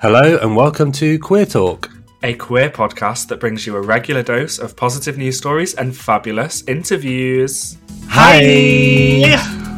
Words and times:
Hello 0.00 0.38
and 0.38 0.54
welcome 0.54 0.92
to 0.92 1.18
Queer 1.18 1.44
Talk. 1.44 1.90
a 2.22 2.32
queer 2.34 2.70
podcast 2.70 3.26
that 3.26 3.40
brings 3.40 3.66
you 3.66 3.74
a 3.74 3.80
regular 3.80 4.22
dose 4.22 4.60
of 4.60 4.76
positive 4.76 5.18
news 5.18 5.36
stories 5.36 5.74
and 5.74 5.96
fabulous 5.96 6.62
interviews. 6.68 7.76
Hi. 8.06 9.74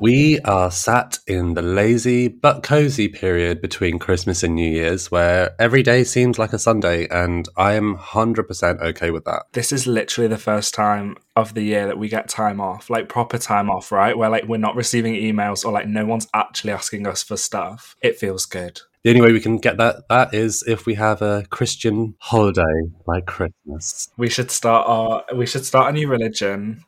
We 0.00 0.38
are 0.40 0.70
sat 0.70 1.18
in 1.26 1.54
the 1.54 1.62
lazy 1.62 2.28
but 2.28 2.62
cozy 2.62 3.08
period 3.08 3.60
between 3.60 3.98
Christmas 3.98 4.44
and 4.44 4.54
New 4.54 4.70
Year's 4.70 5.10
where 5.10 5.56
every 5.60 5.82
day 5.82 6.04
seems 6.04 6.38
like 6.38 6.52
a 6.52 6.58
Sunday, 6.58 7.08
and 7.08 7.48
I 7.56 7.72
am 7.72 7.96
100% 7.96 8.80
okay 8.80 9.10
with 9.10 9.24
that. 9.24 9.46
This 9.54 9.72
is 9.72 9.88
literally 9.88 10.28
the 10.28 10.38
first 10.38 10.72
time 10.72 11.16
of 11.34 11.54
the 11.54 11.62
year 11.62 11.86
that 11.86 11.98
we 11.98 12.08
get 12.08 12.28
time 12.28 12.60
off, 12.60 12.88
like 12.90 13.08
proper 13.08 13.38
time 13.38 13.70
off, 13.70 13.90
right? 13.90 14.16
Where 14.16 14.30
like 14.30 14.44
we're 14.44 14.58
not 14.58 14.76
receiving 14.76 15.14
emails 15.14 15.64
or 15.64 15.72
like 15.72 15.88
no 15.88 16.06
one's 16.06 16.28
actually 16.32 16.72
asking 16.72 17.08
us 17.08 17.24
for 17.24 17.36
stuff. 17.36 17.96
It 18.00 18.18
feels 18.18 18.46
good. 18.46 18.80
The 19.02 19.10
only 19.10 19.22
way 19.22 19.32
we 19.32 19.40
can 19.40 19.58
get 19.58 19.78
that 19.78 20.08
that 20.08 20.32
is 20.32 20.62
if 20.66 20.86
we 20.86 20.94
have 20.94 21.22
a 21.22 21.44
Christian 21.50 22.14
holiday 22.18 22.62
like 23.06 23.26
Christmas. 23.26 24.10
We 24.16 24.28
should 24.28 24.52
start 24.52 24.88
our 24.88 25.24
we 25.34 25.46
should 25.46 25.64
start 25.64 25.90
a 25.90 25.92
new 25.92 26.06
religion 26.08 26.84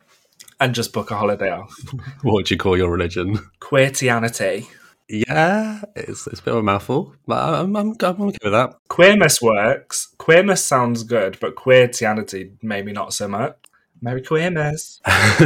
and 0.61 0.75
just 0.75 0.93
book 0.93 1.11
a 1.11 1.17
holiday 1.17 1.51
off. 1.51 1.75
What 2.23 2.35
would 2.35 2.51
you 2.51 2.57
call 2.57 2.77
your 2.77 2.91
religion? 2.91 3.39
Queertianity. 3.61 4.69
Yeah, 5.09 5.81
it's, 5.97 6.27
it's 6.29 6.39
a 6.39 6.43
bit 6.43 6.55
of 6.55 6.61
a 6.61 6.63
mouthful, 6.63 7.17
but 7.27 7.43
I'm, 7.43 7.75
I'm, 7.75 7.97
I'm 8.01 8.23
okay 8.23 8.39
with 8.45 8.53
that. 8.53 8.75
Queerness 8.89 9.43
works. 9.43 10.15
Queerness 10.19 10.65
sounds 10.65 11.03
good, 11.03 11.37
but 11.41 11.57
queertianity 11.57 12.53
maybe 12.63 12.93
not 12.93 13.13
so 13.13 13.27
much. 13.27 13.57
Merry 14.03 14.23
Queerness. 14.23 15.01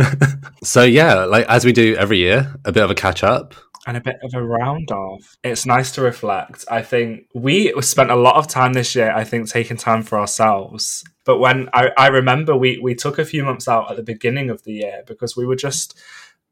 so 0.62 0.82
yeah, 0.82 1.24
like 1.24 1.46
as 1.46 1.64
we 1.64 1.72
do 1.72 1.96
every 1.96 2.18
year, 2.18 2.54
a 2.64 2.72
bit 2.72 2.82
of 2.82 2.90
a 2.90 2.94
catch 2.94 3.24
up. 3.24 3.54
And 3.86 3.96
a 3.96 4.00
bit 4.00 4.18
of 4.22 4.34
a 4.34 4.42
round 4.42 4.90
off. 4.90 5.36
It's 5.42 5.66
nice 5.66 5.92
to 5.92 6.02
reflect. 6.02 6.64
I 6.70 6.82
think 6.82 7.28
we 7.34 7.72
spent 7.82 8.10
a 8.10 8.16
lot 8.16 8.36
of 8.36 8.48
time 8.48 8.72
this 8.72 8.94
year, 8.94 9.12
I 9.12 9.24
think, 9.24 9.48
taking 9.48 9.76
time 9.76 10.02
for 10.02 10.18
ourselves. 10.18 11.04
But 11.24 11.38
when 11.38 11.68
I, 11.72 11.91
I 11.96 12.08
remember 12.08 12.56
we, 12.56 12.78
we 12.78 12.94
took 12.94 13.18
a 13.18 13.24
few 13.24 13.44
months 13.44 13.68
out 13.68 13.91
at 13.91 13.96
the 13.96 14.02
beginning 14.02 14.50
of 14.50 14.64
the 14.64 14.72
year 14.72 15.02
because 15.06 15.36
we 15.36 15.46
were 15.46 15.56
just 15.56 15.98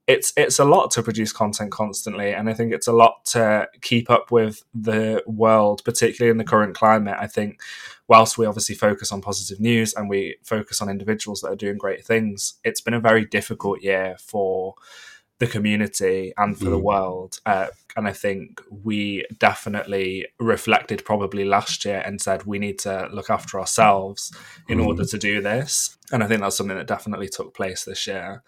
it's 0.09 0.33
it's 0.37 0.59
a 0.59 0.65
lot 0.65 0.91
to 0.91 1.03
produce 1.03 1.33
content 1.33 1.71
constantly 1.71 2.33
and 2.33 2.51
I 2.51 2.55
think 2.55 2.73
it's 2.73 2.89
a 2.89 2.93
lot 2.93 3.25
to 3.27 3.69
keep 3.83 4.11
up 4.11 4.31
with 4.33 4.65
the 4.75 5.23
world, 5.27 5.83
particularly 5.85 6.31
in 6.31 6.39
the 6.39 6.45
current 6.45 6.75
climate. 6.75 7.17
I 7.19 7.29
think 7.29 7.61
whilst 8.09 8.37
we 8.37 8.47
obviously 8.47 8.75
focus 8.75 9.13
on 9.13 9.23
positive 9.23 9.61
news 9.61 9.95
and 9.95 10.09
we 10.09 10.37
focus 10.43 10.83
on 10.83 10.89
individuals 10.89 11.41
that 11.41 11.53
are 11.53 11.57
doing 11.57 11.79
great 11.79 12.05
things, 12.05 12.55
it's 12.65 12.81
been 12.81 12.95
a 12.95 13.01
very 13.01 13.25
difficult 13.25 13.81
year 13.81 14.17
for 14.19 14.75
the 15.43 15.49
community 15.49 16.33
and 16.37 16.57
for 16.57 16.67
the 16.75 16.79
Mm. 16.79 16.83
world. 16.91 17.41
Uh, 17.45 17.67
and 17.97 18.07
I 18.07 18.13
think 18.13 18.61
we 18.71 19.27
definitely 19.39 20.27
reflected 20.39 21.05
probably 21.05 21.45
last 21.45 21.85
year 21.85 22.01
and 22.07 22.21
said 22.21 22.45
we 22.45 22.59
need 22.61 22.79
to 22.87 23.09
look 23.13 23.29
after 23.29 23.59
ourselves 23.61 24.33
in 24.69 24.79
Mm. 24.79 24.87
order 24.87 25.05
to 25.05 25.19
do 25.19 25.41
this. 25.43 25.99
And 26.13 26.23
I 26.23 26.27
think 26.29 26.41
that's 26.41 26.57
something 26.57 26.77
that 26.79 26.87
definitely 26.87 27.29
took 27.29 27.55
place 27.55 27.85
this 27.85 28.07
year. 28.07 28.43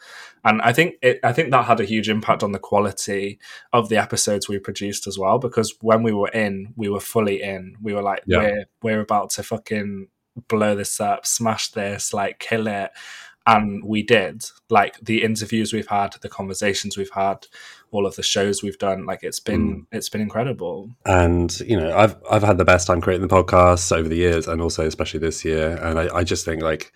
And 0.44 0.62
I 0.62 0.72
think 0.72 0.94
it, 1.02 1.18
I 1.24 1.32
think 1.32 1.50
that 1.50 1.64
had 1.64 1.80
a 1.80 1.84
huge 1.94 2.08
impact 2.08 2.42
on 2.44 2.52
the 2.52 2.66
quality 2.70 3.38
of 3.72 3.88
the 3.88 3.96
episodes 3.96 4.48
we 4.48 4.58
produced 4.58 5.06
as 5.08 5.18
well. 5.18 5.38
Because 5.38 5.74
when 5.80 6.02
we 6.04 6.12
were 6.12 6.28
in, 6.44 6.72
we 6.76 6.88
were 6.88 7.00
fully 7.14 7.42
in. 7.42 7.76
We 7.82 7.92
were 7.94 8.02
like, 8.10 8.22
Yeah. 8.26 8.38
we're 8.40 8.64
we're 8.82 9.00
about 9.00 9.30
to 9.30 9.42
fucking 9.42 10.08
blow 10.48 10.74
this 10.76 11.00
up, 11.00 11.26
smash 11.26 11.70
this, 11.72 12.12
like 12.14 12.38
kill 12.38 12.66
it 12.68 12.90
and 13.46 13.84
we 13.84 14.02
did. 14.02 14.44
Like 14.70 14.98
the 15.00 15.22
interviews 15.22 15.72
we've 15.72 15.86
had 15.86 16.14
the 16.22 16.28
conversations 16.28 16.96
we've 16.96 17.10
had 17.10 17.46
all 17.90 18.06
of 18.06 18.16
the 18.16 18.22
shows 18.22 18.62
we've 18.62 18.78
done 18.78 19.06
like 19.06 19.22
it's 19.22 19.40
been 19.40 19.82
mm. 19.82 19.86
it's 19.92 20.08
been 20.08 20.20
incredible. 20.20 20.90
And 21.06 21.58
you 21.60 21.78
know 21.78 21.96
i've 21.96 22.16
i've 22.30 22.42
had 22.42 22.58
the 22.58 22.64
best 22.64 22.86
time 22.86 23.00
creating 23.00 23.26
the 23.26 23.34
podcast 23.34 23.94
over 23.96 24.08
the 24.08 24.16
years 24.16 24.48
and 24.48 24.60
also 24.60 24.86
especially 24.86 25.20
this 25.20 25.44
year. 25.44 25.76
And 25.76 25.98
i, 25.98 26.16
I 26.16 26.24
just 26.24 26.44
think 26.44 26.62
like 26.62 26.92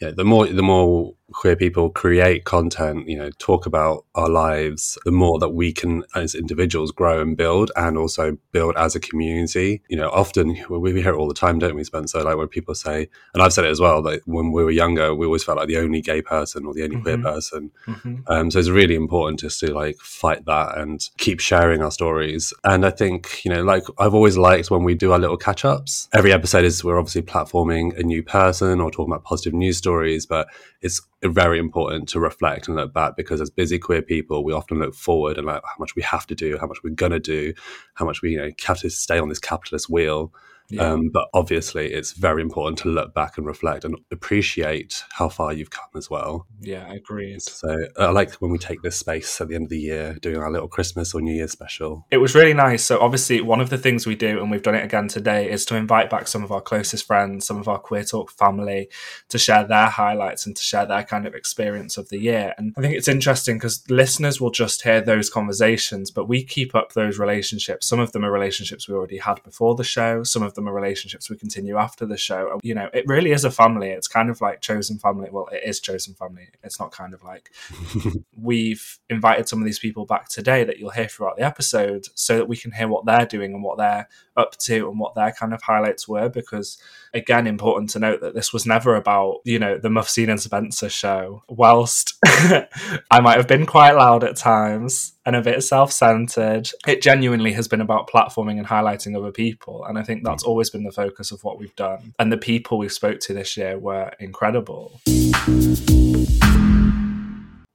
yeah 0.00 0.10
the 0.10 0.24
more 0.24 0.46
the 0.46 0.62
more 0.62 1.14
queer 1.32 1.56
people 1.56 1.90
create 1.90 2.44
content 2.44 3.06
you 3.06 3.16
know 3.16 3.30
talk 3.38 3.66
about 3.66 4.04
our 4.14 4.28
lives 4.30 4.96
the 5.04 5.10
more 5.12 5.38
that 5.38 5.50
we 5.50 5.72
can 5.72 6.02
as 6.14 6.34
individuals 6.34 6.90
grow 6.90 7.20
and 7.20 7.36
build 7.36 7.70
and 7.76 7.98
also 7.98 8.36
build 8.52 8.74
as 8.76 8.94
a 8.94 9.00
community 9.00 9.82
you 9.88 9.96
know 9.96 10.08
often 10.10 10.56
we 10.70 10.78
we 10.78 11.02
hear 11.02 11.12
it 11.12 11.18
all 11.18 11.28
the 11.28 11.34
time 11.34 11.58
don't 11.58 11.74
we 11.74 11.84
spencer 11.84 12.22
like 12.22 12.36
when 12.36 12.48
people 12.48 12.74
say 12.74 13.06
and 13.34 13.42
i've 13.42 13.52
said 13.52 13.64
it 13.64 13.70
as 13.70 13.80
well 13.80 14.00
that 14.02 14.20
when 14.26 14.52
we 14.52 14.64
were 14.64 14.70
younger 14.70 15.14
we 15.14 15.26
always 15.26 15.44
felt 15.44 15.58
like 15.58 15.68
the 15.68 15.76
only 15.76 16.00
gay 16.00 16.22
person 16.22 16.64
or 16.64 16.72
the 16.72 16.82
only 16.82 17.00
queer 17.00 17.18
Mhm. 17.18 17.22
person 17.22 17.70
Mhm. 17.86 18.22
um, 18.26 18.50
so 18.50 18.58
it's 18.58 18.68
really 18.70 18.94
important 18.94 19.38
just 19.40 19.60
to 19.60 19.72
like 19.72 19.96
fight 19.98 20.44
that 20.46 20.78
and 20.78 21.08
keep 21.18 21.40
sharing 21.40 21.82
our 21.82 21.90
stories. 21.90 22.52
And 22.64 22.84
I 22.84 22.90
think, 22.90 23.44
you 23.44 23.50
know, 23.52 23.62
like 23.62 23.84
I've 23.98 24.14
always 24.14 24.36
liked 24.36 24.70
when 24.70 24.84
we 24.84 24.94
do 24.94 25.12
our 25.12 25.18
little 25.18 25.36
catch 25.36 25.64
ups. 25.64 26.08
Every 26.12 26.32
episode 26.32 26.64
is 26.64 26.82
we're 26.84 26.98
obviously 26.98 27.22
platforming 27.22 27.96
a 27.98 28.02
new 28.02 28.22
person 28.22 28.80
or 28.80 28.90
talking 28.90 29.12
about 29.12 29.24
positive 29.24 29.54
news 29.54 29.76
stories, 29.78 30.26
but 30.26 30.48
it's 30.80 31.00
very 31.24 31.58
important 31.58 32.08
to 32.10 32.20
reflect 32.20 32.68
and 32.68 32.76
look 32.76 32.92
back 32.92 33.16
because 33.16 33.40
as 33.40 33.50
busy 33.50 33.78
queer 33.78 34.02
people, 34.02 34.44
we 34.44 34.52
often 34.52 34.78
look 34.78 34.94
forward 34.94 35.36
and 35.36 35.46
like 35.46 35.62
how 35.64 35.78
much 35.78 35.96
we 35.96 36.02
have 36.02 36.26
to 36.28 36.34
do, 36.34 36.56
how 36.58 36.66
much 36.66 36.78
we're 36.84 36.90
gonna 36.90 37.18
do, 37.18 37.52
how 37.94 38.04
much 38.04 38.22
we 38.22 38.32
you 38.32 38.38
know 38.38 38.50
have 38.64 38.78
to 38.78 38.90
stay 38.90 39.18
on 39.18 39.28
this 39.28 39.40
capitalist 39.40 39.90
wheel. 39.90 40.32
Yeah. 40.70 40.82
Um, 40.82 41.10
but 41.12 41.28
obviously, 41.34 41.92
it's 41.92 42.12
very 42.12 42.42
important 42.42 42.78
to 42.78 42.88
look 42.88 43.14
back 43.14 43.38
and 43.38 43.46
reflect 43.46 43.84
and 43.84 43.96
appreciate 44.10 45.04
how 45.12 45.28
far 45.28 45.52
you've 45.52 45.70
come 45.70 45.88
as 45.96 46.10
well. 46.10 46.46
yeah 46.60 46.86
I 46.88 46.94
agree. 46.94 47.38
So 47.38 47.76
I 47.98 48.10
like 48.10 48.34
when 48.34 48.50
we 48.50 48.58
take 48.58 48.82
this 48.82 48.96
space 48.96 49.40
at 49.40 49.48
the 49.48 49.54
end 49.54 49.64
of 49.64 49.70
the 49.70 49.78
year, 49.78 50.14
doing 50.20 50.36
our 50.36 50.50
little 50.50 50.68
Christmas 50.68 51.14
or 51.14 51.20
New 51.20 51.34
Year 51.34 51.48
special. 51.48 52.06
it 52.10 52.18
was 52.18 52.34
really 52.34 52.54
nice 52.54 52.84
so 52.84 52.98
obviously 53.00 53.40
one 53.40 53.60
of 53.60 53.70
the 53.70 53.78
things 53.78 54.06
we 54.06 54.14
do 54.14 54.40
and 54.40 54.50
we've 54.50 54.62
done 54.62 54.74
it 54.74 54.84
again 54.84 55.08
today 55.08 55.50
is 55.50 55.64
to 55.64 55.76
invite 55.76 56.10
back 56.10 56.28
some 56.28 56.42
of 56.44 56.50
our 56.52 56.60
closest 56.60 57.06
friends 57.06 57.46
some 57.46 57.58
of 57.58 57.68
our 57.68 57.78
queer 57.78 58.04
talk 58.04 58.30
family 58.30 58.88
to 59.28 59.38
share 59.38 59.64
their 59.64 59.86
highlights 59.86 60.46
and 60.46 60.56
to 60.56 60.62
share 60.62 60.86
their 60.86 61.02
kind 61.04 61.26
of 61.26 61.34
experience 61.34 61.96
of 61.96 62.08
the 62.08 62.18
year 62.18 62.54
and 62.58 62.74
i 62.76 62.80
think 62.80 62.94
it's 62.94 63.08
interesting 63.08 63.56
because 63.56 63.88
listeners 63.90 64.40
will 64.40 64.50
just 64.50 64.82
hear 64.82 65.00
those 65.00 65.30
conversations 65.30 66.10
but 66.10 66.26
we 66.26 66.42
keep 66.44 66.74
up 66.74 66.92
those 66.92 67.18
relationships 67.18 67.86
some 67.86 68.00
of 68.00 68.12
them 68.12 68.24
are 68.24 68.32
relationships 68.32 68.88
we 68.88 68.94
already 68.94 69.18
had 69.18 69.42
before 69.42 69.74
the 69.74 69.84
show 69.84 70.22
some 70.22 70.42
of 70.42 70.54
them 70.58 70.68
are 70.68 70.74
relationships 70.74 71.30
we 71.30 71.36
continue 71.36 71.76
after 71.76 72.04
the 72.04 72.16
show. 72.16 72.58
You 72.62 72.74
know 72.74 72.88
it 72.92 73.04
really 73.06 73.32
is 73.32 73.44
a 73.44 73.50
family. 73.50 73.90
It's 73.90 74.08
kind 74.08 74.30
of 74.30 74.40
like 74.40 74.60
chosen 74.60 74.98
family. 74.98 75.28
Well 75.30 75.48
it 75.52 75.62
is 75.64 75.80
chosen 75.80 76.14
family. 76.14 76.48
It's 76.62 76.80
not 76.80 76.92
kind 76.92 77.14
of 77.14 77.22
like 77.22 77.50
we've 78.36 78.98
invited 79.08 79.48
some 79.48 79.60
of 79.60 79.64
these 79.64 79.78
people 79.78 80.04
back 80.04 80.28
today 80.28 80.64
that 80.64 80.78
you'll 80.78 80.90
hear 80.90 81.08
throughout 81.08 81.36
the 81.36 81.44
episode 81.44 82.06
so 82.14 82.36
that 82.36 82.48
we 82.48 82.56
can 82.56 82.72
hear 82.72 82.88
what 82.88 83.06
they're 83.06 83.26
doing 83.26 83.54
and 83.54 83.62
what 83.62 83.78
they're 83.78 84.08
up 84.36 84.56
to 84.58 84.88
and 84.88 84.98
what 84.98 85.14
their 85.14 85.32
kind 85.32 85.54
of 85.54 85.62
highlights 85.62 86.06
were. 86.08 86.28
Because 86.28 86.78
again 87.14 87.46
important 87.46 87.90
to 87.90 87.98
note 87.98 88.20
that 88.20 88.34
this 88.34 88.52
was 88.52 88.66
never 88.66 88.94
about 88.94 89.38
you 89.44 89.58
know 89.58 89.78
the 89.78 89.88
Mufseen 89.88 90.30
and 90.30 90.40
Spencer 90.40 90.88
show. 90.88 91.42
Whilst 91.48 92.18
I 92.24 93.20
might 93.20 93.36
have 93.36 93.48
been 93.48 93.66
quite 93.66 93.92
loud 93.92 94.24
at 94.24 94.36
times 94.36 95.14
and 95.24 95.36
a 95.36 95.42
bit 95.42 95.62
self-centered 95.62 96.70
it 96.86 97.02
genuinely 97.02 97.52
has 97.52 97.68
been 97.68 97.80
about 97.80 98.08
platforming 98.08 98.58
and 98.58 98.66
highlighting 98.66 99.16
other 99.16 99.32
people. 99.32 99.84
And 99.84 99.98
I 99.98 100.02
think 100.02 100.24
that's 100.24 100.44
always 100.48 100.70
been 100.70 100.84
the 100.84 100.92
focus 100.92 101.30
of 101.30 101.44
what 101.44 101.58
we've 101.58 101.76
done. 101.76 102.14
And 102.18 102.32
the 102.32 102.38
people 102.38 102.78
we 102.78 102.88
spoke 102.88 103.20
to 103.20 103.34
this 103.34 103.56
year 103.56 103.78
were 103.78 104.12
incredible 104.18 105.00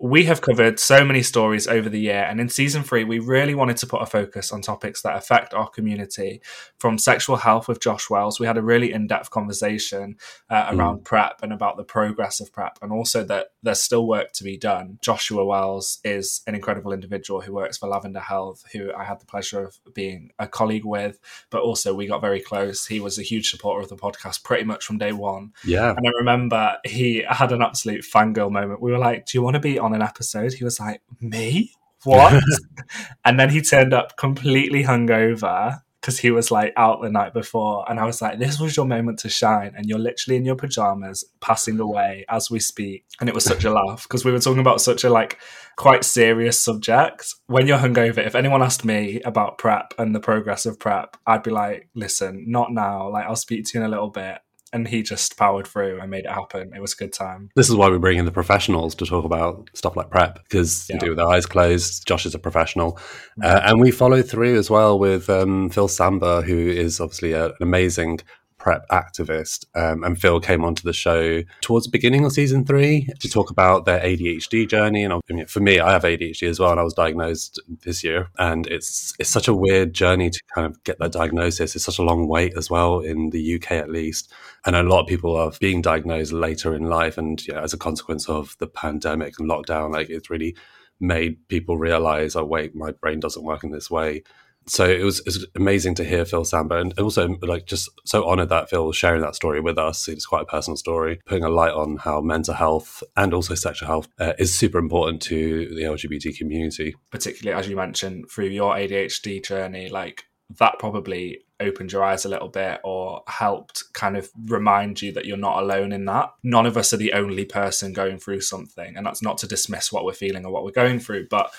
we 0.04 0.26
have 0.26 0.42
covered 0.42 0.82
so 0.82 1.06
many 1.06 1.24
stories 1.24 1.66
over 1.66 1.88
the 1.88 2.00
year, 2.00 2.26
and 2.30 2.42
in 2.42 2.50
season 2.50 2.84
three, 2.84 3.06
we 3.06 3.20
really 3.20 3.56
wanted 3.56 3.78
to 3.78 3.88
put 3.88 4.02
a 4.02 4.06
focus 4.06 4.52
on 4.52 4.62
topics 4.62 5.02
that 5.02 5.16
affect 5.16 5.54
our 5.54 5.70
community. 5.70 6.42
From 6.78 6.98
sexual 6.98 7.38
health 7.38 7.70
with 7.70 7.80
Josh 7.80 8.10
Wells, 8.10 8.38
we 8.38 8.46
had 8.46 8.58
a 8.58 8.62
really 8.62 8.92
in 8.92 9.08
depth 9.08 9.30
conversation 9.30 10.18
uh, 10.50 10.72
around 10.72 11.00
mm. 11.00 11.04
PrEP 11.06 11.40
and 11.42 11.54
about 11.54 11.78
the 11.78 11.86
progress 11.86 12.42
of 12.42 12.52
PrEP, 12.52 12.80
and 12.82 12.92
also 12.92 13.24
that 13.24 13.52
there's 13.64 13.82
still 13.82 14.06
work 14.06 14.34
to 14.34 14.44
be 14.44 14.58
done. 14.58 15.00
Joshua 15.02 15.46
Wells 15.46 16.00
is 16.04 16.42
an 16.48 16.54
incredible 16.54 16.92
individual 16.92 17.40
who 17.40 17.54
works 17.54 17.78
for 17.78 17.88
Lavender 17.88 18.20
Health, 18.20 18.66
who 18.74 18.92
I 18.94 19.06
had 19.06 19.22
the 19.22 19.26
pleasure 19.26 19.64
of 19.64 19.80
being 19.94 20.32
a 20.38 20.50
colleague 20.50 20.84
with, 20.84 21.18
but 21.50 21.62
also 21.62 21.94
we 21.94 22.08
got 22.08 22.20
very 22.20 22.42
close. 22.42 22.88
He 22.88 23.00
was 23.00 23.18
a 23.18 23.24
huge 23.24 23.50
supporter 23.50 23.84
of 23.84 23.88
the 23.88 23.96
podcast 23.96 24.44
pretty 24.44 24.66
much 24.66 24.86
from 24.86 24.98
day 24.98 25.14
one. 25.14 25.54
Yeah. 25.64 25.94
And 25.96 26.06
I 26.06 26.12
remember 26.18 26.76
he 26.86 27.24
had 27.26 27.54
an 27.54 27.62
absolute 27.62 28.02
fangirl 28.02 28.52
moment. 28.52 28.82
We 28.82 28.92
were 28.92 28.98
like, 28.98 29.28
Do 29.28 29.38
you 29.38 29.42
want 29.42 29.54
to 29.54 29.62
be 29.62 29.80
on 29.80 29.93
an 29.94 30.02
episode? 30.02 30.54
He 30.54 30.64
was 30.64 30.80
like, 30.80 31.02
Me? 31.20 31.72
What? 32.04 32.42
and 33.26 33.40
then 33.40 33.50
he 33.50 33.62
turned 33.62 33.94
up 33.94 34.18
completely 34.18 34.84
hungover 34.84 35.82
because 36.04 36.20
he 36.20 36.32
was 36.32 36.52
like 36.52 36.74
out 36.76 37.02
the 37.02 37.10
night 37.10 37.34
before. 37.34 37.90
And 37.90 37.98
I 37.98 38.06
was 38.06 38.22
like, 38.22 38.38
this 38.38 38.60
was 38.60 38.76
your 38.76 38.86
moment 38.86 39.20
to 39.20 39.30
shine. 39.30 39.74
And 39.74 39.88
you're 39.88 39.98
literally 39.98 40.36
in 40.36 40.44
your 40.44 40.58
pajamas 40.58 41.24
passing 41.40 41.80
away 41.80 42.26
as 42.28 42.52
we 42.52 42.60
speak. 42.60 43.06
And 43.22 43.30
it 43.30 43.36
was 43.36 43.46
such 43.46 43.64
a 43.64 43.72
laugh 43.74 44.04
because 44.04 44.26
we 44.26 44.34
were 44.34 44.40
talking 44.40 44.60
about 44.60 44.82
such 44.82 45.06
a 45.06 45.10
like 45.10 45.40
quite 45.78 46.04
serious 46.04 46.60
subject. 46.60 47.36
When 47.48 47.68
you're 47.68 47.78
hungover, 47.78 48.18
if 48.18 48.36
anyone 48.36 48.62
asked 48.62 48.84
me 48.84 49.22
about 49.22 49.58
PrEP 49.58 49.94
and 49.98 50.14
the 50.14 50.20
progress 50.20 50.66
of 50.66 50.78
PrEP, 50.78 51.16
I'd 51.26 51.42
be 51.42 51.52
like, 51.52 51.88
listen, 51.96 52.52
not 52.52 52.74
now. 52.74 53.10
Like, 53.10 53.26
I'll 53.26 53.38
speak 53.38 53.64
to 53.66 53.78
you 53.78 53.86
in 53.86 53.88
a 53.88 53.90
little 53.90 54.10
bit 54.10 54.40
and 54.74 54.88
he 54.88 55.04
just 55.04 55.38
powered 55.38 55.68
through 55.68 56.02
and 56.02 56.10
made 56.10 56.26
it 56.26 56.32
happen. 56.32 56.72
It 56.76 56.82
was 56.82 56.94
a 56.94 56.98
good 56.98 57.14
time. 57.14 57.50
This 57.56 57.70
is 57.70 57.76
why 57.76 57.90
we 57.90 58.00
bring 58.00 58.18
in 58.18 58.26
the 58.26 58.32
professionals 58.32 58.96
to 58.96 59.06
talk 59.06 59.24
about 59.24 59.70
stuff 59.74 59.96
like 59.96 60.10
PrEP 60.10 60.44
because 60.44 60.90
yeah. 60.90 60.96
you 60.96 61.00
do 61.00 61.10
with 61.10 61.18
their 61.18 61.28
eyes 61.28 61.46
closed. 61.46 62.06
Josh 62.08 62.26
is 62.26 62.36
a 62.36 62.40
professional, 62.40 62.94
mm-hmm. 62.94 63.44
uh, 63.44 63.62
and 63.64 63.80
we 63.80 63.92
follow 63.92 64.22
through 64.22 64.58
as 64.58 64.70
well 64.70 64.98
with 65.00 65.30
um, 65.30 65.70
Phil 65.70 65.88
Samba, 65.88 66.42
who 66.42 66.58
is 66.58 67.00
obviously 67.00 67.34
a, 67.34 67.48
an 67.48 67.54
amazing 67.62 68.20
PrEP 68.64 68.88
activist. 68.88 69.66
Um, 69.76 70.06
and 70.06 70.20
Phil 70.20 70.40
came 70.40 70.64
onto 70.64 70.84
the 70.84 70.94
show 70.94 71.44
towards 71.60 71.86
the 71.86 71.92
beginning 71.92 72.24
of 72.24 72.32
season 72.32 72.64
three 72.64 73.10
to 73.20 73.28
talk 73.28 73.50
about 73.50 73.84
their 73.84 74.00
ADHD 74.00 74.70
journey. 74.70 75.04
And 75.04 75.14
I 75.14 75.20
mean, 75.30 75.46
for 75.48 75.60
me, 75.60 75.82
I 75.82 75.92
have 75.92 76.04
ADHD 76.04 76.48
as 76.48 76.62
well, 76.62 76.72
and 76.72 76.80
I 76.80 76.84
was 76.84 76.94
diagnosed 76.94 77.60
this 77.84 78.06
year. 78.06 78.30
And 78.40 78.66
it's 78.68 79.14
it's 79.20 79.30
such 79.30 79.50
a 79.50 79.54
weird 79.54 79.94
journey 79.94 80.30
to 80.30 80.40
kind 80.56 80.66
of 80.66 80.82
get 80.86 80.98
that 81.00 81.12
diagnosis. 81.12 81.76
It's 81.76 81.84
such 81.84 82.00
a 82.00 82.04
long 82.04 82.30
wait 82.30 82.56
as 82.58 82.70
well 82.70 83.02
in 83.02 83.32
the 83.32 83.56
UK, 83.56 83.74
at 83.74 83.90
least. 83.90 84.32
And 84.66 84.78
a 84.78 84.84
lot 84.84 85.02
of 85.02 85.08
people 85.08 85.36
are 85.36 85.52
being 85.60 85.82
diagnosed 85.82 86.32
later 86.32 86.74
in 86.74 86.86
life, 86.86 87.18
and 87.18 87.46
know, 87.50 87.60
as 87.60 87.74
a 87.74 87.78
consequence 87.78 88.30
of 88.30 88.56
the 88.60 88.68
pandemic 88.68 89.40
and 89.40 89.50
lockdown, 89.50 89.92
like 89.92 90.10
it's 90.10 90.30
really 90.30 90.56
made 91.02 91.50
people 91.50 91.78
realize, 91.78 92.34
oh 92.34 92.46
wait, 92.46 92.74
my 92.74 92.92
brain 92.92 93.20
doesn't 93.20 93.44
work 93.44 93.66
in 93.66 93.72
this 93.72 93.92
way 93.92 94.24
so 94.68 94.86
it 94.86 95.04
was, 95.04 95.20
it 95.20 95.26
was, 95.28 95.46
amazing 95.56 95.96
to 95.96 96.04
hear 96.04 96.26
Phil 96.26 96.46
Samba 96.46 96.78
and 96.78 96.98
also 97.00 97.28
like 97.42 97.66
just 97.66 97.90
so 98.06 98.28
honored 98.28 98.50
that 98.50 98.70
Phil 98.70 98.86
was 98.86 98.96
sharing 98.96 99.22
that 99.22 99.36
story 99.36 99.60
with 99.62 99.78
us. 99.78 100.08
It's 100.08 100.26
quite 100.26 100.44
a 100.44 100.46
personal 100.46 100.78
story, 100.78 101.20
putting 101.26 101.44
a 101.44 101.50
light 101.50 101.74
on 101.74 101.98
how 101.98 102.22
mental 102.22 102.54
health 102.54 103.04
and 103.16 103.34
also 103.34 103.56
sexual 103.56 103.88
health 103.88 104.08
uh, 104.20 104.34
is 104.40 104.58
super 104.58 104.78
important 104.78 105.22
to 105.24 105.74
the 105.76 105.84
LGBT 105.84 106.38
community. 106.38 106.96
Particularly 107.12 107.58
as 107.58 107.68
you 107.68 107.76
mentioned 107.76 108.30
through 108.30 108.48
your 108.48 108.74
ADHD 108.76 109.46
journey, 109.46 109.90
like 109.90 110.26
that 110.60 110.80
probably 110.80 111.40
opened 111.60 111.92
your 111.92 112.04
eyes 112.04 112.26
a 112.26 112.30
little 112.30 112.50
bit 112.50 112.80
or 112.84 113.24
helped 113.28 113.84
kind 113.94 114.18
of 114.18 114.30
remind 114.46 115.02
you 115.02 115.12
that 115.14 115.26
you're 115.26 115.38
not 115.38 115.62
alone 115.62 115.92
in 115.92 116.06
that. 116.06 116.32
None 116.44 116.66
of 116.66 116.78
us 116.78 116.94
are 116.94 116.98
the 116.98 117.14
only 117.14 117.46
person 117.46 117.94
going 117.94 118.20
through 118.20 118.42
something. 118.42 118.96
And 118.96 119.06
that's 119.06 119.22
not 119.22 119.38
to 119.40 119.48
dismiss 119.48 119.92
what 119.92 120.06
we're 120.06 120.14
feeling 120.14 120.46
or 120.46 120.52
what 120.52 120.64
we're 120.64 120.72
going 120.72 121.00
through, 121.00 121.28
but 121.30 121.54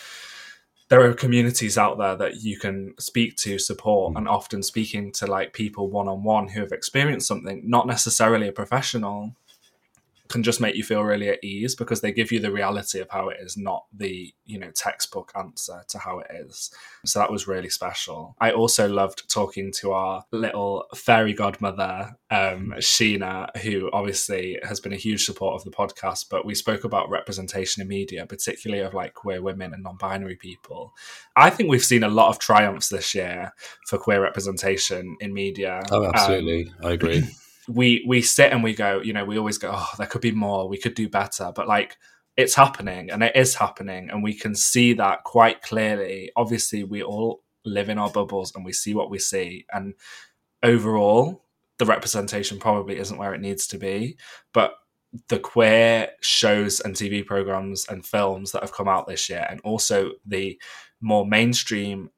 there 0.89 1.03
are 1.03 1.15
communities 1.15 1.79
out 1.79 1.99
there 1.99 2.17
that 2.17 2.43
you 2.43 2.59
can 2.59 2.95
speak 2.99 3.37
to, 3.37 3.59
support, 3.59 4.15
mm. 4.15 4.19
and 4.19 4.29
often 4.29 4.63
speaking 4.63 5.13
to 5.13 5.27
like 5.27 5.53
people 5.53 5.91
one 5.91 6.09
on 6.09 6.23
one 6.23 6.49
who 6.49 6.61
have 6.61 6.73
experienced 6.73 7.27
something, 7.27 7.63
not 7.65 7.87
necessarily 7.87 8.49
a 8.49 8.53
professional, 8.53 9.35
can 10.29 10.43
just 10.43 10.61
make 10.61 10.75
you 10.75 10.83
feel 10.83 11.03
really 11.03 11.29
at 11.29 11.45
ease 11.45 11.75
because 11.75 12.01
they 12.01 12.11
give 12.11 12.33
you 12.33 12.41
the 12.41 12.51
reality 12.51 12.99
of 12.99 13.09
how 13.11 13.29
it 13.29 13.37
is, 13.41 13.57
not 13.57 13.85
the 13.93 14.33
you 14.47 14.59
know 14.59 14.71
textbook 14.71 15.31
answer 15.37 15.83
to 15.89 15.99
how 15.99 16.19
it 16.21 16.27
is. 16.31 16.71
So 17.05 17.19
that 17.19 17.31
was 17.31 17.47
really 17.47 17.69
special. 17.69 18.35
I 18.41 18.53
also 18.53 18.89
loved 18.89 19.29
talking 19.31 19.71
to 19.81 19.93
our 19.93 20.25
little 20.33 20.87
fairy 20.95 21.35
godmother, 21.35 22.17
um, 22.31 22.75
Sheena, 22.79 23.55
who 23.59 23.91
obviously 23.93 24.59
has 24.63 24.81
been 24.81 24.95
a 24.95 24.97
huge 24.97 25.25
support 25.25 25.55
of 25.55 25.65
the 25.65 25.71
podcast. 25.71 26.27
But 26.31 26.47
we 26.47 26.55
spoke 26.55 26.85
about 26.85 27.11
representation 27.11 27.83
in 27.83 27.89
media, 27.89 28.25
particularly 28.27 28.83
of 28.83 28.95
like 28.95 29.15
queer 29.15 29.43
women 29.43 29.75
and 29.75 29.83
non-binary 29.83 30.37
people. 30.37 30.95
I 31.37 31.51
think 31.51 31.69
we've 31.69 31.85
seen 31.85 32.03
a 32.03 32.09
lot 32.09 32.31
of 32.31 32.39
triumphs 32.39 32.89
this 32.89 33.15
year 33.15 33.53
for 33.87 33.99
queer 33.99 34.23
representation 34.23 35.17
in 35.21 35.35
media. 35.35 35.83
Oh, 35.91 36.05
absolutely, 36.07 36.73
um, 36.81 36.87
I 36.87 36.93
agree. 36.93 37.25
we 37.69 38.05
we 38.07 38.23
sit 38.23 38.53
and 38.53 38.63
we 38.63 38.75
go, 38.75 39.01
you 39.01 39.13
know, 39.13 39.25
we 39.25 39.39
always 39.39 39.59
go, 39.59 39.73
oh, 39.75 39.91
there 39.99 40.07
could 40.07 40.21
be 40.21 40.33
more, 40.33 40.69
we 40.69 40.79
could 40.79 40.95
do 40.95 41.09
better, 41.09 41.53
but 41.55 41.69
like 41.69 41.97
it's 42.37 42.55
happening 42.55 43.11
and 43.11 43.23
it 43.23 43.35
is 43.37 43.55
happening, 43.55 44.11
and 44.11 44.23
we 44.23 44.35
can 44.35 44.55
see 44.55 44.93
that 44.95 45.25
quite 45.25 45.63
clearly. 45.63 46.31
Obviously, 46.37 46.85
we 46.85 47.03
all 47.03 47.43
live 47.65 47.89
in 47.89 47.99
our 47.99 48.11
bubbles 48.11 48.55
and 48.55 48.65
we 48.65 48.73
see 48.73 48.95
what 48.95 49.11
we 49.11 49.19
see, 49.19 49.67
and 49.73 49.95
overall, 50.63 51.45
the 51.79 51.87
representation 51.87 52.59
probably 52.59 52.99
isn't 52.99 53.19
where 53.19 53.35
it 53.35 53.41
needs 53.41 53.67
to 53.69 53.79
be, 53.79 54.17
but 54.53 54.75
the 55.29 55.39
queer 55.39 56.09
shows 56.21 56.81
and 56.81 56.97
TV 56.97 57.25
programs 57.25 57.87
and 57.89 58.05
films 58.05 58.51
that 58.51 58.63
have 58.63 58.73
come 58.73 58.89
out 58.89 59.07
this 59.07 59.29
year, 59.29 59.47
and 59.49 59.61
also 59.63 60.11
the 60.27 60.61
more 61.01 61.27
mainstream 61.27 62.11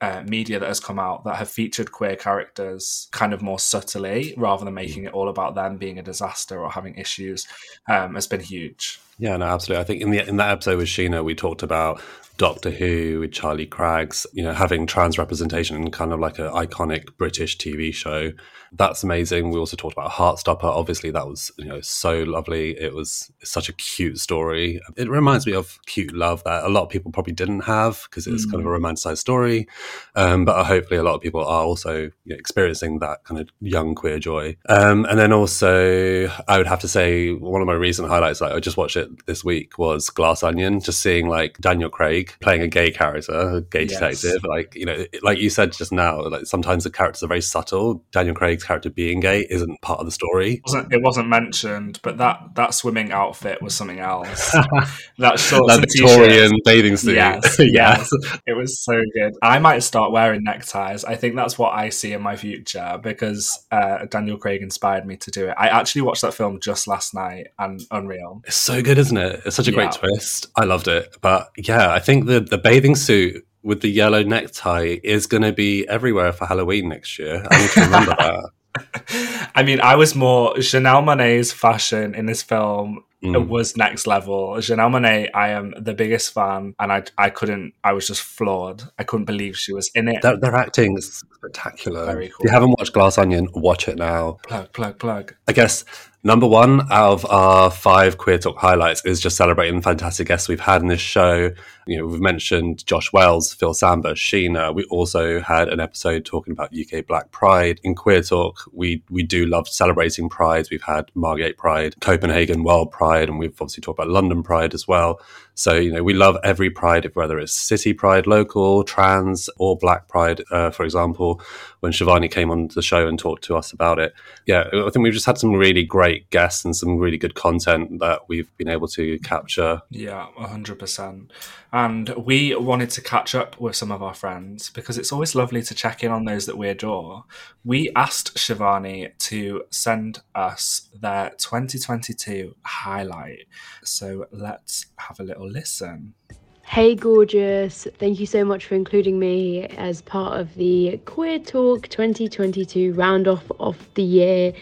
uh, 0.00 0.22
media 0.26 0.58
that 0.58 0.68
has 0.68 0.80
come 0.80 0.98
out 0.98 1.24
that 1.24 1.36
have 1.36 1.48
featured 1.48 1.90
queer 1.90 2.16
characters 2.16 3.08
kind 3.12 3.32
of 3.32 3.40
more 3.40 3.58
subtly 3.58 4.34
rather 4.36 4.64
than 4.64 4.74
making 4.74 5.04
it 5.04 5.12
all 5.12 5.28
about 5.28 5.54
them 5.54 5.78
being 5.78 5.98
a 5.98 6.02
disaster 6.02 6.60
or 6.60 6.70
having 6.70 6.94
issues 6.96 7.46
um, 7.88 8.14
has 8.14 8.26
been 8.26 8.40
huge. 8.40 9.00
Yeah, 9.18 9.36
no, 9.38 9.46
absolutely. 9.46 9.80
I 9.80 9.84
think 9.84 10.02
in 10.02 10.10
the 10.10 10.28
in 10.28 10.36
that 10.36 10.50
episode 10.50 10.78
with 10.78 10.88
Sheena, 10.88 11.24
we 11.24 11.34
talked 11.34 11.62
about 11.62 12.02
Doctor 12.36 12.70
Who 12.70 13.20
with 13.20 13.32
Charlie 13.32 13.66
Craggs, 13.66 14.26
you 14.32 14.42
know, 14.42 14.52
having 14.52 14.86
trans 14.86 15.18
representation 15.18 15.76
in 15.76 15.90
kind 15.90 16.12
of 16.12 16.20
like 16.20 16.38
an 16.38 16.46
iconic 16.46 17.16
British 17.16 17.56
TV 17.56 17.92
show. 17.94 18.32
That's 18.72 19.02
amazing. 19.02 19.50
We 19.50 19.58
also 19.58 19.76
talked 19.76 19.96
about 19.96 20.10
Heartstopper. 20.10 20.64
Obviously, 20.64 21.10
that 21.12 21.26
was 21.26 21.50
you 21.56 21.66
know 21.66 21.80
so 21.80 22.24
lovely. 22.24 22.78
It 22.78 22.94
was 22.94 23.30
such 23.42 23.68
a 23.68 23.72
cute 23.72 24.18
story. 24.18 24.80
It 24.96 25.08
reminds 25.08 25.46
me 25.46 25.54
of 25.54 25.78
cute 25.86 26.14
love 26.14 26.44
that 26.44 26.64
a 26.64 26.68
lot 26.68 26.82
of 26.82 26.90
people 26.90 27.10
probably 27.12 27.32
didn't 27.32 27.60
have 27.60 28.06
because 28.10 28.26
it's 28.26 28.46
mm. 28.46 28.50
kind 28.50 28.66
of 28.66 28.66
a 28.66 28.76
mm. 28.76 28.80
romanticized 28.80 29.18
story. 29.18 29.66
Um, 30.14 30.44
but 30.44 30.64
hopefully, 30.64 30.98
a 30.98 31.02
lot 31.02 31.14
of 31.14 31.22
people 31.22 31.40
are 31.40 31.62
also 31.62 31.96
you 31.96 32.12
know, 32.26 32.36
experiencing 32.36 32.98
that 32.98 33.24
kind 33.24 33.40
of 33.40 33.48
young 33.60 33.94
queer 33.94 34.18
joy. 34.18 34.56
Um, 34.68 35.06
and 35.06 35.18
then 35.18 35.32
also, 35.32 36.28
I 36.48 36.58
would 36.58 36.66
have 36.66 36.80
to 36.80 36.88
say 36.88 37.32
one 37.32 37.60
of 37.60 37.66
my 37.66 37.74
recent 37.74 38.08
highlights, 38.08 38.40
like 38.40 38.52
I 38.52 38.60
just 38.60 38.76
watched 38.76 38.96
it 38.96 39.26
this 39.26 39.44
week, 39.44 39.78
was 39.78 40.10
Glass 40.10 40.42
Onion. 40.42 40.80
Just 40.80 41.00
seeing 41.00 41.28
like 41.28 41.58
Daniel 41.58 41.88
Craig 41.88 42.25
playing 42.40 42.62
a 42.62 42.68
gay 42.68 42.90
character, 42.90 43.32
a 43.32 43.60
gay 43.60 43.84
yes. 43.84 43.92
detective. 43.92 44.44
Like 44.44 44.74
you 44.74 44.86
know, 44.86 45.04
like 45.22 45.38
you 45.38 45.50
said 45.50 45.72
just 45.72 45.92
now, 45.92 46.22
like 46.28 46.46
sometimes 46.46 46.84
the 46.84 46.90
characters 46.90 47.22
are 47.22 47.28
very 47.28 47.40
subtle. 47.40 48.04
Daniel 48.12 48.34
Craig's 48.34 48.64
character 48.64 48.90
being 48.90 49.20
gay 49.20 49.46
isn't 49.50 49.80
part 49.82 50.00
of 50.00 50.06
the 50.06 50.12
story. 50.12 50.54
It 50.54 50.60
wasn't, 50.64 50.92
it 50.92 51.02
wasn't 51.02 51.28
mentioned, 51.28 52.00
but 52.02 52.18
that 52.18 52.54
that 52.54 52.74
swimming 52.74 53.12
outfit 53.12 53.62
was 53.62 53.74
something 53.74 54.00
else. 54.00 54.50
that 55.18 55.38
short 55.38 55.68
that 55.68 55.80
Victorian 55.80 56.50
t-shirt. 56.50 56.64
bathing 56.64 56.96
suit. 56.96 57.16
Yes, 57.16 57.56
yes, 57.58 58.10
it 58.46 58.54
was 58.54 58.78
so 58.78 59.00
good. 59.14 59.34
I 59.42 59.58
might 59.58 59.80
start 59.80 60.12
wearing 60.12 60.44
neckties. 60.44 61.04
I 61.04 61.16
think 61.16 61.36
that's 61.36 61.58
what 61.58 61.74
I 61.74 61.90
see 61.90 62.12
in 62.12 62.22
my 62.22 62.36
future 62.36 62.98
because 63.02 63.58
uh, 63.70 64.06
Daniel 64.06 64.36
Craig 64.36 64.62
inspired 64.62 65.06
me 65.06 65.16
to 65.18 65.30
do 65.30 65.48
it. 65.48 65.54
I 65.56 65.68
actually 65.68 66.02
watched 66.02 66.22
that 66.22 66.34
film 66.34 66.60
just 66.60 66.86
last 66.86 67.14
night 67.14 67.48
and 67.58 67.80
Unreal. 67.90 68.42
It's 68.44 68.56
so 68.56 68.82
good, 68.82 68.98
isn't 68.98 69.16
it? 69.16 69.42
It's 69.44 69.56
such 69.56 69.68
a 69.68 69.70
yeah. 69.70 69.76
great 69.76 69.92
twist. 69.92 70.46
I 70.56 70.64
loved 70.64 70.88
it. 70.88 71.16
But 71.20 71.50
yeah, 71.56 71.92
I 71.92 71.98
think 71.98 72.15
think 72.20 72.26
the, 72.26 72.40
the 72.40 72.58
bathing 72.58 72.96
suit 72.96 73.46
with 73.62 73.80
the 73.80 73.88
yellow 73.88 74.22
necktie 74.22 74.98
is 75.02 75.26
going 75.26 75.42
to 75.42 75.52
be 75.52 75.86
everywhere 75.88 76.32
for 76.32 76.46
Halloween 76.46 76.88
next 76.88 77.18
year. 77.18 77.44
I 77.50 77.60
need 77.60 77.70
to 77.70 77.80
remember 77.80 78.16
that. 78.18 79.50
I 79.54 79.62
mean, 79.62 79.80
I 79.80 79.96
was 79.96 80.14
more 80.14 80.54
Janelle 80.54 81.02
Monáe's 81.02 81.52
fashion 81.52 82.14
in 82.14 82.26
this 82.26 82.42
film 82.42 83.04
mm. 83.22 83.48
was 83.48 83.76
next 83.76 84.06
level. 84.06 84.54
Janelle 84.56 84.90
Monáe, 84.90 85.30
I 85.34 85.48
am 85.48 85.74
the 85.78 85.94
biggest 85.94 86.32
fan, 86.32 86.74
and 86.78 86.92
I 86.92 87.04
I 87.16 87.30
couldn't. 87.30 87.72
I 87.82 87.92
was 87.92 88.06
just 88.06 88.20
floored. 88.20 88.82
I 88.98 89.04
couldn't 89.04 89.24
believe 89.24 89.56
she 89.56 89.72
was 89.72 89.90
in 89.94 90.08
it. 90.08 90.22
Their, 90.22 90.36
their 90.36 90.54
acting 90.54 90.96
is 90.98 91.24
spectacular. 91.34 92.04
Very 92.04 92.28
cool. 92.28 92.36
If 92.40 92.44
you 92.44 92.50
haven't 92.50 92.70
watched 92.78 92.92
Glass 92.92 93.18
Onion, 93.18 93.48
watch 93.54 93.88
it 93.88 93.96
now. 93.96 94.38
Plug, 94.46 94.72
plug, 94.72 94.98
plug. 94.98 95.34
I 95.48 95.52
guess 95.52 95.84
Number 96.24 96.46
one 96.46 96.80
out 96.90 97.12
of 97.12 97.26
our 97.26 97.70
five 97.70 98.18
Queer 98.18 98.38
Talk 98.38 98.58
highlights 98.58 99.04
is 99.04 99.20
just 99.20 99.36
celebrating 99.36 99.76
the 99.76 99.82
fantastic 99.82 100.26
guests 100.26 100.48
we've 100.48 100.58
had 100.58 100.82
in 100.82 100.88
this 100.88 101.00
show. 101.00 101.52
You 101.86 101.98
know, 101.98 102.06
we've 102.06 102.20
mentioned 102.20 102.84
Josh 102.84 103.12
Wells, 103.12 103.54
Phil 103.54 103.74
Samba, 103.74 104.14
Sheena. 104.14 104.74
We 104.74 104.84
also 104.84 105.40
had 105.40 105.68
an 105.68 105.78
episode 105.78 106.24
talking 106.24 106.52
about 106.52 106.74
UK 106.74 107.06
Black 107.06 107.30
Pride. 107.30 107.80
In 107.84 107.94
Queer 107.94 108.22
Talk, 108.22 108.68
we 108.72 109.04
we 109.08 109.22
do 109.22 109.46
love 109.46 109.68
celebrating 109.68 110.28
prides. 110.28 110.68
We've 110.68 110.82
had 110.82 111.12
Margate 111.14 111.58
Pride, 111.58 111.94
Copenhagen 112.00 112.64
World 112.64 112.90
Pride, 112.90 113.28
and 113.28 113.38
we've 113.38 113.52
obviously 113.60 113.82
talked 113.82 113.98
about 114.00 114.10
London 114.10 114.42
Pride 114.42 114.74
as 114.74 114.88
well. 114.88 115.20
So, 115.58 115.74
you 115.74 115.90
know, 115.90 116.02
we 116.02 116.12
love 116.12 116.36
every 116.44 116.68
pride, 116.68 117.10
whether 117.14 117.38
it's 117.38 117.54
city 117.54 117.94
pride, 117.94 118.26
local, 118.26 118.84
trans, 118.84 119.48
or 119.58 119.74
black 119.76 120.06
pride, 120.06 120.42
uh, 120.50 120.70
for 120.70 120.84
example, 120.84 121.40
when 121.80 121.92
Shivani 121.92 122.30
came 122.30 122.50
on 122.50 122.68
the 122.74 122.82
show 122.82 123.08
and 123.08 123.18
talked 123.18 123.42
to 123.44 123.56
us 123.56 123.72
about 123.72 123.98
it. 123.98 124.12
Yeah, 124.44 124.64
I 124.70 124.90
think 124.90 125.02
we've 125.02 125.14
just 125.14 125.24
had 125.24 125.38
some 125.38 125.54
really 125.54 125.82
great 125.82 126.28
guests 126.28 126.62
and 126.66 126.76
some 126.76 126.98
really 126.98 127.16
good 127.16 127.34
content 127.34 128.00
that 128.00 128.28
we've 128.28 128.54
been 128.58 128.68
able 128.68 128.86
to 128.88 129.18
capture. 129.20 129.80
Yeah, 129.88 130.26
100%. 130.38 131.30
And 131.72 132.08
we 132.10 132.54
wanted 132.54 132.90
to 132.90 133.00
catch 133.00 133.34
up 133.34 133.60
with 133.60 133.76
some 133.76 133.90
of 133.90 134.02
our 134.02 134.14
friends 134.14 134.70
because 134.70 134.98
it's 134.98 135.12
always 135.12 135.34
lovely 135.34 135.62
to 135.62 135.74
check 135.74 136.04
in 136.04 136.10
on 136.10 136.24
those 136.24 136.46
that 136.46 136.56
we 136.56 136.68
adore. 136.68 137.24
We 137.64 137.90
asked 137.96 138.36
Shivani 138.36 139.16
to 139.18 139.64
send 139.70 140.20
us 140.34 140.88
their 140.94 141.30
2022 141.38 142.54
highlight. 142.62 143.46
So 143.84 144.26
let's 144.30 144.86
have 144.96 145.20
a 145.20 145.24
little 145.24 145.45
listen. 145.46 146.14
Hey, 146.62 146.94
gorgeous. 146.94 147.86
Thank 147.98 148.18
you 148.18 148.26
so 148.26 148.44
much 148.44 148.66
for 148.66 148.74
including 148.74 149.18
me 149.18 149.66
as 149.76 150.02
part 150.02 150.38
of 150.38 150.54
the 150.56 151.00
Queer 151.04 151.38
Talk 151.38 151.88
2022 151.88 152.92
round 152.92 153.28
off 153.28 153.44
of 153.60 153.88
the 153.94 154.02
year. 154.02 154.52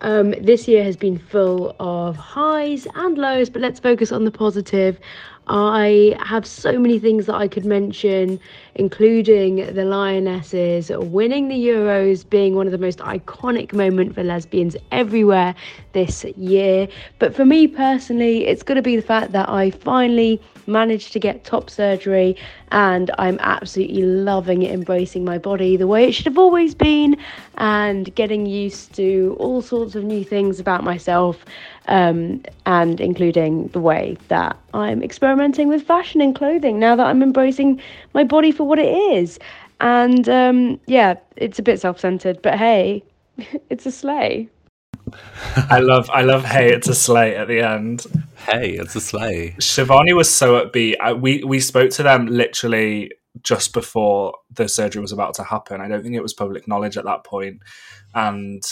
Um, 0.00 0.30
this 0.40 0.66
year 0.66 0.82
has 0.82 0.96
been 0.96 1.18
full 1.18 1.76
of 1.78 2.16
highs 2.16 2.86
and 2.94 3.18
lows, 3.18 3.50
but 3.50 3.60
let's 3.60 3.78
focus 3.78 4.10
on 4.10 4.24
the 4.24 4.30
positive. 4.30 4.98
I 5.52 6.16
have 6.20 6.46
so 6.46 6.78
many 6.78 7.00
things 7.00 7.26
that 7.26 7.34
I 7.34 7.48
could 7.48 7.64
mention, 7.64 8.38
including 8.76 9.56
the 9.74 9.84
Lionesses 9.84 10.92
winning 10.94 11.48
the 11.48 11.56
Euros, 11.56 12.28
being 12.28 12.54
one 12.54 12.66
of 12.66 12.72
the 12.72 12.78
most 12.78 13.00
iconic 13.00 13.72
moments 13.72 14.14
for 14.14 14.22
lesbians 14.22 14.76
everywhere 14.92 15.56
this 15.92 16.22
year. 16.36 16.86
But 17.18 17.34
for 17.34 17.44
me 17.44 17.66
personally, 17.66 18.46
it's 18.46 18.62
going 18.62 18.76
to 18.76 18.82
be 18.82 18.94
the 18.94 19.02
fact 19.02 19.32
that 19.32 19.48
I 19.48 19.72
finally 19.72 20.40
managed 20.68 21.12
to 21.14 21.18
get 21.18 21.42
top 21.42 21.68
surgery 21.68 22.36
and 22.70 23.10
I'm 23.18 23.38
absolutely 23.40 24.02
loving 24.02 24.62
it, 24.62 24.70
embracing 24.72 25.24
my 25.24 25.36
body 25.36 25.76
the 25.76 25.88
way 25.88 26.04
it 26.04 26.12
should 26.12 26.26
have 26.26 26.38
always 26.38 26.76
been 26.76 27.16
and 27.58 28.14
getting 28.14 28.46
used 28.46 28.94
to 28.94 29.36
all 29.40 29.62
sorts 29.62 29.96
of 29.96 30.04
new 30.04 30.22
things 30.22 30.60
about 30.60 30.84
myself 30.84 31.44
um, 31.88 32.42
and 32.66 33.00
including 33.00 33.68
the 33.68 33.80
way 33.80 34.16
that 34.28 34.56
I'm 34.74 35.02
experimenting 35.02 35.68
with 35.68 35.82
fashion 35.82 36.20
and 36.20 36.34
clothing 36.34 36.78
now 36.78 36.96
that 36.96 37.06
I'm 37.06 37.22
embracing 37.22 37.80
my 38.14 38.24
body 38.24 38.52
for 38.52 38.64
what 38.64 38.78
it 38.78 38.92
is. 39.14 39.38
And 39.80 40.28
um, 40.28 40.80
yeah, 40.86 41.14
it's 41.36 41.58
a 41.58 41.62
bit 41.62 41.80
self 41.80 41.98
centered, 42.00 42.42
but 42.42 42.58
hey, 42.58 43.02
it's 43.70 43.86
a 43.86 43.92
sleigh. 43.92 44.48
I 45.56 45.80
love, 45.80 46.08
I 46.10 46.22
love. 46.22 46.44
Hey, 46.44 46.72
it's 46.72 46.88
a 46.88 46.94
sleigh 46.94 47.36
at 47.36 47.48
the 47.48 47.60
end. 47.60 48.06
Hey, 48.36 48.72
it's 48.72 48.94
a 48.94 49.00
sleigh. 49.00 49.56
Shivani 49.58 50.14
was 50.14 50.30
so 50.30 50.64
upbeat. 50.64 50.96
I, 51.00 51.14
we 51.14 51.42
we 51.42 51.60
spoke 51.60 51.90
to 51.92 52.02
them 52.02 52.26
literally 52.26 53.12
just 53.42 53.72
before 53.72 54.34
the 54.52 54.68
surgery 54.68 55.00
was 55.00 55.12
about 55.12 55.34
to 55.34 55.44
happen. 55.44 55.80
I 55.80 55.88
don't 55.88 56.02
think 56.02 56.14
it 56.14 56.22
was 56.22 56.34
public 56.34 56.68
knowledge 56.68 56.96
at 56.96 57.04
that 57.04 57.24
point, 57.24 57.62
and 58.14 58.62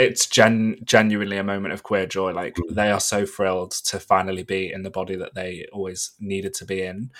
it's 0.00 0.26
gen 0.26 0.76
genuinely 0.82 1.36
a 1.36 1.44
moment 1.44 1.74
of 1.74 1.82
queer 1.82 2.06
joy. 2.06 2.32
Like 2.32 2.54
mm. 2.54 2.74
they 2.74 2.90
are 2.90 3.00
so 3.00 3.26
thrilled 3.26 3.72
to 3.86 4.00
finally 4.00 4.42
be 4.42 4.72
in 4.72 4.82
the 4.82 4.90
body 4.90 5.16
that 5.16 5.34
they 5.34 5.66
always 5.72 6.12
needed 6.18 6.54
to 6.54 6.64
be 6.64 6.82
in. 6.82 7.10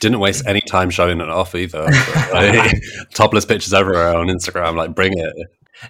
Didn't 0.00 0.18
waste 0.18 0.46
any 0.46 0.60
time 0.60 0.90
showing 0.90 1.20
it 1.20 1.28
off 1.28 1.54
either. 1.54 1.84
like, 2.32 2.82
topless 3.14 3.44
pictures 3.44 3.72
everywhere 3.72 4.16
on 4.16 4.26
Instagram. 4.26 4.76
Like 4.76 4.94
bring 4.94 5.12
it. 5.16 5.34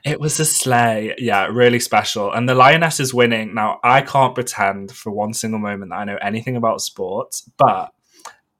It 0.05 0.21
was 0.21 0.39
a 0.41 0.45
sleigh. 0.45 1.15
Yeah, 1.19 1.47
really 1.47 1.81
special. 1.81 2.33
And 2.33 2.49
the 2.49 2.55
Lioness 2.55 3.01
is 3.01 3.15
winning. 3.15 3.55
Now, 3.55 3.81
I 3.83 4.03
can't 4.03 4.35
pretend 4.35 4.93
for 4.93 5.13
one 5.13 5.35
single 5.35 5.61
moment 5.61 5.91
that 5.91 5.99
I 5.99 6.05
know 6.05 6.19
anything 6.23 6.57
about 6.57 6.81
sports, 6.81 7.49
but 7.59 7.93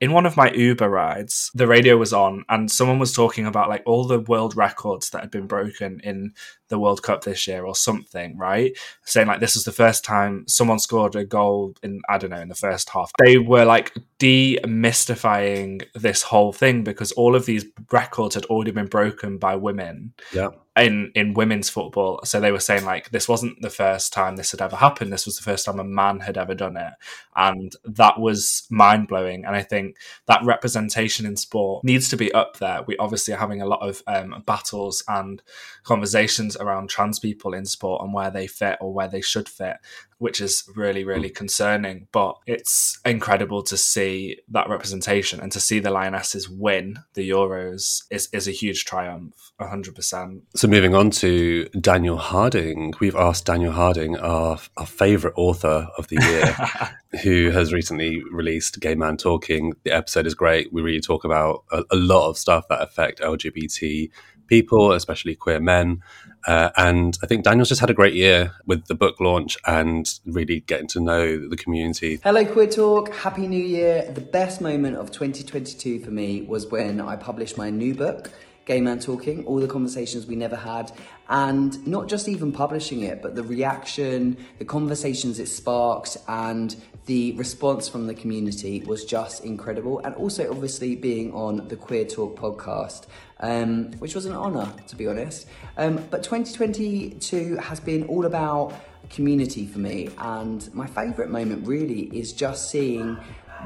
in 0.01 0.13
one 0.13 0.27
of 0.27 0.37
my 0.37 0.51
Uber 0.51 0.89
rides, 0.89 1.51
the 1.55 1.67
radio 1.67 1.97
was 1.97 2.13
on 2.13 2.45
and 2.51 2.71
someone 2.71 2.99
was 2.99 3.13
talking 3.13 3.47
about 3.47 3.71
like 3.71 3.83
all 3.87 4.07
the 4.07 4.21
world 4.21 4.55
records 4.55 5.09
that 5.11 5.23
had 5.23 5.31
been 5.31 5.47
broken 5.47 5.99
in 6.05 6.35
the 6.75 6.79
World 6.81 7.05
Cup 7.05 7.23
this 7.23 7.47
year 7.47 7.65
or 7.65 7.77
something, 7.77 8.37
right? 8.37 8.77
Saying 9.05 9.29
like 9.29 9.39
this 9.39 9.55
was 9.55 9.63
the 9.63 9.71
first 9.71 10.05
time 10.05 10.45
someone 10.49 10.81
scored 10.81 11.15
a 11.15 11.25
goal 11.25 11.75
in 11.85 12.03
I 12.09 12.19
don't 12.19 12.31
know 12.31 12.41
in 12.41 12.49
the 12.49 12.57
first 12.57 12.91
half. 12.91 13.13
They 13.25 13.39
were 13.39 13.65
like 13.65 13.95
demystifying 14.19 15.85
this 15.95 16.23
whole 16.23 16.53
thing 16.53 16.83
because 16.83 17.13
all 17.13 17.37
of 17.37 17.47
these 17.47 17.65
records 17.93 18.35
had 18.35 18.47
already 18.47 18.73
been 18.73 18.87
broken 18.87 19.39
by 19.39 19.55
women. 19.55 20.15
Yeah 20.33 20.49
in 20.77 21.13
in 21.15 21.35
women's 21.35 21.71
football. 21.71 22.21
So 22.25 22.41
they 22.41 22.51
were 22.51 22.61
saying 22.61 22.85
like 22.85 23.11
this 23.11 23.29
wasn't 23.29 23.63
the 23.63 23.71
first 23.71 24.13
time 24.13 24.37
this 24.37 24.51
had 24.51 24.61
ever 24.61 24.77
happened. 24.77 25.13
This 25.13 25.27
was 25.27 25.37
the 25.37 25.43
first 25.43 25.65
time 25.65 25.79
a 25.79 25.85
man 25.85 26.21
had 26.21 26.37
ever 26.37 26.55
done 26.55 26.77
it, 26.77 26.93
and 27.37 27.73
that 27.85 28.19
was 28.19 28.67
mind 28.71 29.07
blowing. 29.07 29.45
And 29.45 29.55
I 29.55 29.63
think 29.63 29.97
that 30.27 30.45
representation 30.45 31.27
in 31.27 31.37
sport 31.37 31.85
needs 31.85 32.09
to 32.09 32.17
be 32.17 32.33
up 32.33 32.59
there. 32.59 32.83
We 32.83 32.97
obviously 32.97 33.35
are 33.35 33.39
having 33.39 33.63
a 33.63 33.67
lot 33.67 33.89
of 33.89 34.03
um, 34.07 34.43
battles 34.47 35.05
and 35.07 35.43
conversations 35.85 36.57
around 36.65 36.89
trans 36.89 37.19
people 37.19 37.55
in 37.55 37.67
sport 37.67 38.03
and 38.03 38.13
where 38.13 38.31
they 38.31 38.47
fit 38.47 38.79
or 38.81 38.93
where 38.93 39.09
they 39.09 39.21
should 39.21 39.49
fit 39.49 39.77
which 40.25 40.41
is 40.41 40.65
really, 40.75 41.05
really 41.05 41.29
mm. 41.29 41.35
concerning. 41.35 42.09
But 42.11 42.39
it's 42.47 42.99
incredible 43.05 43.63
to 43.65 43.77
see 43.77 44.39
that 44.49 44.71
representation 44.71 45.39
and 45.39 45.53
to 45.53 45.61
see 45.61 45.81
the 45.81 45.91
Lionesses 45.91 46.49
win 46.49 47.01
the 47.13 47.29
Euros 47.29 48.05
is, 48.11 48.31
is 48.33 48.49
a 48.49 48.51
huge 48.51 48.87
triumph, 48.87 49.53
100%. 49.61 50.41
So, 50.57 50.67
moving 50.67 50.95
on 50.95 51.11
to 51.11 51.67
Daniel 51.79 52.17
Harding, 52.17 52.95
we've 53.01 53.17
asked 53.17 53.45
Daniel 53.45 53.73
Harding, 53.73 54.17
our, 54.17 54.59
our 54.79 54.87
favourite 54.87 55.35
author 55.37 55.89
of 55.99 56.09
the 56.09 56.19
year, 56.23 57.21
who 57.23 57.51
has 57.51 57.75
recently 57.75 58.23
released 58.33 58.81
Gay 58.81 58.95
Man 58.95 59.19
Talking. 59.19 59.75
The 59.83 59.93
episode 59.93 60.27
is 60.27 60.35
great. 60.35 60.73
We 60.73 60.81
really 60.81 61.03
talk 61.03 61.25
about 61.25 61.65
a, 61.71 61.85
a 61.91 61.97
lot 61.97 62.31
of 62.31 62.39
stuff 62.39 62.67
that 62.69 62.81
affect 62.81 63.21
LGBT 63.21 64.11
people, 64.47 64.93
especially 64.93 65.35
queer 65.35 65.61
men. 65.61 66.03
Uh, 66.47 66.71
and 66.77 67.19
I 67.23 67.27
think 67.27 67.45
Daniel's 67.45 67.69
just 67.69 67.81
had 67.81 67.91
a 67.91 67.95
great 67.95 68.15
year 68.15 68.53
with 68.67 68.87
the 68.87 68.95
book 68.95 69.21
launch 69.21 69.57
and 69.67 70.09
really 70.27 70.61
getting 70.61 70.89
to 70.89 71.01
know 71.01 71.49
the 71.49 71.57
community. 71.57 72.21
Hello, 72.23 72.45
Queer 72.45 72.69
Talk. 72.69 73.15
Happy 73.15 73.47
New 73.47 73.65
Year. 73.65 74.11
The 74.13 74.21
best 74.21 74.61
moment 74.61 74.97
of 74.97 75.11
2022 75.11 76.01
for 76.01 76.11
me 76.11 76.43
was 76.43 76.67
when 76.67 77.01
I 77.01 77.17
published 77.17 77.57
my 77.57 77.71
new 77.71 77.95
book. 77.95 78.31
Gay 78.67 78.81
Man 78.81 78.99
Talking, 78.99 79.45
all 79.45 79.61
the 79.61 79.69
conversations 79.69 80.27
we 80.27 80.37
never 80.37 80.57
had, 80.57 80.91
and 81.29 81.87
not 81.87 82.09
just 82.09 82.29
even 82.29 82.51
publishing 82.51 83.03
it, 83.03 83.21
but 83.21 83.35
the 83.35 83.43
reaction, 83.43 84.39
the 84.59 84.65
conversations 84.65 85.39
it 85.39 85.49
sparked, 85.49 86.17
and 86.29 86.75
the 87.07 87.33
response 87.33 87.89
from 87.89 88.07
the 88.07 88.15
community 88.15 88.83
was 88.87 89.05
just 89.05 89.45
incredible. 89.45 89.99
And 90.01 90.15
also, 90.15 90.51
obviously, 90.51 90.97
being 90.97 91.33
on 91.35 91.69
the 91.69 91.77
Queer 91.77 92.05
Talk 92.05 92.39
podcast 92.39 93.07
um, 93.45 93.93
which 93.99 94.15
was 94.15 94.27
an 94.27 94.35
honour, 94.35 94.73
to 94.89 94.97
be 94.97 95.07
honest. 95.07 95.47
Um, 95.77 96.05
but 96.11 96.23
2022 96.23 97.57
has 97.57 97.81
been 97.81 98.05
all 98.05 98.25
about 98.25 98.73
community 99.11 99.67
for 99.67 99.79
me, 99.79 100.09
and 100.19 100.73
my 100.75 100.87
favourite 100.87 101.31
moment 101.31 101.67
really 101.67 102.05
is 102.19 102.33
just 102.33 102.71
seeing 102.71 103.19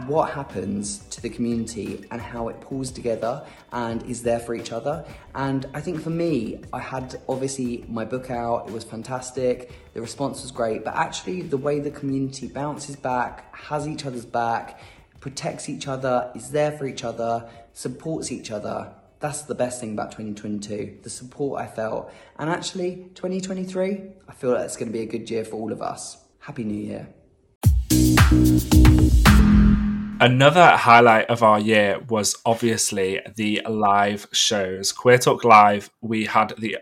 what 0.07 0.31
happens 0.31 0.99
to 1.11 1.21
the 1.21 1.29
community 1.29 2.05
and 2.11 2.21
how 2.21 2.49
it 2.49 2.61
pulls 2.61 2.91
together 2.91 3.45
and 3.73 4.03
is 4.05 4.23
there 4.23 4.39
for 4.39 4.55
each 4.55 4.73
other. 4.73 5.05
And 5.35 5.67
I 5.75 5.81
think 5.81 6.01
for 6.01 6.11
me, 6.11 6.63
I 6.73 6.81
had 6.81 7.21
obviously 7.29 7.85
my 7.89 8.05
book 8.05 8.31
out, 8.31 8.69
it 8.69 8.73
was 8.73 8.85
fantastic, 8.85 9.73
the 9.95 10.01
response 10.01 10.43
was 10.43 10.53
great, 10.53 10.85
but 10.85 10.95
actually 10.95 11.43
the 11.43 11.57
way 11.57 11.81
the 11.81 11.91
community 11.91 12.49
bounces 12.49 12.97
back, 12.97 13.55
has 13.55 13.87
each 13.89 14.07
other's 14.07 14.27
back, 14.27 14.81
protects 15.21 15.69
each 15.69 15.89
other, 15.89 16.31
is 16.35 16.51
there 16.51 16.73
for 16.73 16.87
each 16.87 17.05
other, 17.05 17.49
supports 17.73 18.31
each 18.31 18.51
other, 18.51 18.93
that's 19.21 19.43
the 19.43 19.55
best 19.55 19.81
thing 19.81 19.93
about 19.93 20.13
2022, 20.13 20.99
the 21.03 21.11
support 21.11 21.61
I 21.61 21.67
felt. 21.67 22.13
And 22.39 22.49
actually, 22.49 23.09
2023, 23.15 24.03
I 24.29 24.33
feel 24.33 24.51
like 24.51 24.61
it's 24.61 24.77
going 24.77 24.89
to 24.89 24.93
be 24.93 25.03
a 25.03 25.07
good 25.07 25.29
year 25.29 25.45
for 25.45 25.57
all 25.57 25.73
of 25.73 25.83
us. 25.83 26.19
Happy 26.39 26.63
New 26.63 26.81
Year. 26.81 27.09
Another 30.21 30.77
highlight 30.77 31.27
of 31.27 31.45
our 31.45 31.61
year 31.61 32.01
was 32.09 32.37
obviously 32.45 33.21
the 33.37 33.63
live 33.69 34.27
shows. 34.33 34.91
Queer 34.91 35.19
Talk 35.19 35.45
Live, 35.45 35.91
we 36.01 36.25
had 36.25 36.55
the 36.59 36.79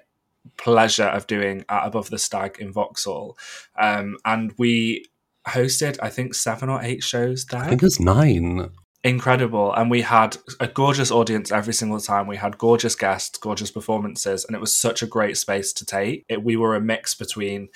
pleasure 0.56 1.04
of 1.04 1.26
doing 1.26 1.62
at 1.68 1.86
Above 1.86 2.08
the 2.08 2.18
Stag 2.18 2.56
in 2.58 2.72
Vauxhall. 2.72 3.36
Um, 3.78 4.16
and 4.24 4.54
we 4.56 5.04
hosted, 5.46 5.98
I 6.00 6.08
think, 6.08 6.34
seven 6.34 6.70
or 6.70 6.82
eight 6.82 7.02
shows 7.02 7.44
there. 7.44 7.60
I 7.60 7.68
think 7.68 7.82
it 7.82 7.86
was 7.86 8.00
nine 8.00 8.70
incredible 9.04 9.72
and 9.74 9.88
we 9.88 10.02
had 10.02 10.36
a 10.58 10.66
gorgeous 10.66 11.12
audience 11.12 11.52
every 11.52 11.72
single 11.72 12.00
time 12.00 12.26
we 12.26 12.36
had 12.36 12.58
gorgeous 12.58 12.96
guests 12.96 13.38
gorgeous 13.38 13.70
performances 13.70 14.44
and 14.44 14.56
it 14.56 14.60
was 14.60 14.76
such 14.76 15.00
a 15.00 15.06
great 15.06 15.36
space 15.36 15.72
to 15.72 15.86
take 15.86 16.24
it, 16.28 16.42
we 16.42 16.56
were 16.56 16.74
a 16.74 16.80
mix 16.80 17.14
between 17.14 17.68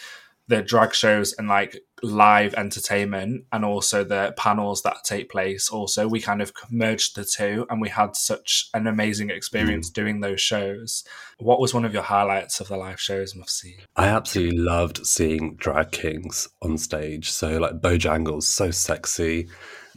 the 0.51 0.63
drag 0.63 0.93
shows 0.93 1.33
and 1.35 1.47
like 1.47 1.81
live 2.03 2.55
entertainment 2.55 3.45
and 3.53 3.65
also 3.65 4.03
the 4.03 4.35
panels 4.37 4.83
that 4.83 4.97
take 5.05 5.31
place 5.31 5.71
also 5.71 6.09
we 6.09 6.21
kind 6.21 6.43
of 6.43 6.53
merged 6.71 7.15
the 7.15 7.25
two 7.25 7.65
and 7.71 7.81
we 7.81 7.89
had 7.89 8.17
such 8.17 8.69
an 8.75 8.89
amazing 8.89 9.31
experience 9.31 9.89
mm. 9.89 9.95
doing 9.95 10.21
those 10.21 10.41
shows. 10.41 11.05
What 11.39 11.61
was 11.61 11.73
one 11.73 11.85
of 11.85 11.95
your 11.95 12.03
highlights 12.03 12.59
of 12.59 12.67
the 12.67 12.77
live 12.77 13.01
shows 13.01 13.35
Mufseen? 13.35 13.77
i 13.95 14.09
absolutely 14.09 14.59
loved 14.59 15.07
seeing 15.07 15.55
drag 15.55 15.93
kings 15.93 16.49
on 16.61 16.79
stage. 16.79 17.31
So 17.31 17.59
like 17.59 17.81
bojangles 17.81 18.43
so 18.43 18.73
sexy. 18.73 19.49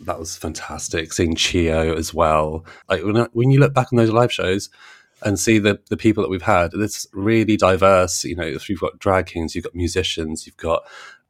That 0.05 0.19
was 0.19 0.37
fantastic. 0.37 1.13
Seeing 1.13 1.35
chio 1.35 1.95
as 1.95 2.13
well. 2.13 2.63
Like 2.87 3.03
when, 3.03 3.15
when 3.33 3.49
you 3.49 3.59
look 3.59 3.73
back 3.73 3.91
on 3.91 3.97
those 3.97 4.11
live 4.11 4.31
shows 4.31 4.69
and 5.23 5.39
see 5.39 5.59
the 5.59 5.79
the 5.89 5.97
people 5.97 6.23
that 6.23 6.29
we've 6.29 6.41
had. 6.41 6.71
It's 6.73 7.07
really 7.13 7.57
diverse. 7.57 8.23
You 8.23 8.35
know, 8.35 8.43
if 8.43 8.69
you've 8.69 8.81
got 8.81 8.99
drag 8.99 9.27
kings, 9.27 9.55
you've 9.55 9.65
got 9.65 9.75
musicians, 9.75 10.45
you've 10.45 10.57
got 10.57 10.83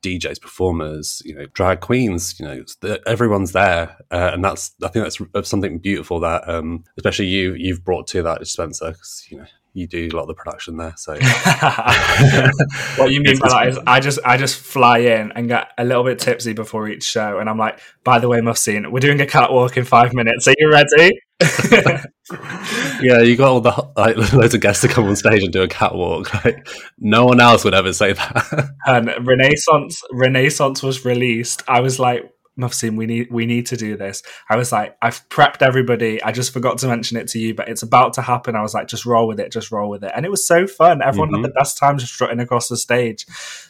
DJs, 0.04 0.42
performers, 0.42 1.22
you 1.26 1.34
know, 1.34 1.46
drag 1.48 1.80
queens. 1.80 2.40
You 2.40 2.46
know, 2.46 3.00
everyone's 3.08 3.54
there, 3.54 3.98
uh, 4.12 4.32
and 4.34 4.44
that's 4.44 4.74
I 4.84 4.90
think 4.90 5.08
that's 5.34 5.50
something 5.50 5.80
beautiful 5.80 6.20
that, 6.20 6.48
um, 6.48 6.84
especially 6.98 7.28
you, 7.28 7.56
you've 7.56 7.84
brought 7.84 8.08
to 8.08 8.22
that, 8.24 8.46
Spencer. 8.46 8.92
Because 8.92 9.26
you 9.30 9.38
know, 9.38 9.46
you 9.74 9.88
do 9.88 10.10
a 10.12 10.16
lot 10.16 10.24
of 10.24 10.28
the 10.28 10.34
production 10.36 10.78
there. 10.78 10.94
So, 10.98 11.14
what 13.02 13.12
you 13.12 13.22
mean 13.22 13.40
by 13.40 13.48
that 13.48 13.68
is, 13.70 13.80
I 13.88 14.00
just 14.00 14.20
I 14.24 14.38
just 14.38 14.60
fly 14.60 15.00
in 15.00 15.32
and 15.32 15.48
get 15.48 15.72
a 15.78 15.86
little 15.86 16.04
bit 16.04 16.20
tipsy 16.20 16.54
before 16.54 16.88
each 16.90 17.04
show, 17.04 17.40
and 17.40 17.50
I'm 17.50 17.58
like, 17.58 17.80
by 18.04 18.20
the 18.20 18.28
way, 18.28 18.40
Mufseen, 18.40 18.92
we're 18.92 19.00
doing 19.00 19.22
a 19.22 19.26
catwalk 19.26 19.78
in 19.78 19.86
five 19.86 20.14
minutes. 20.14 20.48
Are 20.48 20.56
you 20.58 20.70
ready? 20.70 21.20
yeah, 23.02 23.22
you 23.22 23.36
got 23.36 23.50
all 23.50 23.60
the 23.60 23.92
like 23.98 24.16
loads 24.34 24.54
of 24.54 24.62
guests 24.62 24.82
to 24.82 24.88
come 24.88 25.06
on 25.06 25.16
stage 25.16 25.44
and 25.44 25.52
do 25.52 25.62
a 25.62 25.68
catwalk. 25.68 26.32
Like 26.44 26.68
no 26.98 27.26
one 27.26 27.40
else 27.40 27.64
would 27.64 27.74
ever 27.74 27.94
say 27.94 28.14
that. 28.14 28.70
and 28.86 29.10
Renaissance 29.26 30.02
Renaissance 30.12 30.82
was 30.82 31.06
released. 31.06 31.64
I 31.68 31.80
was 31.80 32.00
like, 32.00 32.34
Mufseen, 32.58 32.98
we 32.98 33.06
need 33.08 33.32
we 33.32 33.46
need 33.46 33.66
to 33.68 33.78
do 33.78 33.98
this. 33.98 34.22
I 34.50 34.58
was 34.58 34.72
like, 34.72 34.96
I've 35.02 35.28
prepped 35.30 35.62
everybody. 35.62 36.22
I 36.22 36.32
just 36.32 36.54
forgot 36.54 36.78
to 36.80 36.88
mention 36.88 37.18
it 37.18 37.28
to 37.30 37.40
you, 37.40 37.56
but 37.56 37.68
it's 37.68 37.82
about 37.82 38.14
to 38.14 38.22
happen. 38.22 38.56
I 38.56 38.62
was 38.62 38.74
like, 38.74 38.88
just 38.88 39.06
roll 39.06 39.28
with 39.28 39.40
it, 39.40 39.52
just 39.52 39.72
roll 39.72 39.90
with 39.90 40.04
it, 40.04 40.12
and 40.16 40.26
it 40.26 40.30
was 40.30 40.46
so 40.46 40.68
fun. 40.68 41.02
Everyone 41.02 41.30
mm-hmm. 41.30 41.44
had 41.44 41.52
the 41.52 41.60
best 41.60 41.78
time 41.78 41.98
just 41.98 42.14
strutting 42.14 42.40
across 42.40 42.68
the 42.68 42.78
stage, 42.78 43.26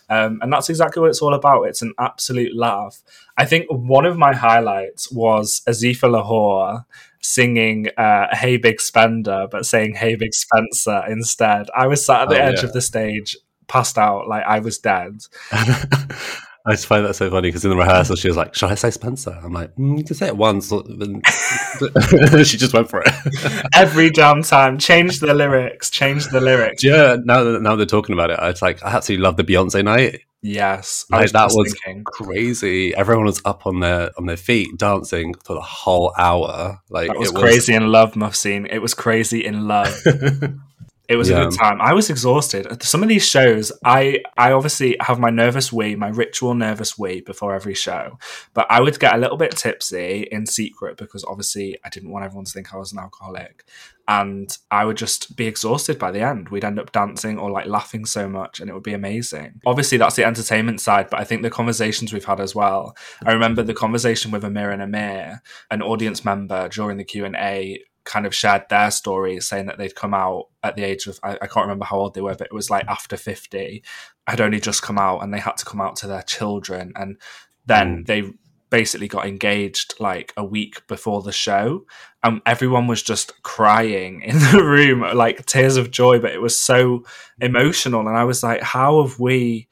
um, 0.10 0.40
and 0.42 0.52
that's 0.52 0.70
exactly 0.70 1.00
what 1.00 1.10
it's 1.10 1.22
all 1.22 1.34
about. 1.34 1.64
It's 1.64 1.82
an 1.82 1.94
absolute 1.98 2.56
laugh. 2.56 3.02
I 3.38 3.46
think 3.46 3.68
one 3.70 4.06
of 4.06 4.18
my 4.18 4.34
highlights 4.34 5.12
was 5.12 5.62
Asifa 5.68 6.12
Lahore 6.12 6.86
singing 7.24 7.88
uh, 7.98 8.28
"Hey 8.36 8.58
Big 8.58 8.80
Spender," 8.80 9.48
but 9.50 9.66
saying 9.66 9.96
"Hey 9.96 10.16
Big 10.16 10.34
Spencer" 10.34 11.04
instead. 11.10 11.68
I 11.76 11.88
was 11.88 12.06
sat 12.06 12.24
at 12.24 12.30
the 12.30 12.40
oh, 12.40 12.46
edge 12.46 12.60
yeah. 12.60 12.66
of 12.66 12.74
the 12.74 12.82
stage, 12.82 13.36
passed 13.68 13.98
out, 13.98 14.28
like 14.28 14.44
I 14.46 14.60
was 14.60 14.78
dead. 14.78 15.22
I 16.66 16.72
just 16.72 16.86
find 16.86 17.06
that 17.06 17.16
so 17.16 17.30
funny 17.30 17.50
because 17.50 17.66
in 17.66 17.72
the 17.72 17.76
rehearsal 17.76 18.16
she 18.16 18.30
was 18.30 18.38
like, 18.38 18.56
"Should 18.56 18.72
I 18.72 18.76
say 18.76 18.90
Spencer?" 18.90 19.38
I'm 19.44 19.52
like, 19.52 19.76
mm, 19.76 19.98
"You 19.98 20.04
can 20.06 20.16
say 20.16 20.28
it 20.28 20.38
once." 20.38 20.70
she 22.50 22.58
just 22.58 22.74
went 22.74 22.90
for 22.90 23.04
it. 23.06 23.66
Every 23.76 24.10
damn 24.10 24.44
time, 24.44 24.78
change 24.78 25.20
the 25.20 25.34
lyrics, 25.34 25.90
change 25.90 26.28
the 26.28 26.40
lyrics. 26.40 26.82
Yeah, 26.82 27.18
now 27.22 27.44
that 27.44 27.62
now 27.62 27.76
they're 27.76 27.86
talking 27.86 28.14
about 28.14 28.32
it, 28.32 28.40
it's 28.42 28.62
like 28.62 28.82
I 28.82 28.96
absolutely 28.96 29.24
love 29.24 29.36
the 29.36 29.44
Beyonce 29.44 29.84
night. 29.84 30.22
Yes, 30.42 31.06
like, 31.10 31.24
was 31.24 31.32
that 31.34 31.50
was 31.54 31.76
thinking. 31.84 32.06
crazy. 32.06 32.96
Everyone 32.96 33.26
was 33.26 33.42
up 33.44 33.66
on 33.66 33.82
their 33.82 34.12
on 34.18 34.26
their 34.26 34.38
feet 34.38 34.78
dancing 34.78 35.34
for 35.44 35.56
the 35.56 35.62
whole 35.62 36.14
hour. 36.18 36.80
Like 36.90 37.10
it 37.10 37.18
was, 37.18 37.30
it 37.30 37.34
was 37.34 37.44
crazy 37.44 37.74
in 37.74 37.92
love, 37.92 38.14
Mufseen. 38.14 38.70
It 38.72 38.80
was 38.80 38.94
crazy 38.94 39.44
in 39.44 39.68
love. 39.68 39.94
It 41.10 41.18
was 41.18 41.30
yeah. 41.30 41.42
a 41.42 41.44
good 41.46 41.58
time. 41.58 41.82
I 41.82 41.94
was 41.94 42.10
exhausted. 42.10 42.82
Some 42.82 43.04
of 43.04 43.10
these 43.10 43.28
shows, 43.28 43.74
I 43.84 44.20
I 44.38 44.54
obviously 44.54 44.96
have 45.02 45.20
my 45.20 45.30
nervous 45.30 45.72
wee, 45.72 45.96
my 45.96 46.08
ritual 46.08 46.54
nervous 46.54 46.98
wee 46.98 47.20
before 47.20 47.54
every 47.54 47.74
show, 47.74 48.18
but 48.54 48.68
I 48.70 48.80
would 48.80 49.00
get 49.00 49.14
a 49.14 49.18
little 49.18 49.36
bit 49.36 49.52
tipsy 49.52 50.28
in 50.32 50.46
secret 50.46 50.96
because 50.96 51.26
obviously 51.26 51.78
I 51.84 51.90
didn't 51.90 52.12
want 52.12 52.24
everyone 52.24 52.46
to 52.46 52.52
think 52.52 52.74
I 52.74 52.78
was 52.78 52.94
an 52.94 53.00
alcoholic, 53.00 53.66
and 54.08 54.58
I 54.72 54.86
would 54.86 54.96
just 54.96 55.36
be 55.36 55.46
exhausted 55.46 56.00
by 56.00 56.12
the 56.12 56.22
end. 56.22 56.48
We'd 56.50 56.64
end 56.64 56.80
up 56.80 56.94
dancing 56.94 57.38
or 57.38 57.52
like 57.52 57.68
laughing 57.68 58.06
so 58.06 58.30
much, 58.30 58.62
and 58.62 58.70
it 58.70 58.74
would 58.74 58.84
be 58.84 58.94
amazing. 58.94 59.60
Obviously, 59.66 59.98
that's 59.98 60.16
the 60.16 60.26
entertainment 60.26 60.80
side, 60.80 61.10
but 61.10 61.20
I 61.20 61.26
think 61.26 61.42
the 61.42 61.50
conversations 61.50 62.14
we've 62.14 62.24
had 62.24 62.40
as 62.40 62.56
well. 62.56 62.96
I 63.26 63.34
remember 63.34 63.62
the 63.62 63.74
conversation 63.74 64.32
with 64.32 64.46
Amir 64.46 64.72
and 64.72 64.82
Amir, 64.82 65.42
an 65.70 65.82
audience 65.82 66.24
member 66.24 66.70
during 66.70 66.98
the 66.98 67.04
Q 67.04 67.26
and 67.26 67.36
A 67.36 67.84
kind 68.06 68.26
of 68.26 68.36
shared 68.36 68.64
their 68.70 68.92
stories 68.92 69.48
saying 69.48 69.66
that 69.68 69.78
they'd 69.78 69.96
come 69.96 70.14
out 70.14 70.48
at 70.62 70.76
the 70.76 70.84
age 70.84 71.08
of 71.08 71.20
I, 71.24 71.38
I, 71.42 71.48
can't 71.48 71.66
remember 71.66 71.86
how 71.86 72.00
old 72.00 72.14
they 72.14 72.22
were 72.22 72.36
but 72.36 72.48
it 72.48 72.54
was 72.54 72.70
like 72.70 72.86
after 72.88 73.16
50 73.16 73.82
had 74.28 74.42
only 74.42 74.60
just 74.60 74.82
come 74.82 74.98
out 74.98 75.24
and 75.24 75.34
they 75.34 75.40
had 75.40 75.58
to 75.58 75.66
come 75.66 75.82
out 75.82 75.96
to 75.98 76.08
their 76.08 76.22
children. 76.22 76.94
And 76.96 77.18
then 77.66 78.04
mm. 78.04 78.06
they 78.06 78.32
basically 78.70 79.08
got 79.08 79.28
engaged 79.28 79.94
like 80.00 80.34
a 80.36 80.44
week 80.44 80.86
before 80.88 81.22
the 81.22 81.32
show. 81.32 81.86
And 82.24 82.42
everyone 82.46 82.88
was 82.88 83.04
just 83.04 83.44
crying 83.44 84.22
in 84.22 84.40
the 84.40 84.64
room 84.64 85.02
like 85.16 85.46
tears 85.46 85.78
of 85.78 85.92
joy 85.92 86.20
but 86.20 86.32
it 86.32 86.42
was 86.42 86.58
so 86.58 87.04
emotional. 87.40 88.08
And 88.08 88.18
i 88.18 88.24
was 88.24 88.44
like 88.44 88.62
how 88.62 89.02
have 89.02 89.20
we 89.20 89.68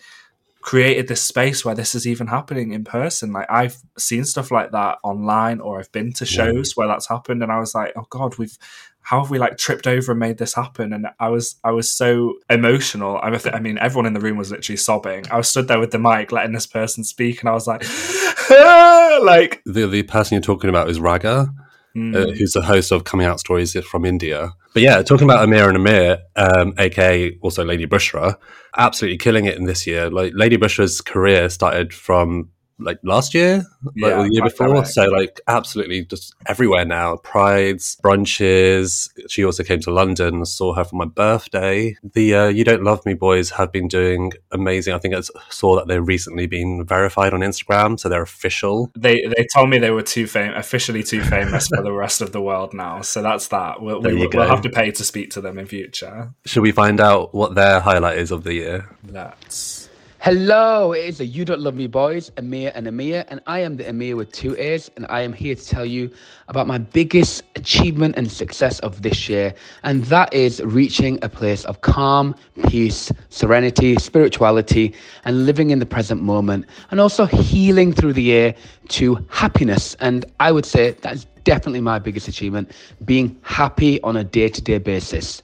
created 0.61 1.07
this 1.07 1.21
space 1.21 1.65
where 1.65 1.75
this 1.75 1.95
is 1.95 2.07
even 2.07 2.27
happening 2.27 2.71
in 2.71 2.83
person. 2.83 3.33
Like 3.33 3.47
I've 3.49 3.77
seen 3.97 4.25
stuff 4.25 4.51
like 4.51 4.71
that 4.71 4.99
online, 5.03 5.59
or 5.59 5.79
I've 5.79 5.91
been 5.91 6.13
to 6.13 6.25
shows 6.25 6.69
yeah. 6.69 6.73
where 6.75 6.87
that's 6.87 7.07
happened, 7.07 7.43
and 7.43 7.51
I 7.51 7.59
was 7.59 7.75
like, 7.75 7.93
oh 7.95 8.05
god, 8.09 8.37
we've 8.37 8.57
how 9.03 9.21
have 9.21 9.31
we 9.31 9.39
like 9.39 9.57
tripped 9.57 9.87
over 9.87 10.11
and 10.11 10.19
made 10.19 10.37
this 10.37 10.53
happen? 10.53 10.93
And 10.93 11.07
I 11.19 11.29
was 11.29 11.55
I 11.63 11.71
was 11.71 11.89
so 11.89 12.35
emotional. 12.49 13.17
I, 13.17 13.37
I 13.51 13.59
mean, 13.59 13.77
everyone 13.79 14.05
in 14.05 14.13
the 14.13 14.19
room 14.19 14.37
was 14.37 14.51
literally 14.51 14.77
sobbing. 14.77 15.25
I 15.31 15.37
was 15.37 15.49
stood 15.49 15.67
there 15.67 15.79
with 15.79 15.91
the 15.91 15.99
mic, 15.99 16.31
letting 16.31 16.53
this 16.53 16.67
person 16.67 17.03
speak, 17.03 17.41
and 17.41 17.49
I 17.49 17.53
was 17.53 17.67
like, 17.67 17.81
like 19.23 19.61
the 19.65 19.87
the 19.87 20.03
person 20.03 20.35
you're 20.35 20.41
talking 20.41 20.69
about 20.69 20.89
is 20.89 20.99
Raga. 20.99 21.53
Mm. 21.95 22.15
Uh, 22.15 22.31
who's 22.31 22.53
the 22.53 22.61
host 22.61 22.93
of 22.93 23.03
Coming 23.03 23.27
Out 23.27 23.41
Stories 23.41 23.75
from 23.83 24.05
India. 24.05 24.53
But 24.73 24.81
yeah, 24.81 25.01
talking 25.01 25.25
about 25.25 25.43
Amir 25.43 25.67
and 25.67 25.75
Amir, 25.75 26.19
um, 26.37 26.73
aka 26.77 27.37
also 27.41 27.65
Lady 27.65 27.85
Bushra, 27.85 28.37
absolutely 28.77 29.17
killing 29.17 29.43
it 29.43 29.57
in 29.57 29.65
this 29.65 29.85
year. 29.85 30.09
Like 30.09 30.31
Lady 30.33 30.55
Bushra's 30.57 31.01
career 31.01 31.49
started 31.49 31.93
from 31.93 32.49
like 32.81 32.99
last 33.03 33.33
year, 33.33 33.65
like 33.83 33.95
yeah, 33.95 34.23
the 34.23 34.29
year 34.31 34.43
before. 34.43 34.85
So 34.85 35.05
like 35.05 35.39
absolutely 35.47 36.05
just 36.05 36.35
everywhere 36.47 36.85
now. 36.85 37.17
Prides, 37.17 37.97
brunches. 38.03 39.09
She 39.29 39.45
also 39.45 39.63
came 39.63 39.79
to 39.81 39.91
London. 39.91 40.45
Saw 40.45 40.73
her 40.73 40.83
for 40.83 40.95
my 40.95 41.05
birthday. 41.05 41.95
The 42.13 42.35
uh, 42.35 42.47
You 42.47 42.63
Don't 42.63 42.83
Love 42.83 43.05
Me 43.05 43.13
boys 43.13 43.51
have 43.51 43.71
been 43.71 43.87
doing 43.87 44.33
amazing. 44.51 44.93
I 44.93 44.99
think 44.99 45.15
I 45.15 45.21
saw 45.49 45.75
that 45.75 45.87
they've 45.87 46.05
recently 46.05 46.47
been 46.47 46.85
verified 46.85 47.33
on 47.33 47.41
Instagram, 47.41 47.99
so 47.99 48.09
they're 48.09 48.21
official. 48.21 48.91
They 48.95 49.25
they 49.25 49.47
told 49.53 49.69
me 49.69 49.77
they 49.77 49.91
were 49.91 50.01
too 50.01 50.27
fam- 50.27 50.55
officially 50.55 51.03
too 51.03 51.23
famous 51.23 51.67
for 51.67 51.81
the 51.81 51.91
rest 51.91 52.21
of 52.21 52.31
the 52.31 52.41
world 52.41 52.73
now. 52.73 53.01
So 53.01 53.21
that's 53.21 53.47
that. 53.49 53.81
We'll, 53.81 54.01
we, 54.01 54.27
will 54.27 54.47
have 54.47 54.61
to 54.61 54.69
pay 54.69 54.91
to 54.91 55.03
speak 55.03 55.31
to 55.31 55.41
them 55.41 55.57
in 55.57 55.65
future. 55.65 56.33
Should 56.45 56.63
we 56.63 56.71
find 56.71 56.99
out 56.99 57.33
what 57.33 57.55
their 57.55 57.79
highlight 57.79 58.17
is 58.17 58.31
of 58.31 58.43
the 58.43 58.53
year? 58.53 58.89
Let's. 59.07 59.80
Hello, 60.23 60.93
it 60.93 61.03
is 61.03 61.17
the 61.17 61.25
You 61.25 61.45
Don't 61.45 61.61
Love 61.61 61.73
Me 61.73 61.87
Boys, 61.87 62.31
Amir 62.37 62.71
and 62.75 62.85
Amir, 62.85 63.25
and 63.29 63.41
I 63.47 63.61
am 63.61 63.75
the 63.75 63.89
Amir 63.89 64.15
with 64.15 64.31
two 64.31 64.55
A's, 64.55 64.87
and 64.95 65.07
I 65.09 65.21
am 65.21 65.33
here 65.33 65.55
to 65.55 65.65
tell 65.65 65.83
you 65.83 66.11
about 66.47 66.67
my 66.67 66.77
biggest 66.77 67.41
achievement 67.55 68.13
and 68.15 68.31
success 68.31 68.77
of 68.81 69.01
this 69.01 69.27
year, 69.27 69.51
and 69.81 70.03
that 70.05 70.31
is 70.31 70.61
reaching 70.63 71.17
a 71.23 71.27
place 71.27 71.65
of 71.65 71.81
calm, 71.81 72.35
peace, 72.67 73.11
serenity, 73.29 73.95
spirituality, 73.95 74.93
and 75.25 75.47
living 75.47 75.71
in 75.71 75.79
the 75.79 75.87
present 75.87 76.21
moment, 76.21 76.67
and 76.91 76.99
also 76.99 77.25
healing 77.25 77.91
through 77.91 78.13
the 78.13 78.21
year 78.21 78.53
to 78.89 79.25
happiness. 79.31 79.95
And 80.01 80.23
I 80.39 80.51
would 80.51 80.67
say 80.67 80.91
that's 81.01 81.25
definitely 81.45 81.81
my 81.81 81.97
biggest 81.97 82.27
achievement, 82.27 82.73
being 83.05 83.39
happy 83.41 83.99
on 84.03 84.17
a 84.17 84.23
day 84.23 84.49
to 84.49 84.61
day 84.61 84.77
basis. 84.77 85.41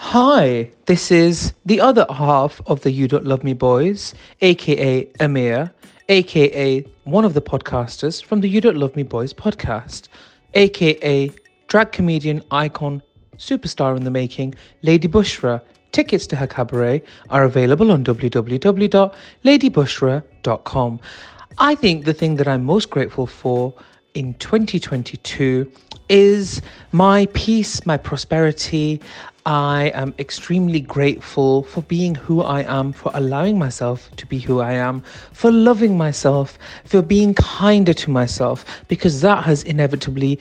Hi, 0.00 0.70
this 0.86 1.10
is 1.10 1.54
the 1.66 1.80
other 1.80 2.06
half 2.08 2.60
of 2.66 2.82
the 2.82 2.92
You 2.92 3.08
Don't 3.08 3.26
Love 3.26 3.42
Me 3.42 3.52
Boys, 3.52 4.14
aka 4.40 5.08
Amir, 5.18 5.72
aka 6.08 6.86
one 7.02 7.24
of 7.24 7.34
the 7.34 7.42
podcasters 7.42 8.24
from 8.24 8.40
the 8.40 8.46
You 8.48 8.60
Don't 8.60 8.76
Love 8.76 8.94
Me 8.94 9.02
Boys 9.02 9.34
podcast, 9.34 10.06
aka 10.54 11.32
drag 11.66 11.90
comedian 11.90 12.44
icon, 12.52 13.02
superstar 13.38 13.96
in 13.96 14.04
the 14.04 14.10
making, 14.10 14.54
Lady 14.82 15.08
Bushra. 15.08 15.60
Tickets 15.90 16.28
to 16.28 16.36
her 16.36 16.46
cabaret 16.46 17.02
are 17.30 17.42
available 17.42 17.90
on 17.90 18.04
www.ladybushra.com. 18.04 21.00
I 21.58 21.74
think 21.74 22.04
the 22.04 22.14
thing 22.14 22.36
that 22.36 22.46
I'm 22.46 22.62
most 22.62 22.90
grateful 22.90 23.26
for 23.26 23.74
in 24.14 24.34
2022 24.34 25.68
is 26.08 26.62
my 26.92 27.26
peace, 27.34 27.84
my 27.84 27.96
prosperity. 27.96 29.00
I 29.48 29.92
am 29.94 30.12
extremely 30.18 30.78
grateful 30.78 31.62
for 31.62 31.80
being 31.80 32.14
who 32.14 32.42
I 32.42 32.64
am, 32.64 32.92
for 32.92 33.10
allowing 33.14 33.58
myself 33.58 34.10
to 34.16 34.26
be 34.26 34.38
who 34.38 34.60
I 34.60 34.74
am, 34.74 35.02
for 35.32 35.50
loving 35.50 35.96
myself, 35.96 36.58
for 36.84 37.00
being 37.00 37.32
kinder 37.32 37.94
to 37.94 38.10
myself, 38.10 38.66
because 38.88 39.22
that 39.22 39.44
has 39.44 39.62
inevitably 39.62 40.38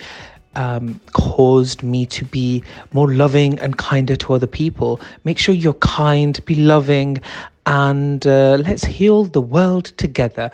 um, 0.55 0.99
caused 1.13 1.83
me 1.83 2.05
to 2.07 2.25
be 2.25 2.61
more 2.91 3.13
loving 3.13 3.57
and 3.59 3.77
kinder 3.77 4.17
to 4.17 4.33
other 4.33 4.45
people. 4.45 4.99
Make 5.23 5.37
sure 5.37 5.55
you're 5.55 5.75
kind, 5.75 6.43
be 6.43 6.55
loving, 6.55 7.21
and 7.67 8.25
uh, 8.25 8.57
let's 8.65 8.85
heal 8.85 9.25
the 9.25 9.41
world 9.41 9.85
together. 9.97 10.49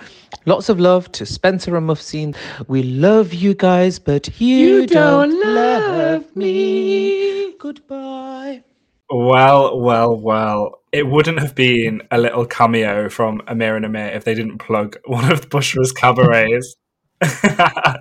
Lots 0.47 0.67
of 0.67 0.79
love 0.79 1.11
to 1.13 1.27
Spencer 1.27 1.77
and 1.77 1.87
Mufseen. 1.87 2.35
We 2.67 2.81
love 2.81 3.33
you 3.33 3.53
guys, 3.53 3.99
but 3.99 4.27
you, 4.41 4.57
You 4.57 4.87
don't, 4.87 5.29
don't 5.29 5.55
love 5.55 6.35
me. 6.35 7.53
Goodbye. 7.59 8.63
Well, 9.11 9.79
well, 9.79 10.17
well. 10.17 10.79
It 10.91 11.07
wouldn't 11.07 11.39
have 11.39 11.53
been 11.53 12.01
a 12.09 12.17
little 12.17 12.47
cameo 12.47 13.09
from 13.09 13.43
Amir 13.47 13.75
and 13.75 13.85
Amir 13.85 14.07
if 14.07 14.25
they 14.25 14.33
didn't 14.33 14.57
plug 14.57 14.97
one 15.05 15.31
of 15.31 15.49
Bushra's 15.49 15.91
cabarets. 15.91 16.75
I 17.21 17.99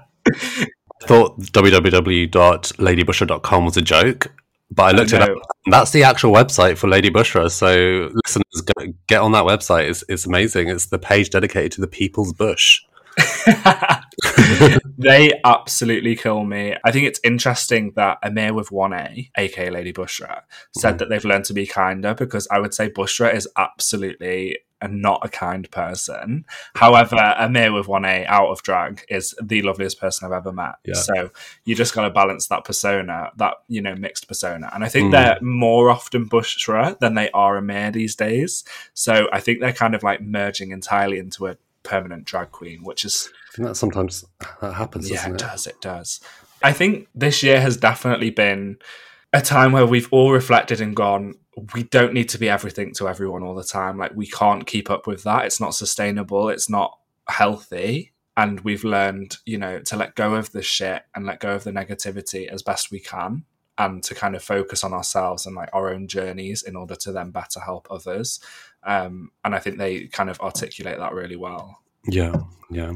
thought 1.02 1.38
www.ladybushra.com 1.38 3.64
was 3.64 3.76
a 3.76 3.82
joke, 3.82 4.32
but 4.74 4.82
I 4.82 4.90
looked 4.92 5.12
it 5.12 5.22
up. 5.22 5.36
That's 5.66 5.90
the 5.90 6.02
actual 6.02 6.32
website 6.32 6.78
for 6.78 6.88
Lady 6.88 7.10
Bushra. 7.10 7.50
So 7.50 8.10
listeners, 8.24 8.62
go, 8.62 8.92
get 9.06 9.20
on 9.20 9.32
that 9.32 9.44
website. 9.44 9.88
It's, 9.88 10.04
it's 10.08 10.26
amazing. 10.26 10.68
It's 10.68 10.86
the 10.86 10.98
page 10.98 11.30
dedicated 11.30 11.72
to 11.72 11.80
the 11.80 11.86
People's 11.86 12.32
Bush. 12.32 12.80
they 14.98 15.32
absolutely 15.44 16.16
kill 16.16 16.44
me. 16.44 16.76
I 16.84 16.92
think 16.92 17.06
it's 17.06 17.20
interesting 17.24 17.92
that 17.96 18.18
Amir 18.22 18.54
with 18.54 18.70
1A, 18.70 19.30
aka 19.36 19.70
Lady 19.70 19.92
Bushra, 19.92 20.42
said 20.76 20.90
mm-hmm. 20.90 20.98
that 20.98 21.08
they've 21.08 21.24
learned 21.24 21.44
to 21.46 21.54
be 21.54 21.66
kinder 21.66 22.14
because 22.14 22.46
I 22.50 22.58
would 22.58 22.74
say 22.74 22.88
Bushra 22.88 23.34
is 23.34 23.48
absolutely 23.56 24.58
a, 24.82 24.88
not 24.88 25.20
a 25.24 25.28
kind 25.28 25.70
person. 25.70 26.44
However, 26.74 27.16
Amir 27.16 27.72
with 27.72 27.86
1A 27.86 28.26
out 28.26 28.48
of 28.48 28.62
drag 28.62 29.04
is 29.08 29.34
the 29.40 29.62
loveliest 29.62 29.98
person 29.98 30.26
I've 30.26 30.36
ever 30.36 30.52
met. 30.52 30.74
Yeah. 30.84 30.94
So 30.94 31.30
you 31.64 31.74
just 31.74 31.94
got 31.94 32.02
to 32.02 32.10
balance 32.10 32.48
that 32.48 32.64
persona, 32.64 33.30
that, 33.36 33.54
you 33.68 33.80
know, 33.80 33.94
mixed 33.94 34.28
persona. 34.28 34.70
And 34.74 34.84
I 34.84 34.88
think 34.88 35.08
mm. 35.08 35.12
they're 35.12 35.38
more 35.40 35.88
often 35.88 36.28
Bushra 36.28 36.98
than 36.98 37.14
they 37.14 37.30
are 37.30 37.56
Amir 37.56 37.92
these 37.92 38.16
days. 38.16 38.64
So 38.92 39.28
I 39.32 39.40
think 39.40 39.60
they're 39.60 39.72
kind 39.72 39.94
of 39.94 40.02
like 40.02 40.20
merging 40.20 40.72
entirely 40.72 41.18
into 41.18 41.46
a 41.46 41.56
permanent 41.82 42.24
drag 42.24 42.50
queen, 42.50 42.82
which 42.82 43.04
is 43.04 43.30
I 43.52 43.56
think 43.56 43.68
that 43.68 43.74
sometimes 43.76 44.24
that 44.60 44.74
happens, 44.74 45.10
yeah, 45.10 45.16
doesn't 45.16 45.32
it 45.32 45.34
it? 45.34 45.46
does. 45.46 45.66
It 45.66 45.80
does. 45.80 46.20
I 46.62 46.72
think 46.72 47.08
this 47.14 47.42
year 47.42 47.60
has 47.60 47.76
definitely 47.76 48.30
been 48.30 48.78
a 49.32 49.40
time 49.40 49.72
where 49.72 49.86
we've 49.86 50.08
all 50.12 50.30
reflected 50.32 50.80
and 50.80 50.94
gone, 50.94 51.34
we 51.74 51.84
don't 51.84 52.14
need 52.14 52.28
to 52.30 52.38
be 52.38 52.48
everything 52.48 52.92
to 52.94 53.08
everyone 53.08 53.42
all 53.42 53.54
the 53.54 53.64
time. 53.64 53.98
Like, 53.98 54.12
we 54.14 54.26
can't 54.26 54.66
keep 54.66 54.90
up 54.90 55.06
with 55.06 55.22
that. 55.24 55.44
It's 55.46 55.60
not 55.60 55.74
sustainable. 55.74 56.48
It's 56.48 56.70
not 56.70 56.98
healthy. 57.28 58.12
And 58.36 58.60
we've 58.60 58.84
learned, 58.84 59.36
you 59.44 59.58
know, 59.58 59.80
to 59.80 59.96
let 59.96 60.14
go 60.14 60.34
of 60.34 60.52
the 60.52 60.62
shit 60.62 61.02
and 61.14 61.26
let 61.26 61.40
go 61.40 61.54
of 61.54 61.64
the 61.64 61.72
negativity 61.72 62.48
as 62.48 62.62
best 62.62 62.90
we 62.90 63.00
can 63.00 63.44
and 63.78 64.02
to 64.04 64.14
kind 64.14 64.34
of 64.36 64.42
focus 64.42 64.84
on 64.84 64.92
ourselves 64.92 65.46
and 65.46 65.56
like 65.56 65.70
our 65.72 65.92
own 65.92 66.06
journeys 66.06 66.62
in 66.62 66.76
order 66.76 66.94
to 66.94 67.12
then 67.12 67.30
better 67.30 67.60
help 67.60 67.88
others. 67.90 68.40
Um, 68.84 69.30
and 69.44 69.54
I 69.54 69.58
think 69.58 69.78
they 69.78 70.06
kind 70.06 70.30
of 70.30 70.40
articulate 70.40 70.98
that 70.98 71.14
really 71.14 71.36
well. 71.36 71.78
Yeah, 72.06 72.34
yeah. 72.70 72.94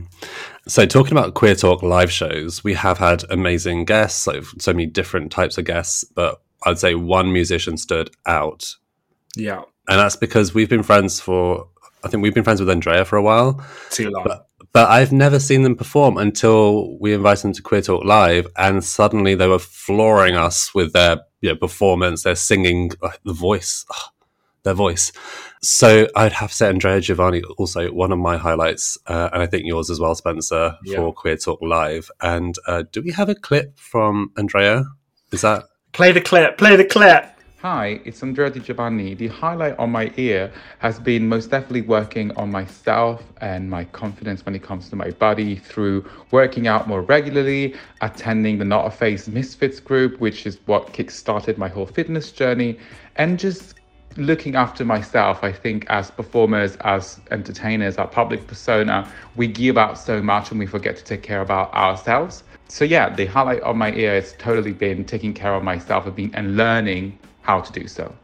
So 0.67 0.85
talking 0.87 1.13
about 1.13 1.35
Queer 1.35 1.55
Talk 1.55 1.83
live 1.83 2.11
shows, 2.11 2.65
we 2.65 2.75
have 2.75 2.99
had 2.99 3.25
amazing 3.31 3.85
guests, 3.85 4.21
so 4.23 4.43
so 4.59 4.73
many 4.73 4.87
different 4.87 5.31
types 5.31 5.59
of 5.59 5.65
guests, 5.65 6.05
but 6.05 6.43
I'd 6.65 6.79
say 6.79 6.95
one 6.95 7.33
musician 7.33 7.77
stood 7.77 8.11
out. 8.27 8.75
Yeah, 9.37 9.63
And 9.89 10.01
that's 10.01 10.17
because 10.17 10.55
we've 10.55 10.69
been 10.69 10.83
friends 10.83 11.21
for 11.21 11.69
I 12.03 12.09
think 12.09 12.23
we've 12.23 12.35
been 12.35 12.45
friends 12.45 12.61
with 12.61 12.71
Andrea 12.71 13.05
for 13.05 13.17
a 13.17 13.23
while, 13.23 13.65
too 13.91 14.11
long. 14.11 14.25
but 14.73 14.91
I've 14.91 15.13
never 15.13 15.39
seen 15.39 15.63
them 15.63 15.75
perform 15.75 16.19
until 16.19 16.99
we 16.99 17.13
invited 17.13 17.43
them 17.43 17.53
to 17.55 17.63
Queer 17.63 17.83
Talk 17.83 18.05
Live, 18.05 18.47
and 18.57 18.83
suddenly 18.85 19.35
they 19.35 19.49
were 19.49 19.59
flooring 19.59 20.37
us 20.37 20.75
with 20.75 20.93
their 20.93 21.19
you 21.41 21.51
know, 21.51 21.57
performance, 21.57 22.23
their 22.23 22.37
singing, 22.37 22.93
uh, 23.03 23.11
the 23.25 23.33
voice, 23.33 23.85
their 24.63 24.75
voice. 24.75 25.13
So 25.67 26.07
I'd 26.15 26.31
have 26.33 26.51
to 26.51 26.55
say 26.57 26.69
Andrea 26.69 27.01
Giovanni 27.01 27.43
also 27.59 27.91
one 27.93 28.13
of 28.13 28.21
my 28.21 28.37
highlights, 28.37 28.97
uh, 29.09 29.31
and 29.33 29.43
I 29.43 29.47
think 29.47 29.65
yours 29.67 29.91
as 29.91 29.99
well, 29.99 30.15
Spencer, 30.15 30.77
Yeah. 30.85 30.99
for 30.99 31.13
Queer 31.13 31.37
Talk 31.37 31.61
Live. 31.61 32.09
And 32.23 32.55
uh, 32.69 32.85
do 32.93 33.03
we 33.03 33.11
have 33.11 33.29
a 33.29 33.35
clip 33.35 33.77
from 33.77 34.31
Andrea? 34.39 34.85
Is 35.33 35.41
that 35.41 35.65
Play 35.93 36.13
the 36.13 36.21
clip. 36.21 36.57
Play 36.57 36.77
the 36.77 36.85
clip. 36.85 37.33
Hi, 37.63 38.01
it's 38.05 38.23
Andrea 38.23 38.49
Di 38.51 38.61
Giovanni. 38.61 39.15
The 39.15 39.27
highlight 39.27 39.77
on 39.77 39.91
my 39.91 40.13
ear 40.19 40.53
has 40.79 41.01
been 41.01 41.29
most 41.29 41.51
definitely 41.51 41.81
working 41.81 42.31
on 42.37 42.49
myself 42.49 43.25
and 43.41 43.69
my 43.69 43.83
confidence 43.87 44.47
when 44.47 44.55
it 44.55 44.63
comes 44.63 44.89
to 44.91 44.95
my 44.95 45.11
body 45.11 45.57
through 45.57 46.05
working 46.31 46.69
out 46.69 46.87
more 46.87 47.03
regularly, 47.03 47.75
attending 48.03 48.59
the 48.59 48.65
Not 48.65 48.87
a 48.87 48.91
Phase 48.91 49.27
Misfits 49.27 49.81
group, 49.81 50.21
which 50.21 50.47
is 50.47 50.61
what 50.67 50.93
kickstarted 50.93 51.59
my 51.59 51.67
whole 51.69 51.87
fitness 51.87 52.31
journey, 52.31 52.79
and 53.17 53.37
just 53.37 53.75
looking 54.17 54.55
after 54.55 54.85
myself. 54.85 55.43
I 55.43 55.53
think 55.53 55.87
as 55.89 56.11
performers, 56.11 56.77
as 56.77 57.21
entertainers, 57.31 57.99
our 57.99 58.09
public 58.09 58.47
persona, 58.47 59.11
we 59.37 59.47
give 59.47 59.77
out 59.77 59.99
so 59.99 60.23
much 60.23 60.51
and 60.51 60.59
we 60.59 60.67
forget 60.67 60.97
to 60.97 61.05
take 61.05 61.23
care 61.23 61.41
about 61.41 61.73
ourselves. 61.75 62.43
So 62.69 62.85
yeah, 62.85 63.15
the 63.15 63.27
highlight 63.27 63.61
of 63.61 63.77
my 63.77 63.93
year 63.93 64.15
has 64.15 64.35
totally 64.39 64.73
been 64.73 65.05
taking 65.05 65.35
care 65.35 65.55
of 65.55 65.63
myself 65.63 66.07
and 66.07 66.17
being 66.17 66.35
and 66.35 66.57
learning 66.57 67.19
how 67.43 67.61
to 67.61 67.73
do 67.73 67.87
so. 67.87 68.15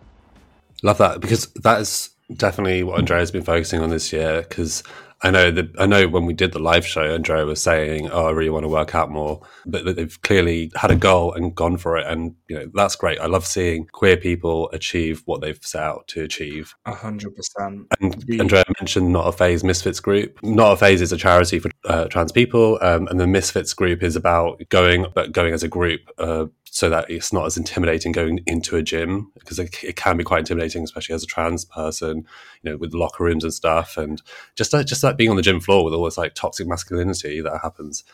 Love 0.82 0.98
that 0.98 1.20
because 1.20 1.46
that 1.62 1.80
is 1.80 2.10
definitely 2.36 2.82
what 2.82 2.98
Andrea's 2.98 3.30
been 3.30 3.44
focusing 3.44 3.80
on 3.80 3.90
this 3.90 4.12
year. 4.12 4.42
Because 4.42 4.82
I 5.22 5.30
know 5.30 5.50
that 5.52 5.68
I 5.78 5.86
know 5.86 6.08
when 6.08 6.26
we 6.26 6.32
did 6.32 6.52
the 6.52 6.58
live 6.58 6.84
show, 6.84 7.14
Andrea 7.14 7.44
was 7.44 7.62
saying, 7.62 8.10
"Oh, 8.10 8.26
I 8.26 8.30
really 8.30 8.50
want 8.50 8.64
to 8.64 8.68
work 8.68 8.94
out 8.94 9.10
more," 9.10 9.40
but 9.64 9.84
that 9.84 9.96
they've 9.96 10.20
clearly 10.22 10.72
had 10.74 10.90
a 10.90 10.96
goal 10.96 11.32
and 11.32 11.54
gone 11.54 11.76
for 11.76 11.96
it, 11.96 12.06
and 12.06 12.34
you 12.48 12.56
know 12.56 12.70
that's 12.74 12.96
great. 12.96 13.20
I 13.20 13.26
love 13.26 13.46
seeing 13.46 13.86
queer 13.92 14.16
people 14.16 14.68
achieve 14.72 15.22
what 15.26 15.40
they've 15.40 15.58
set 15.62 15.82
out 15.82 16.08
to 16.08 16.24
achieve. 16.24 16.74
A 16.86 16.94
hundred 16.94 17.36
percent. 17.36 17.86
And 18.00 18.40
Andrea 18.40 18.64
mentioned 18.80 19.12
Not 19.12 19.28
a 19.28 19.32
Phase 19.32 19.62
Misfits 19.62 20.00
Group. 20.00 20.38
Not 20.42 20.72
a 20.72 20.76
Phase 20.76 21.00
is 21.00 21.12
a 21.12 21.16
charity 21.16 21.60
for 21.60 21.70
uh, 21.84 22.06
trans 22.06 22.32
people, 22.32 22.78
um, 22.82 23.06
and 23.06 23.20
the 23.20 23.26
Misfits 23.28 23.74
Group 23.74 24.02
is 24.02 24.16
about 24.16 24.60
going, 24.70 25.06
but 25.14 25.32
going 25.32 25.54
as 25.54 25.62
a 25.62 25.68
group, 25.68 26.00
uh, 26.18 26.46
so 26.74 26.88
that 26.88 27.10
it's 27.10 27.34
not 27.34 27.44
as 27.44 27.58
intimidating 27.58 28.12
going 28.12 28.40
into 28.46 28.76
a 28.76 28.82
gym 28.82 29.30
because 29.38 29.58
it, 29.58 29.84
it 29.84 29.94
can 29.94 30.16
be 30.16 30.24
quite 30.24 30.38
intimidating, 30.38 30.82
especially 30.82 31.14
as 31.14 31.22
a 31.22 31.26
trans 31.26 31.66
person, 31.66 32.24
you 32.62 32.70
know, 32.70 32.78
with 32.78 32.94
locker 32.94 33.24
rooms 33.24 33.44
and 33.44 33.52
stuff, 33.52 33.98
and 33.98 34.22
just 34.56 34.72
like, 34.72 34.86
just 34.86 35.02
like 35.02 35.18
being 35.18 35.28
on 35.28 35.36
the 35.36 35.42
gym 35.42 35.60
floor 35.60 35.84
with 35.84 35.92
all 35.92 36.06
this 36.06 36.16
like 36.16 36.32
toxic 36.32 36.66
masculinity 36.66 37.42
that 37.42 37.60
happens. 37.62 38.04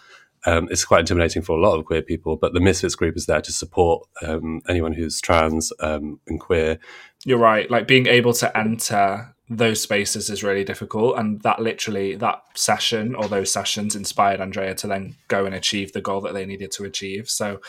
Um, 0.44 0.66
it's 0.72 0.84
quite 0.84 1.00
intimidating 1.00 1.40
for 1.40 1.56
a 1.56 1.60
lot 1.60 1.78
of 1.78 1.84
queer 1.84 2.02
people, 2.02 2.36
but 2.36 2.52
the 2.52 2.58
Misfits 2.60 2.96
group 2.96 3.16
is 3.16 3.26
there 3.26 3.40
to 3.40 3.52
support 3.52 4.08
um, 4.26 4.60
anyone 4.68 4.92
who's 4.92 5.20
trans 5.20 5.72
um, 5.78 6.18
and 6.26 6.40
queer 6.40 6.80
You're 7.24 7.38
right. 7.38 7.70
Like 7.70 7.86
being 7.86 8.08
able 8.08 8.32
to 8.34 8.58
enter 8.58 9.36
those 9.50 9.80
spaces 9.80 10.28
is 10.28 10.44
really 10.44 10.64
difficult, 10.64 11.18
and 11.18 11.40
that 11.42 11.60
literally 11.60 12.14
that 12.16 12.42
session 12.54 13.14
or 13.14 13.28
those 13.28 13.52
sessions 13.52 13.96
inspired 13.96 14.40
Andrea 14.40 14.74
to 14.74 14.86
then 14.86 15.16
go 15.28 15.46
and 15.46 15.54
achieve 15.54 15.92
the 15.92 16.00
goal 16.00 16.20
that 16.22 16.34
they 16.34 16.44
needed 16.44 16.70
to 16.72 16.84
achieve. 16.84 17.30
So, 17.30 17.60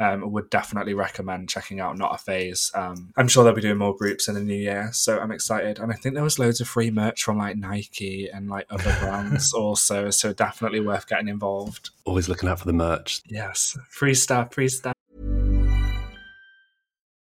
um, 0.00 0.32
would 0.32 0.50
definitely 0.50 0.94
recommend 0.94 1.48
checking 1.48 1.80
out 1.80 1.96
Not 1.96 2.14
a 2.14 2.18
Phase. 2.18 2.72
Um, 2.74 3.12
I'm 3.16 3.28
sure 3.28 3.44
they'll 3.44 3.54
be 3.54 3.60
doing 3.60 3.78
more 3.78 3.96
groups 3.96 4.28
in 4.28 4.34
the 4.34 4.42
new 4.42 4.54
year, 4.54 4.90
so 4.92 5.18
I'm 5.18 5.30
excited. 5.30 5.78
And 5.78 5.92
I 5.92 5.94
think 5.94 6.14
there 6.14 6.24
was 6.24 6.38
loads 6.38 6.60
of 6.60 6.68
free 6.68 6.90
merch 6.90 7.22
from 7.22 7.38
like 7.38 7.56
Nike 7.56 8.28
and 8.28 8.48
like 8.48 8.66
other 8.70 8.96
brands 9.00 9.52
also, 9.52 10.10
so 10.10 10.32
definitely 10.32 10.80
worth 10.80 11.06
getting 11.06 11.28
involved. 11.28 11.90
always 12.04 12.28
looking 12.28 12.48
out 12.48 12.58
for 12.58 12.66
the 12.66 12.72
merch. 12.72 13.22
Yes, 13.28 13.78
free 13.88 14.14
stuff, 14.14 14.54
free 14.54 14.68
stuff. 14.68 14.97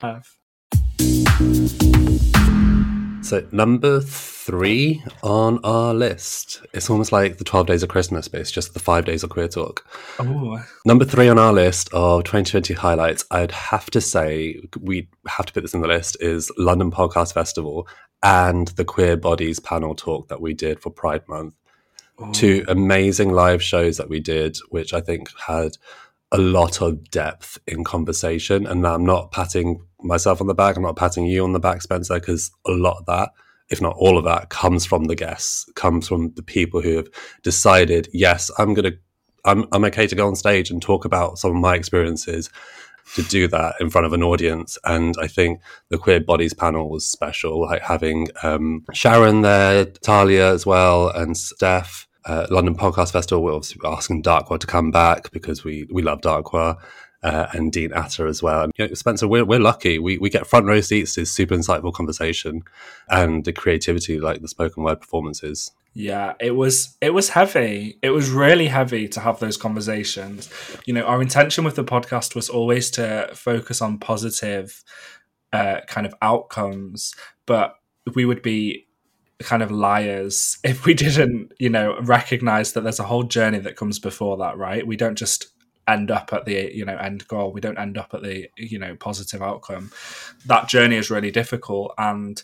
Have. 0.00 0.26
So 3.22 3.46
number 3.52 4.00
three 4.00 5.02
on 5.22 5.58
our 5.64 5.94
list. 5.94 6.62
It's 6.74 6.90
almost 6.90 7.12
like 7.12 7.38
the 7.38 7.44
twelve 7.44 7.66
days 7.66 7.82
of 7.82 7.88
Christmas, 7.88 8.28
but 8.28 8.40
it's 8.40 8.50
just 8.50 8.74
the 8.74 8.80
five 8.80 9.04
days 9.04 9.22
of 9.22 9.30
queer 9.30 9.48
talk. 9.48 9.86
Oh, 10.18 10.62
Number 10.84 11.04
three 11.04 11.28
on 11.28 11.38
our 11.38 11.52
list 11.52 11.88
of 11.92 12.24
2020 12.24 12.74
highlights, 12.74 13.24
I'd 13.30 13.52
have 13.52 13.88
to 13.90 14.00
say 14.00 14.60
we 14.80 15.08
have 15.26 15.46
to 15.46 15.52
put 15.52 15.62
this 15.62 15.74
in 15.74 15.80
the 15.80 15.88
list 15.88 16.16
is 16.20 16.50
London 16.58 16.90
Podcast 16.90 17.32
Festival 17.32 17.88
and 18.22 18.68
the 18.68 18.84
Queer 18.84 19.16
Bodies 19.16 19.60
panel 19.60 19.94
talk 19.94 20.28
that 20.28 20.40
we 20.40 20.52
did 20.54 20.80
for 20.80 20.90
Pride 20.90 21.26
Month. 21.28 21.54
Two 22.32 22.64
amazing 22.68 23.32
live 23.32 23.62
shows 23.62 23.96
that 23.96 24.08
we 24.08 24.20
did, 24.20 24.56
which 24.68 24.92
I 24.94 25.00
think 25.00 25.28
had 25.46 25.76
a 26.34 26.38
lot 26.38 26.82
of 26.82 27.10
depth 27.10 27.58
in 27.66 27.84
conversation. 27.84 28.66
And 28.66 28.86
I'm 28.86 29.06
not 29.06 29.30
patting 29.30 29.80
myself 30.02 30.40
on 30.40 30.48
the 30.48 30.54
back, 30.54 30.76
I'm 30.76 30.82
not 30.82 30.96
patting 30.96 31.24
you 31.26 31.44
on 31.44 31.52
the 31.52 31.60
back, 31.60 31.80
Spencer, 31.80 32.14
because 32.14 32.50
a 32.66 32.72
lot 32.72 32.98
of 32.98 33.06
that, 33.06 33.30
if 33.70 33.80
not 33.80 33.96
all 33.96 34.18
of 34.18 34.24
that, 34.24 34.50
comes 34.50 34.84
from 34.84 35.04
the 35.04 35.14
guests, 35.14 35.64
comes 35.76 36.08
from 36.08 36.34
the 36.34 36.42
people 36.42 36.82
who 36.82 36.96
have 36.96 37.08
decided, 37.42 38.08
yes, 38.12 38.50
I'm 38.58 38.74
gonna 38.74 38.92
I'm 39.44 39.66
I'm 39.72 39.84
okay 39.86 40.06
to 40.06 40.14
go 40.14 40.26
on 40.26 40.36
stage 40.36 40.70
and 40.70 40.82
talk 40.82 41.04
about 41.04 41.38
some 41.38 41.52
of 41.52 41.56
my 41.56 41.74
experiences 41.74 42.50
to 43.14 43.22
do 43.22 43.46
that 43.48 43.74
in 43.80 43.90
front 43.90 44.06
of 44.06 44.12
an 44.12 44.22
audience. 44.22 44.78
And 44.84 45.14
I 45.20 45.28
think 45.28 45.60
the 45.90 45.98
Queer 45.98 46.20
Bodies 46.20 46.54
panel 46.54 46.88
was 46.90 47.06
special, 47.06 47.60
like 47.60 47.82
having 47.82 48.28
um, 48.42 48.84
Sharon 48.92 49.42
there, 49.42 49.84
Talia 49.84 50.52
as 50.52 50.66
well, 50.66 51.10
and 51.10 51.36
Steph. 51.36 52.08
Uh, 52.26 52.46
London 52.50 52.76
Podcast 52.76 53.12
Festival, 53.12 53.42
we're 53.42 53.54
obviously 53.54 53.80
asking 53.84 54.22
Darkwa 54.22 54.58
to 54.58 54.66
come 54.66 54.90
back 54.90 55.30
because 55.30 55.64
we 55.64 55.86
we 55.90 56.02
love 56.02 56.20
Darkwa. 56.20 56.78
Uh, 57.22 57.48
and 57.54 57.72
Dean 57.72 57.90
Atta 57.94 58.24
as 58.24 58.42
well. 58.42 58.64
And 58.64 58.72
you 58.76 58.86
know, 58.86 58.92
Spencer, 58.92 59.26
we're, 59.26 59.46
we're 59.46 59.58
lucky. 59.58 59.98
We, 59.98 60.18
we 60.18 60.28
get 60.28 60.46
front 60.46 60.66
row 60.66 60.82
seats 60.82 61.14
to 61.14 61.24
super 61.24 61.56
insightful 61.56 61.90
conversation 61.90 62.64
and 63.08 63.46
the 63.46 63.52
creativity, 63.54 64.20
like 64.20 64.42
the 64.42 64.48
spoken 64.48 64.82
word 64.82 65.00
performances. 65.00 65.72
Yeah, 65.94 66.34
it 66.40 66.50
was 66.50 66.96
it 67.00 67.14
was 67.14 67.30
heavy. 67.30 67.98
It 68.02 68.10
was 68.10 68.28
really 68.30 68.66
heavy 68.66 69.08
to 69.08 69.20
have 69.20 69.38
those 69.38 69.56
conversations. 69.56 70.50
You 70.84 70.92
know, 70.92 71.04
our 71.04 71.22
intention 71.22 71.64
with 71.64 71.76
the 71.76 71.84
podcast 71.84 72.34
was 72.34 72.50
always 72.50 72.90
to 72.92 73.30
focus 73.32 73.80
on 73.80 73.98
positive 73.98 74.82
uh, 75.52 75.80
kind 75.86 76.04
of 76.04 76.14
outcomes, 76.20 77.14
but 77.46 77.76
we 78.14 78.24
would 78.24 78.42
be 78.42 78.88
kind 79.40 79.62
of 79.62 79.70
liars 79.70 80.58
if 80.64 80.84
we 80.84 80.94
didn't, 80.94 81.52
you 81.58 81.70
know, 81.70 81.98
recognize 82.02 82.72
that 82.72 82.82
there's 82.82 83.00
a 83.00 83.04
whole 83.04 83.24
journey 83.24 83.58
that 83.58 83.76
comes 83.76 83.98
before 83.98 84.36
that, 84.38 84.56
right? 84.56 84.86
We 84.86 84.96
don't 84.96 85.18
just 85.18 85.48
end 85.86 86.10
up 86.10 86.32
at 86.32 86.44
the 86.44 86.70
you 86.74 86.84
know 86.84 86.96
end 86.96 87.26
goal. 87.28 87.52
We 87.52 87.60
don't 87.60 87.78
end 87.78 87.98
up 87.98 88.14
at 88.14 88.22
the 88.22 88.48
you 88.56 88.78
know 88.78 88.96
positive 88.96 89.42
outcome. 89.42 89.90
That 90.46 90.68
journey 90.68 90.96
is 90.96 91.10
really 91.10 91.30
difficult 91.30 91.94
and 91.98 92.42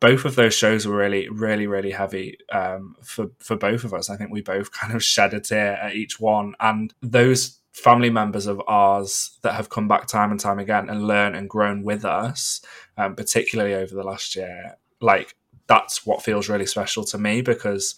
both 0.00 0.24
of 0.24 0.36
those 0.36 0.54
shows 0.54 0.86
were 0.86 0.96
really 0.96 1.28
really 1.28 1.66
really 1.66 1.90
heavy 1.90 2.38
um, 2.52 2.96
for 3.02 3.30
for 3.40 3.56
both 3.56 3.84
of 3.84 3.92
us. 3.92 4.10
I 4.10 4.16
think 4.16 4.30
we 4.30 4.40
both 4.40 4.72
kind 4.80 4.94
of 4.94 5.04
shed 5.04 5.34
a 5.34 5.40
tear 5.40 5.74
at 5.74 5.94
each 5.94 6.20
one 6.20 6.54
and 6.60 6.92
those 7.02 7.60
family 7.72 8.10
members 8.10 8.46
of 8.46 8.60
ours 8.66 9.38
that 9.42 9.54
have 9.54 9.68
come 9.68 9.86
back 9.86 10.08
time 10.08 10.32
and 10.32 10.40
time 10.40 10.58
again 10.58 10.88
and 10.88 11.06
learned 11.06 11.36
and 11.36 11.48
grown 11.48 11.84
with 11.84 12.04
us 12.04 12.60
um, 12.96 13.14
particularly 13.14 13.72
over 13.72 13.94
the 13.94 14.02
last 14.02 14.34
year 14.34 14.76
like 15.00 15.36
that's 15.68 16.04
what 16.04 16.22
feels 16.22 16.48
really 16.48 16.66
special 16.66 17.04
to 17.04 17.18
me 17.18 17.40
because 17.40 17.94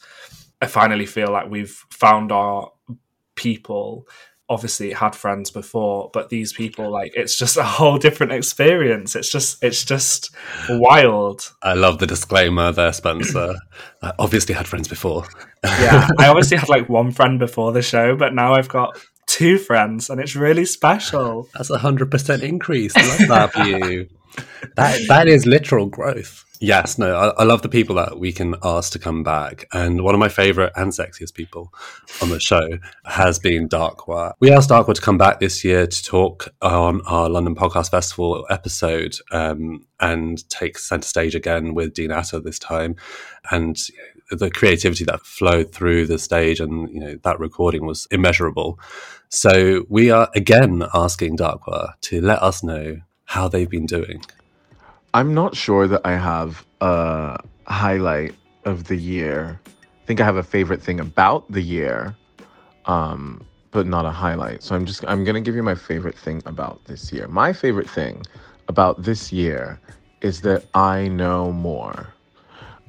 i 0.60 0.66
finally 0.66 1.06
feel 1.06 1.30
like 1.30 1.50
we've 1.50 1.84
found 1.90 2.30
our 2.32 2.70
people 3.34 4.06
obviously 4.48 4.92
had 4.92 5.14
friends 5.14 5.48
before 5.48 6.10
but 6.12 6.28
these 6.28 6.52
people 6.52 6.90
like 6.90 7.12
it's 7.14 7.38
just 7.38 7.56
a 7.56 7.62
whole 7.62 7.98
different 7.98 8.32
experience 8.32 9.14
it's 9.14 9.30
just 9.30 9.62
it's 9.62 9.84
just 9.84 10.34
wild 10.70 11.52
I 11.62 11.74
love 11.74 12.00
the 12.00 12.06
disclaimer 12.08 12.72
there, 12.72 12.92
Spencer. 12.92 13.54
I 14.02 14.12
obviously 14.18 14.56
had 14.56 14.66
friends 14.66 14.88
before. 14.88 15.24
yeah 15.64 16.08
i 16.18 16.26
obviously 16.28 16.56
had 16.56 16.68
like 16.68 16.88
one 16.88 17.12
friend 17.12 17.38
before 17.38 17.70
the 17.70 17.80
show 17.80 18.16
but 18.16 18.34
now 18.34 18.54
i've 18.54 18.68
got 18.68 18.98
two 19.30 19.56
friends 19.56 20.10
and 20.10 20.20
it's 20.20 20.34
really 20.34 20.64
special 20.64 21.48
That's 21.54 21.70
a 21.70 21.78
hundred 21.78 22.10
percent 22.10 22.42
increase. 22.42 22.96
I 22.96 23.06
love 23.06 23.28
that 23.28 23.52
for 23.52 23.62
you. 23.62 24.08
That 24.76 25.00
that 25.08 25.28
is 25.28 25.46
literal 25.46 25.86
growth. 25.86 26.44
Yes, 26.62 26.98
no, 26.98 27.16
I, 27.16 27.28
I 27.40 27.44
love 27.44 27.62
the 27.62 27.70
people 27.70 27.96
that 27.96 28.18
we 28.18 28.32
can 28.32 28.54
ask 28.62 28.92
to 28.92 28.98
come 28.98 29.22
back. 29.22 29.66
And 29.72 30.02
one 30.02 30.14
of 30.14 30.18
my 30.18 30.28
favorite 30.28 30.72
and 30.76 30.92
sexiest 30.92 31.32
people 31.32 31.72
on 32.20 32.28
the 32.28 32.38
show 32.38 32.78
has 33.06 33.38
been 33.38 33.66
Darkwa. 33.66 34.34
We 34.40 34.52
asked 34.52 34.68
Darkwa 34.68 34.92
to 34.92 35.00
come 35.00 35.16
back 35.16 35.40
this 35.40 35.64
year 35.64 35.86
to 35.86 36.02
talk 36.04 36.48
on 36.60 37.00
our 37.06 37.30
London 37.30 37.54
Podcast 37.54 37.90
Festival 37.90 38.46
episode 38.50 39.16
um, 39.32 39.86
and 40.00 40.46
take 40.50 40.76
center 40.78 41.06
stage 41.06 41.34
again 41.34 41.72
with 41.72 41.94
Dean 41.94 42.10
Atta 42.10 42.40
this 42.40 42.58
time. 42.58 42.94
And 43.50 43.78
the 44.30 44.50
creativity 44.50 45.04
that 45.04 45.22
flowed 45.22 45.72
through 45.72 46.06
the 46.06 46.18
stage 46.18 46.60
and 46.60 46.88
you 46.90 47.00
know 47.00 47.18
that 47.22 47.40
recording 47.40 47.86
was 47.86 48.06
immeasurable. 48.10 48.78
So 49.30 49.86
we 49.88 50.10
are 50.10 50.28
again 50.34 50.84
asking 50.92 51.38
Darkwa 51.38 51.94
to 52.02 52.20
let 52.20 52.42
us 52.42 52.62
know 52.62 52.98
how 53.30 53.46
they've 53.46 53.70
been 53.70 53.86
doing. 53.86 54.20
I'm 55.14 55.32
not 55.34 55.54
sure 55.54 55.86
that 55.86 56.00
I 56.04 56.16
have 56.16 56.66
a 56.80 57.38
highlight 57.68 58.34
of 58.64 58.88
the 58.88 58.96
year. 58.96 59.60
I 59.68 60.06
think 60.06 60.20
I 60.20 60.24
have 60.24 60.34
a 60.34 60.42
favorite 60.42 60.82
thing 60.82 60.98
about 60.98 61.48
the 61.48 61.62
year, 61.62 62.16
um, 62.86 63.46
but 63.70 63.86
not 63.86 64.04
a 64.04 64.10
highlight. 64.10 64.64
So 64.64 64.74
I'm 64.74 64.84
just 64.84 65.04
I'm 65.06 65.22
gonna 65.22 65.40
give 65.40 65.54
you 65.54 65.62
my 65.62 65.76
favorite 65.76 66.18
thing 66.18 66.42
about 66.44 66.84
this 66.86 67.12
year. 67.12 67.28
My 67.28 67.52
favorite 67.52 67.88
thing 67.88 68.24
about 68.66 69.04
this 69.04 69.32
year 69.32 69.78
is 70.22 70.40
that 70.40 70.64
I 70.74 71.06
know 71.06 71.52
more. 71.52 72.12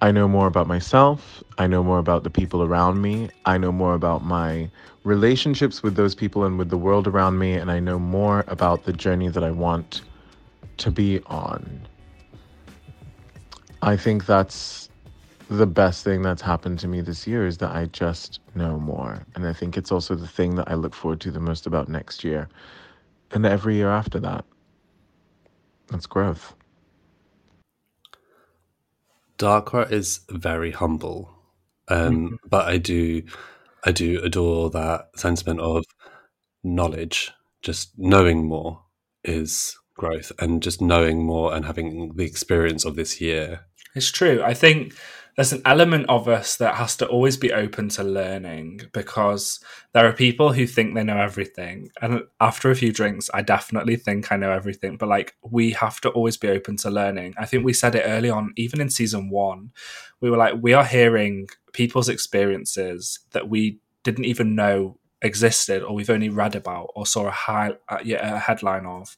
I 0.01 0.09
know 0.09 0.27
more 0.27 0.47
about 0.47 0.65
myself. 0.65 1.43
I 1.59 1.67
know 1.67 1.83
more 1.83 1.99
about 1.99 2.23
the 2.23 2.31
people 2.31 2.63
around 2.63 2.99
me. 2.99 3.29
I 3.45 3.59
know 3.59 3.71
more 3.71 3.93
about 3.93 4.25
my 4.25 4.71
relationships 5.03 5.83
with 5.83 5.95
those 5.95 6.15
people 6.15 6.45
and 6.45 6.57
with 6.57 6.71
the 6.71 6.77
world 6.77 7.07
around 7.07 7.37
me. 7.37 7.53
And 7.53 7.69
I 7.69 7.79
know 7.79 7.99
more 7.99 8.43
about 8.47 8.85
the 8.85 8.93
journey 8.93 9.29
that 9.29 9.43
I 9.43 9.51
want 9.51 10.01
to 10.81 10.91
be 10.91 11.21
on. 11.27 11.87
I 13.81 13.95
think 13.95 14.25
that's 14.25 14.89
the 15.49 15.67
best 15.67 16.03
thing 16.03 16.21
that's 16.21 16.41
happened 16.41 16.79
to 16.79 16.87
me 16.87 17.01
this 17.01 17.27
year 17.27 17.45
is 17.45 17.57
that 17.59 17.75
I 17.75 17.85
just 17.85 18.39
know 18.55 18.79
more. 18.79 19.25
And 19.35 19.45
I 19.45 19.53
think 19.53 19.77
it's 19.77 19.91
also 19.91 20.15
the 20.15 20.27
thing 20.27 20.55
that 20.55 20.69
I 20.69 20.75
look 20.75 20.95
forward 20.95 21.19
to 21.21 21.31
the 21.31 21.39
most 21.39 21.67
about 21.67 21.89
next 21.89 22.23
year 22.23 22.47
and 23.31 23.45
every 23.45 23.75
year 23.75 23.89
after 23.89 24.19
that. 24.19 24.45
That's 25.89 26.05
growth. 26.05 26.55
Darkwa 29.37 29.91
is 29.91 30.21
very 30.29 30.71
humble, 30.71 31.29
um, 31.89 32.37
but 32.49 32.67
I 32.67 32.77
do, 32.77 33.23
I 33.83 33.91
do 33.91 34.21
adore 34.23 34.69
that 34.69 35.09
sentiment 35.15 35.59
of 35.59 35.83
knowledge. 36.63 37.31
Just 37.61 37.91
knowing 37.97 38.47
more 38.47 38.81
is 39.23 39.77
growth, 40.01 40.31
and 40.39 40.63
just 40.63 40.81
knowing 40.81 41.23
more 41.23 41.53
and 41.53 41.65
having 41.65 42.15
the 42.15 42.25
experience 42.25 42.83
of 42.85 42.95
this 42.95 43.21
year. 43.21 43.67
It's 43.93 44.11
true. 44.11 44.41
I 44.43 44.55
think 44.55 44.95
there's 45.35 45.53
an 45.53 45.61
element 45.63 46.07
of 46.09 46.27
us 46.27 46.57
that 46.57 46.75
has 46.75 46.97
to 46.97 47.07
always 47.07 47.37
be 47.37 47.53
open 47.53 47.87
to 47.89 48.03
learning 48.03 48.81
because 48.93 49.63
there 49.93 50.07
are 50.07 50.13
people 50.13 50.53
who 50.53 50.65
think 50.65 50.93
they 50.93 51.03
know 51.03 51.19
everything. 51.19 51.89
And 52.01 52.23
after 52.39 52.69
a 52.69 52.75
few 52.75 52.91
drinks, 52.91 53.29
I 53.33 53.41
definitely 53.41 53.95
think 53.95 54.31
I 54.31 54.37
know 54.37 54.51
everything. 54.51 54.97
But 54.97 55.09
like, 55.09 55.35
we 55.43 55.71
have 55.71 56.01
to 56.01 56.09
always 56.09 56.35
be 56.35 56.49
open 56.49 56.77
to 56.77 56.89
learning. 56.89 57.35
I 57.37 57.45
think 57.45 57.63
we 57.63 57.73
said 57.73 57.95
it 57.95 58.03
early 58.05 58.29
on, 58.29 58.53
even 58.57 58.81
in 58.81 58.89
season 58.89 59.29
one, 59.29 59.71
we 60.19 60.29
were 60.29 60.37
like, 60.37 60.55
we 60.59 60.73
are 60.73 60.85
hearing 60.85 61.47
people's 61.73 62.09
experiences 62.09 63.19
that 63.31 63.49
we 63.49 63.79
didn't 64.03 64.25
even 64.25 64.55
know 64.55 64.97
existed 65.21 65.83
or 65.83 65.93
we've 65.93 66.09
only 66.09 66.29
read 66.29 66.55
about 66.55 66.89
or 66.95 67.05
saw 67.05 67.27
a, 67.27 67.31
high, 67.31 67.71
uh, 67.87 67.99
a 68.03 68.39
headline 68.39 68.85
of 68.87 69.15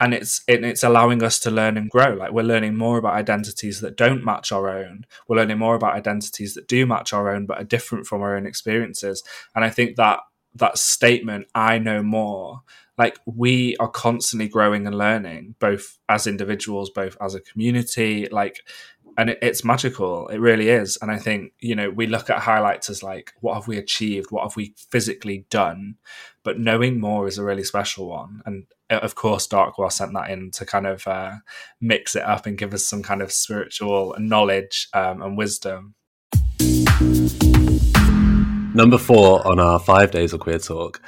and 0.00 0.12
it's 0.12 0.42
it, 0.48 0.64
it's 0.64 0.82
allowing 0.82 1.22
us 1.22 1.38
to 1.40 1.50
learn 1.50 1.76
and 1.76 1.90
grow. 1.90 2.14
Like 2.14 2.32
we're 2.32 2.42
learning 2.42 2.76
more 2.76 2.98
about 2.98 3.14
identities 3.14 3.80
that 3.80 3.96
don't 3.96 4.24
match 4.24 4.52
our 4.52 4.68
own. 4.68 5.06
We're 5.28 5.36
learning 5.36 5.58
more 5.58 5.74
about 5.74 5.94
identities 5.94 6.54
that 6.54 6.68
do 6.68 6.86
match 6.86 7.12
our 7.12 7.34
own 7.34 7.46
but 7.46 7.58
are 7.58 7.64
different 7.64 8.06
from 8.06 8.22
our 8.22 8.36
own 8.36 8.46
experiences. 8.46 9.22
And 9.54 9.64
i 9.64 9.70
think 9.70 9.96
that 9.96 10.20
that 10.54 10.78
statement 10.78 11.46
i 11.54 11.78
know 11.78 12.02
more 12.02 12.60
like 12.96 13.18
we 13.26 13.76
are 13.78 13.88
constantly 13.88 14.48
growing 14.48 14.86
and 14.86 14.96
learning 14.96 15.54
both 15.58 15.98
as 16.08 16.26
individuals 16.26 16.90
both 16.90 17.16
as 17.20 17.34
a 17.34 17.40
community 17.40 18.28
like 18.30 18.60
and 19.16 19.30
it, 19.30 19.38
it's 19.42 19.64
magical. 19.64 20.28
It 20.28 20.38
really 20.38 20.68
is. 20.68 20.98
And 21.00 21.10
i 21.10 21.18
think 21.18 21.52
you 21.60 21.74
know 21.74 21.90
we 21.90 22.06
look 22.06 22.30
at 22.30 22.40
highlights 22.40 22.90
as 22.90 23.02
like 23.02 23.32
what 23.40 23.54
have 23.54 23.68
we 23.68 23.78
achieved? 23.78 24.30
What 24.30 24.42
have 24.42 24.56
we 24.56 24.74
physically 24.76 25.46
done? 25.50 25.96
But 26.42 26.58
knowing 26.58 27.00
more 27.00 27.26
is 27.26 27.38
a 27.38 27.44
really 27.44 27.64
special 27.64 28.08
one. 28.08 28.42
And 28.44 28.66
uh, 28.90 28.96
of 28.96 29.14
course 29.14 29.48
Darkwa 29.48 29.90
sent 29.90 30.12
that 30.14 30.30
in 30.30 30.50
to 30.52 30.66
kind 30.66 30.86
of 30.86 31.06
uh, 31.06 31.36
mix 31.80 32.16
it 32.16 32.22
up 32.22 32.46
and 32.46 32.58
give 32.58 32.74
us 32.74 32.86
some 32.86 33.02
kind 33.02 33.22
of 33.22 33.32
spiritual 33.32 34.14
knowledge 34.18 34.88
um, 34.92 35.22
and 35.22 35.38
wisdom. 35.38 35.94
Number 38.74 38.98
four 38.98 39.46
on 39.46 39.60
our 39.60 39.78
five 39.78 40.10
days 40.10 40.32
of 40.32 40.40
queer 40.40 40.58
talk 40.58 41.00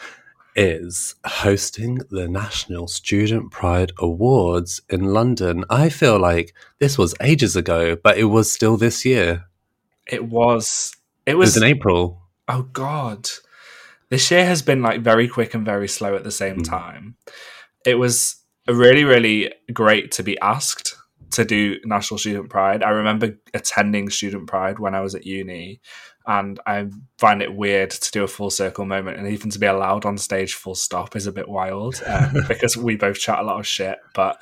is 0.56 1.14
hosting 1.24 2.00
the 2.10 2.26
National 2.26 2.88
Student 2.88 3.50
Pride 3.52 3.92
Awards 3.98 4.80
in 4.88 5.12
London. 5.12 5.64
I 5.68 5.90
feel 5.90 6.18
like 6.18 6.54
this 6.78 6.96
was 6.96 7.14
ages 7.20 7.54
ago, 7.54 7.94
but 7.96 8.16
it 8.18 8.24
was 8.24 8.50
still 8.50 8.76
this 8.76 9.04
year. 9.04 9.44
It 10.06 10.24
was. 10.24 10.94
It 11.26 11.34
was, 11.36 11.56
It 11.56 11.58
was, 11.60 11.62
in 11.62 11.68
April. 11.68 12.22
Oh 12.48 12.62
God, 12.72 13.28
this 14.08 14.30
year 14.30 14.46
has 14.46 14.62
been 14.62 14.80
like 14.82 15.02
very 15.02 15.28
quick 15.28 15.52
and 15.54 15.64
very 15.64 15.88
slow 15.88 16.14
at 16.16 16.24
the 16.24 16.30
same 16.30 16.58
Mm. 16.58 16.64
time. 16.68 17.16
It 17.84 17.96
was 17.96 18.36
really, 18.68 19.04
really 19.04 19.52
great 19.72 20.10
to 20.12 20.22
be 20.22 20.38
asked 20.40 20.96
to 21.32 21.44
do 21.44 21.76
National 21.84 22.18
Student 22.18 22.48
Pride. 22.48 22.82
I 22.82 22.90
remember 22.90 23.36
attending 23.52 24.08
Student 24.10 24.46
Pride 24.46 24.78
when 24.78 24.94
I 24.94 25.00
was 25.00 25.14
at 25.14 25.26
uni, 25.26 25.80
and 26.26 26.58
I 26.66 26.88
find 27.18 27.40
it 27.40 27.54
weird 27.54 27.90
to 27.90 28.10
do 28.10 28.24
a 28.24 28.28
full 28.28 28.50
circle 28.50 28.84
moment, 28.84 29.18
and 29.18 29.28
even 29.28 29.50
to 29.50 29.58
be 29.58 29.66
allowed 29.66 30.04
on 30.04 30.18
stage 30.18 30.54
full 30.54 30.74
stop 30.74 31.14
is 31.14 31.26
a 31.26 31.32
bit 31.32 31.48
wild 31.48 32.02
um, 32.06 32.34
because 32.48 32.76
we 32.76 32.96
both 32.96 33.18
chat 33.18 33.38
a 33.38 33.42
lot 33.42 33.60
of 33.60 33.66
shit. 33.66 33.98
But 34.14 34.40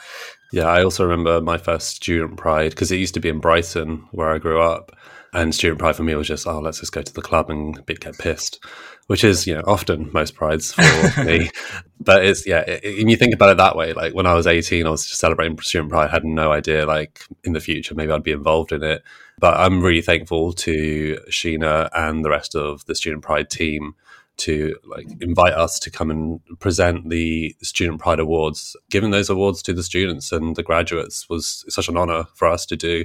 Yeah, 0.52 0.66
I 0.66 0.82
also 0.82 1.04
remember 1.04 1.40
my 1.40 1.58
first 1.58 1.88
student 1.88 2.36
pride 2.36 2.70
because 2.70 2.90
it 2.90 2.96
used 2.96 3.14
to 3.14 3.20
be 3.20 3.28
in 3.28 3.40
Brighton 3.40 4.08
where 4.12 4.30
I 4.30 4.38
grew 4.38 4.60
up. 4.60 4.96
And 5.32 5.52
student 5.52 5.80
pride 5.80 5.96
for 5.96 6.04
me 6.04 6.14
was 6.14 6.28
just, 6.28 6.46
oh, 6.46 6.60
let's 6.60 6.78
just 6.78 6.92
go 6.92 7.02
to 7.02 7.12
the 7.12 7.20
club 7.20 7.50
and 7.50 7.84
get 7.86 8.16
pissed, 8.18 8.64
which 9.06 9.24
is, 9.24 9.46
you 9.46 9.54
know, 9.54 9.62
often 9.66 10.10
most 10.12 10.34
prides 10.34 10.72
for 10.72 11.24
me. 11.24 11.50
But 12.00 12.24
it's, 12.26 12.46
yeah, 12.46 12.64
i 12.68 12.72
i- 12.84 12.94
when 12.98 13.08
you 13.08 13.16
think 13.16 13.34
about 13.34 13.50
it 13.50 13.56
that 13.56 13.76
way, 13.76 13.94
like 13.94 14.12
when 14.14 14.26
I 14.26 14.34
was 14.34 14.46
18, 14.46 14.86
I 14.86 14.90
was 14.90 15.06
just 15.06 15.20
celebrating 15.20 15.58
student 15.60 15.90
pride, 15.90 16.08
I 16.08 16.12
had 16.12 16.24
no 16.24 16.52
idea, 16.52 16.84
like 16.86 17.22
in 17.44 17.54
the 17.54 17.60
future, 17.60 17.94
maybe 17.94 18.12
I'd 18.12 18.22
be 18.22 18.32
involved 18.32 18.72
in 18.72 18.82
it. 18.82 19.02
But 19.38 19.58
I'm 19.58 19.80
really 19.82 20.02
thankful 20.02 20.52
to 20.52 21.18
Sheena 21.30 21.88
and 21.94 22.24
the 22.24 22.30
rest 22.30 22.54
of 22.54 22.84
the 22.86 22.94
student 22.94 23.22
pride 23.22 23.48
team 23.48 23.94
to 24.36 24.76
like 24.84 25.06
invite 25.20 25.52
us 25.54 25.78
to 25.78 25.90
come 25.90 26.10
and 26.10 26.40
present 26.58 27.08
the 27.08 27.54
student 27.62 28.00
pride 28.00 28.18
awards 28.18 28.76
giving 28.90 29.12
those 29.12 29.30
awards 29.30 29.62
to 29.62 29.72
the 29.72 29.82
students 29.82 30.32
and 30.32 30.56
the 30.56 30.62
graduates 30.62 31.28
was 31.28 31.64
such 31.68 31.88
an 31.88 31.96
honor 31.96 32.24
for 32.34 32.48
us 32.48 32.66
to 32.66 32.74
do 32.76 33.04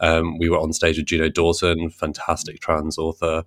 um, 0.00 0.38
we 0.38 0.48
were 0.48 0.58
on 0.58 0.72
stage 0.72 0.96
with 0.96 1.04
juno 1.04 1.28
dawson 1.28 1.90
fantastic 1.90 2.60
trans 2.60 2.96
author 2.96 3.44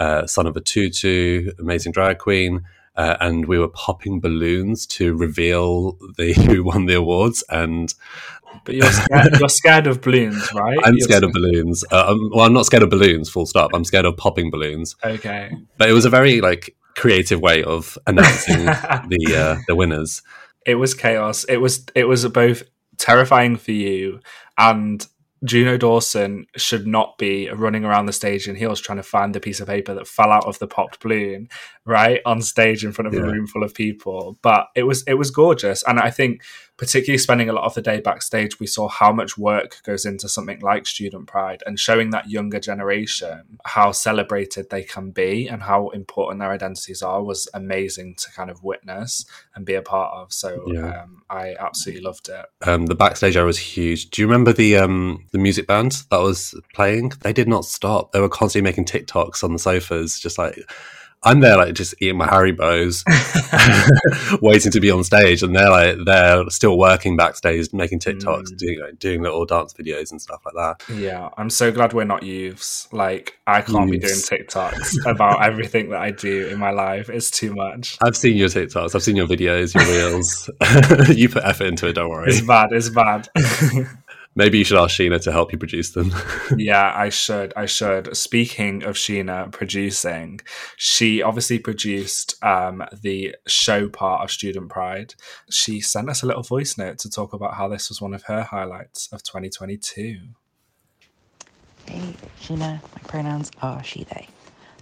uh, 0.00 0.26
son 0.26 0.46
of 0.46 0.56
a 0.56 0.60
tutu 0.60 1.50
amazing 1.60 1.92
drag 1.92 2.18
queen 2.18 2.62
uh, 2.96 3.16
and 3.20 3.46
we 3.46 3.58
were 3.58 3.68
popping 3.68 4.18
balloons 4.20 4.86
to 4.86 5.14
reveal 5.16 5.96
the 6.16 6.32
who 6.46 6.64
won 6.64 6.86
the 6.86 6.94
awards 6.94 7.44
and 7.50 7.94
but 8.64 8.74
you're 8.74 8.90
scared, 8.90 9.36
you're 9.40 9.48
scared 9.48 9.86
of 9.86 10.00
balloons, 10.00 10.52
right? 10.52 10.78
i'm 10.84 10.94
You're 10.94 11.04
scared 11.08 11.22
of 11.24 11.32
balloons 11.32 11.84
uh, 11.92 12.06
I'm, 12.08 12.30
well 12.30 12.46
i'm 12.46 12.52
not 12.52 12.66
scared 12.66 12.82
of 12.82 12.90
balloons 12.90 13.28
full 13.30 13.46
stop 13.46 13.70
i'm 13.74 13.84
scared 13.84 14.04
of 14.06 14.16
popping 14.16 14.50
balloons 14.50 14.96
Okay. 15.04 15.52
but 15.78 15.88
it 15.88 15.92
was 15.92 16.04
a 16.04 16.10
very 16.10 16.40
like 16.40 16.74
creative 16.96 17.40
way 17.40 17.62
of 17.62 17.96
announcing 18.06 18.64
the 19.12 19.34
uh, 19.36 19.60
the 19.68 19.76
winners. 19.76 20.22
it 20.66 20.74
was 20.74 20.92
chaos. 20.94 21.44
It 21.44 21.58
was 21.58 21.86
it 21.94 22.04
was 22.08 22.26
both 22.28 22.64
terrifying 22.98 23.56
for 23.56 23.70
you 23.72 24.20
and 24.58 25.06
Juno 25.44 25.78
Dawson 25.78 26.46
should 26.56 26.86
not 26.86 27.16
be 27.16 27.48
running 27.50 27.84
around 27.84 28.06
the 28.06 28.12
stage 28.12 28.46
in 28.46 28.56
heels 28.56 28.80
trying 28.80 28.98
to 28.98 29.02
find 29.02 29.34
the 29.34 29.40
piece 29.40 29.58
of 29.60 29.68
paper 29.68 29.94
that 29.94 30.06
fell 30.06 30.30
out 30.30 30.44
of 30.46 30.58
the 30.58 30.66
popped 30.66 31.00
balloon, 31.00 31.48
right? 31.86 32.20
On 32.26 32.42
stage 32.42 32.84
in 32.84 32.92
front 32.92 33.08
of 33.08 33.14
Yeah. 33.14 33.20
a 33.20 33.24
room 33.32 33.46
full 33.46 33.62
of 33.62 33.72
people. 33.72 34.38
But 34.42 34.66
it 34.76 34.82
was 34.82 35.02
it 35.06 35.14
was 35.14 35.30
gorgeous. 35.30 35.82
And 35.86 35.98
I 35.98 36.10
think 36.10 36.42
particularly 36.80 37.18
spending 37.18 37.50
a 37.50 37.52
lot 37.52 37.64
of 37.64 37.74
the 37.74 37.82
day 37.82 38.00
backstage, 38.00 38.58
we 38.58 38.66
saw 38.66 38.88
how 38.88 39.12
much 39.12 39.36
work 39.36 39.82
goes 39.84 40.06
into 40.06 40.30
something 40.30 40.58
like 40.60 40.86
Student 40.86 41.26
Pride 41.26 41.62
and 41.66 41.78
showing 41.78 42.08
that 42.08 42.30
younger 42.30 42.58
generation 42.58 43.58
how 43.66 43.92
celebrated 43.92 44.70
they 44.70 44.82
can 44.82 45.10
be 45.10 45.46
and 45.46 45.62
how 45.62 45.90
important 45.90 46.40
their 46.40 46.50
identities 46.50 47.02
are 47.02 47.22
was 47.22 47.46
amazing 47.52 48.14
to 48.14 48.32
kind 48.32 48.48
of 48.48 48.64
witness 48.64 49.26
and 49.54 49.66
be 49.66 49.74
a 49.74 49.82
part 49.82 50.14
of. 50.14 50.32
So 50.32 50.64
Yeah. 50.68 51.02
um, 51.02 51.22
I 51.28 51.54
absolutely 51.60 52.02
loved 52.02 52.30
it. 52.30 52.46
Um, 52.66 52.86
the 52.86 52.94
backstage 52.94 53.36
area 53.36 53.44
was 53.44 53.58
huge. 53.58 54.08
Do 54.08 54.22
you 54.22 54.26
remember 54.26 54.54
the 54.54 54.78
um, 54.78 55.26
the 55.32 55.38
music 55.38 55.66
band 55.66 56.04
that 56.10 56.22
was 56.22 56.54
playing? 56.72 57.12
They 57.20 57.34
did 57.34 57.46
not 57.46 57.66
stop. 57.66 58.12
They 58.12 58.20
were 58.20 58.30
constantly 58.30 58.66
making 58.66 58.86
TikToks 58.86 59.44
on 59.44 59.52
the 59.52 59.58
sofas, 59.58 60.18
just 60.18 60.38
like 60.38 60.58
I'm 61.22 61.40
there, 61.40 61.56
like 61.56 61.74
just 61.74 61.94
eating 62.00 62.16
my 62.16 62.26
Harry 62.26 62.52
Haribo's, 62.54 63.04
waiting 64.42 64.72
to 64.72 64.80
be 64.80 64.90
on 64.90 65.04
stage, 65.04 65.42
and 65.42 65.54
they're 65.54 65.70
like 65.70 65.96
they're 66.04 66.48
still 66.50 66.78
working 66.78 67.16
backstage, 67.16 67.72
making 67.72 67.98
TikToks, 68.00 68.52
Mm. 68.52 68.56
doing 68.56 68.80
like, 68.80 68.98
doing 68.98 69.22
little 69.22 69.44
dance 69.44 69.74
videos 69.74 70.10
and 70.10 70.20
stuff 70.20 70.40
like 70.46 70.54
that. 70.54 70.94
Yeah, 70.96 71.28
I'm 71.36 71.50
so 71.50 71.70
glad 71.70 71.92
we're 71.92 72.04
not 72.04 72.22
youths. 72.22 72.88
Like, 72.92 73.38
I 73.46 73.60
can't 73.62 73.90
be 73.90 73.98
doing 73.98 74.14
TikToks 74.14 75.04
about 75.10 75.42
everything 75.44 75.90
that 75.90 76.00
I 76.00 76.10
do 76.10 76.48
in 76.48 76.58
my 76.58 76.70
life. 76.70 77.10
It's 77.10 77.30
too 77.30 77.52
much. 77.54 77.98
I've 78.02 78.16
seen 78.16 78.36
your 78.36 78.48
TikToks, 78.48 78.94
I've 78.94 79.02
seen 79.02 79.16
your 79.16 79.26
videos, 79.26 79.74
your 79.74 79.84
reels. 79.84 80.48
you 81.16 81.28
put 81.28 81.44
effort 81.44 81.64
into 81.66 81.88
it. 81.88 81.92
Don't 81.94 82.08
worry. 82.08 82.28
It's 82.30 82.40
bad. 82.40 82.72
It's 82.72 82.88
bad. 82.88 83.28
Maybe 84.40 84.56
you 84.56 84.64
should 84.64 84.78
ask 84.78 84.98
Sheena 84.98 85.20
to 85.24 85.32
help 85.32 85.52
you 85.52 85.58
produce 85.58 85.90
them. 85.90 86.14
yeah, 86.56 86.94
I 86.96 87.10
should. 87.10 87.52
I 87.56 87.66
should. 87.66 88.16
Speaking 88.16 88.82
of 88.84 88.96
Sheena 88.96 89.52
producing, 89.52 90.40
she 90.78 91.20
obviously 91.20 91.58
produced 91.58 92.42
um, 92.42 92.82
the 93.02 93.36
show 93.46 93.90
part 93.90 94.24
of 94.24 94.30
Student 94.30 94.70
Pride. 94.70 95.14
She 95.50 95.82
sent 95.82 96.08
us 96.08 96.22
a 96.22 96.26
little 96.26 96.42
voice 96.42 96.78
note 96.78 96.96
to 97.00 97.10
talk 97.10 97.34
about 97.34 97.52
how 97.52 97.68
this 97.68 97.90
was 97.90 98.00
one 98.00 98.14
of 98.14 98.22
her 98.22 98.42
highlights 98.42 99.10
of 99.12 99.22
2022. 99.24 100.20
Hey, 101.84 102.14
Sheena. 102.40 102.80
My 102.80 103.02
pronouns 103.08 103.50
are 103.60 103.84
she, 103.84 104.04
they. 104.04 104.26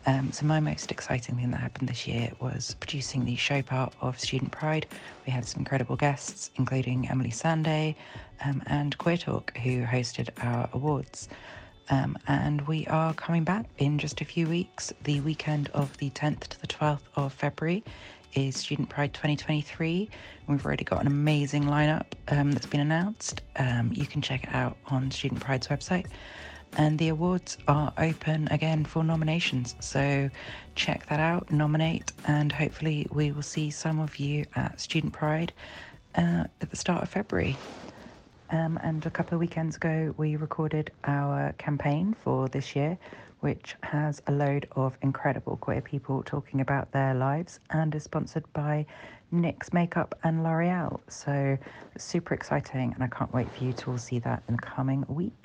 Um, 0.08 0.32
so, 0.32 0.46
my 0.46 0.58
most 0.58 0.90
exciting 0.90 1.36
thing 1.36 1.50
that 1.50 1.58
happened 1.60 1.90
this 1.90 2.06
year 2.06 2.32
was 2.40 2.74
producing 2.80 3.26
the 3.26 3.36
show 3.36 3.60
part 3.60 3.92
of 4.00 4.18
Student 4.18 4.52
Pride. 4.52 4.86
We 5.26 5.32
had 5.32 5.44
some 5.44 5.58
incredible 5.58 5.96
guests, 5.96 6.50
including 6.56 7.04
Emeli 7.04 7.30
Sandé 7.30 7.94
um, 8.42 8.62
and 8.68 8.96
Queer 8.96 9.18
Talk, 9.18 9.54
who 9.58 9.82
hosted 9.82 10.30
our 10.42 10.70
awards. 10.72 11.28
Um, 11.90 12.16
and 12.26 12.66
we 12.66 12.86
are 12.86 13.12
coming 13.12 13.44
back 13.44 13.66
in 13.76 13.98
just 13.98 14.22
a 14.22 14.24
few 14.24 14.48
weeks. 14.48 14.94
The 15.04 15.20
weekend 15.20 15.68
of 15.74 15.94
the 15.98 16.08
10th 16.08 16.40
to 16.48 16.60
the 16.62 16.68
12th 16.68 17.02
of 17.16 17.34
February 17.34 17.84
is 18.32 18.56
Student 18.56 18.88
Pride 18.88 19.12
2023. 19.12 20.08
We've 20.46 20.64
already 20.64 20.84
got 20.84 21.02
an 21.02 21.06
amazing 21.06 21.64
lineup 21.64 22.06
um, 22.28 22.52
that's 22.52 22.64
been 22.64 22.80
announced. 22.80 23.42
Um, 23.56 23.90
you 23.92 24.06
can 24.06 24.22
check 24.22 24.44
it 24.44 24.54
out 24.54 24.78
on 24.86 25.10
Student 25.10 25.42
Pride's 25.42 25.68
website. 25.68 26.06
And 26.76 26.98
the 26.98 27.08
awards 27.08 27.58
are 27.66 27.92
open 27.98 28.48
again 28.50 28.84
for 28.84 29.02
nominations. 29.02 29.74
So 29.80 30.30
check 30.74 31.06
that 31.06 31.18
out, 31.18 31.50
nominate, 31.50 32.12
and 32.26 32.52
hopefully 32.52 33.06
we 33.10 33.32
will 33.32 33.42
see 33.42 33.70
some 33.70 33.98
of 33.98 34.16
you 34.18 34.44
at 34.54 34.80
Student 34.80 35.12
Pride 35.12 35.52
uh, 36.14 36.44
at 36.60 36.70
the 36.70 36.76
start 36.76 37.02
of 37.02 37.08
February. 37.08 37.56
Um, 38.50 38.78
and 38.82 39.04
a 39.04 39.10
couple 39.10 39.34
of 39.34 39.40
weekends 39.40 39.76
ago, 39.76 40.14
we 40.16 40.36
recorded 40.36 40.90
our 41.04 41.52
campaign 41.58 42.16
for 42.22 42.48
this 42.48 42.74
year, 42.74 42.96
which 43.40 43.76
has 43.82 44.22
a 44.26 44.32
load 44.32 44.66
of 44.72 44.96
incredible 45.02 45.56
queer 45.56 45.80
people 45.80 46.22
talking 46.22 46.60
about 46.60 46.90
their 46.92 47.14
lives 47.14 47.60
and 47.70 47.94
is 47.94 48.04
sponsored 48.04 48.50
by 48.52 48.86
NYX 49.32 49.72
Makeup 49.72 50.18
and 50.24 50.42
L'Oreal. 50.42 51.00
So 51.08 51.58
super 51.98 52.34
exciting, 52.34 52.92
and 52.94 53.04
I 53.04 53.08
can't 53.08 53.32
wait 53.34 53.50
for 53.52 53.64
you 53.64 53.72
to 53.74 53.90
all 53.90 53.98
see 53.98 54.18
that 54.20 54.42
in 54.48 54.56
the 54.56 54.62
coming 54.62 55.04
weeks. 55.08 55.37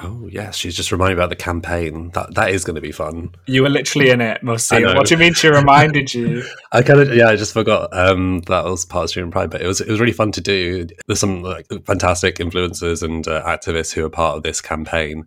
Oh 0.00 0.28
yes, 0.30 0.56
she's 0.56 0.76
just 0.76 0.92
reminded 0.92 1.16
me 1.16 1.22
about 1.22 1.30
the 1.30 1.36
campaign. 1.36 2.10
That 2.10 2.34
that 2.34 2.50
is 2.50 2.64
going 2.64 2.76
to 2.76 2.80
be 2.80 2.92
fun. 2.92 3.34
You 3.46 3.62
were 3.62 3.68
literally 3.68 4.10
in 4.10 4.20
it, 4.20 4.42
Mussy. 4.42 4.76
I 4.76 4.78
know. 4.80 4.94
What 4.94 5.06
do 5.06 5.14
you 5.14 5.18
mean 5.18 5.34
she 5.34 5.48
reminded 5.48 6.14
you? 6.14 6.44
I 6.72 6.82
kind 6.82 7.00
of 7.00 7.14
yeah, 7.14 7.28
I 7.28 7.36
just 7.36 7.52
forgot 7.52 7.88
um, 7.92 8.40
that 8.42 8.64
was 8.64 8.84
part 8.84 9.04
of 9.04 9.10
Student 9.10 9.32
Pride, 9.32 9.50
but 9.50 9.60
it 9.60 9.66
was 9.66 9.80
it 9.80 9.88
was 9.88 9.98
really 9.98 10.12
fun 10.12 10.30
to 10.32 10.40
do. 10.40 10.86
There's 11.06 11.18
some 11.18 11.42
like 11.42 11.66
fantastic 11.84 12.36
influencers 12.36 13.02
and 13.02 13.26
uh, 13.26 13.42
activists 13.44 13.92
who 13.92 14.04
are 14.04 14.10
part 14.10 14.36
of 14.36 14.44
this 14.44 14.60
campaign, 14.60 15.26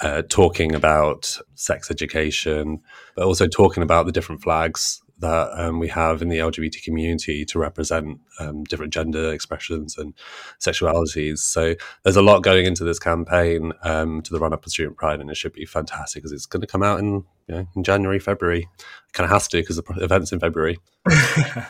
uh, 0.00 0.22
talking 0.28 0.74
about 0.74 1.36
sex 1.54 1.90
education, 1.90 2.80
but 3.14 3.26
also 3.26 3.46
talking 3.46 3.82
about 3.82 4.06
the 4.06 4.12
different 4.12 4.42
flags 4.42 5.02
that 5.20 5.50
um, 5.54 5.78
we 5.78 5.88
have 5.88 6.22
in 6.22 6.28
the 6.28 6.38
LGBT 6.38 6.82
community 6.82 7.44
to 7.46 7.58
represent 7.58 8.20
um, 8.38 8.64
different 8.64 8.92
gender 8.92 9.32
expressions 9.32 9.98
and 9.98 10.14
sexualities. 10.60 11.38
So 11.38 11.74
there's 12.02 12.16
a 12.16 12.22
lot 12.22 12.42
going 12.42 12.66
into 12.66 12.84
this 12.84 12.98
campaign 12.98 13.72
um, 13.82 14.22
to 14.22 14.32
the 14.32 14.38
run 14.38 14.52
up 14.52 14.64
of 14.64 14.72
Student 14.72 14.96
Pride, 14.96 15.20
and 15.20 15.30
it 15.30 15.36
should 15.36 15.52
be 15.52 15.66
fantastic 15.66 16.22
because 16.22 16.32
it's 16.32 16.46
going 16.46 16.60
to 16.60 16.66
come 16.66 16.82
out 16.82 17.00
in 17.00 17.24
you 17.46 17.54
know, 17.54 17.66
in 17.74 17.82
January, 17.82 18.18
February. 18.18 18.68
It 18.78 19.12
kind 19.12 19.24
of 19.24 19.30
has 19.30 19.48
to 19.48 19.58
because 19.58 19.76
the 19.76 20.04
event's 20.04 20.32
in 20.32 20.40
February. 20.40 20.78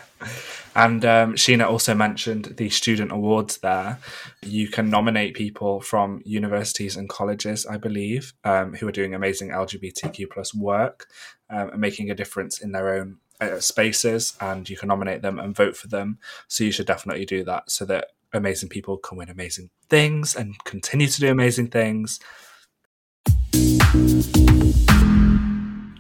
And 0.79 1.05
um, 1.05 1.35
Sheena 1.35 1.69
also 1.69 1.93
mentioned 1.93 2.55
the 2.57 2.71
student 2.71 3.11
awards 3.11 3.59
there. 3.59 3.99
You 4.43 4.69
can 4.69 4.91
nominate 4.91 5.35
people 5.35 5.81
from 5.81 6.23
universities 6.25 6.97
and 6.97 7.09
colleges, 7.09 7.67
I 7.67 7.79
believe, 7.79 8.33
um, 8.45 8.75
who 8.75 8.87
are 8.87 8.93
doing 8.93 9.13
amazing 9.13 9.49
LGBTQ 9.49 10.31
plus 10.31 10.55
work 10.55 11.09
um, 11.51 11.71
and 11.71 11.81
making 11.81 12.13
a 12.13 12.15
difference 12.15 12.61
in 12.61 12.71
their 12.71 12.95
own 12.95 13.19
spaces. 13.61 14.35
And 14.41 14.69
you 14.69 14.77
can 14.77 14.89
nominate 14.89 15.23
them 15.23 15.39
and 15.39 15.55
vote 15.55 15.77
for 15.77 15.89
them. 15.89 16.19
So 16.49 16.65
you 16.65 16.73
should 16.73 16.87
definitely 16.87 17.25
do 17.25 17.45
that 17.45 17.71
so 17.71 17.85
that 17.87 18.09
amazing 18.33 18.69
people 18.69 18.99
can 18.99 19.17
win 19.17 19.31
amazing 19.31 19.71
things 19.89 20.35
and 20.35 20.63
continue 20.65 21.07
to 21.07 21.21
do 21.21 21.31
amazing 21.31 21.69
things. 21.69 22.21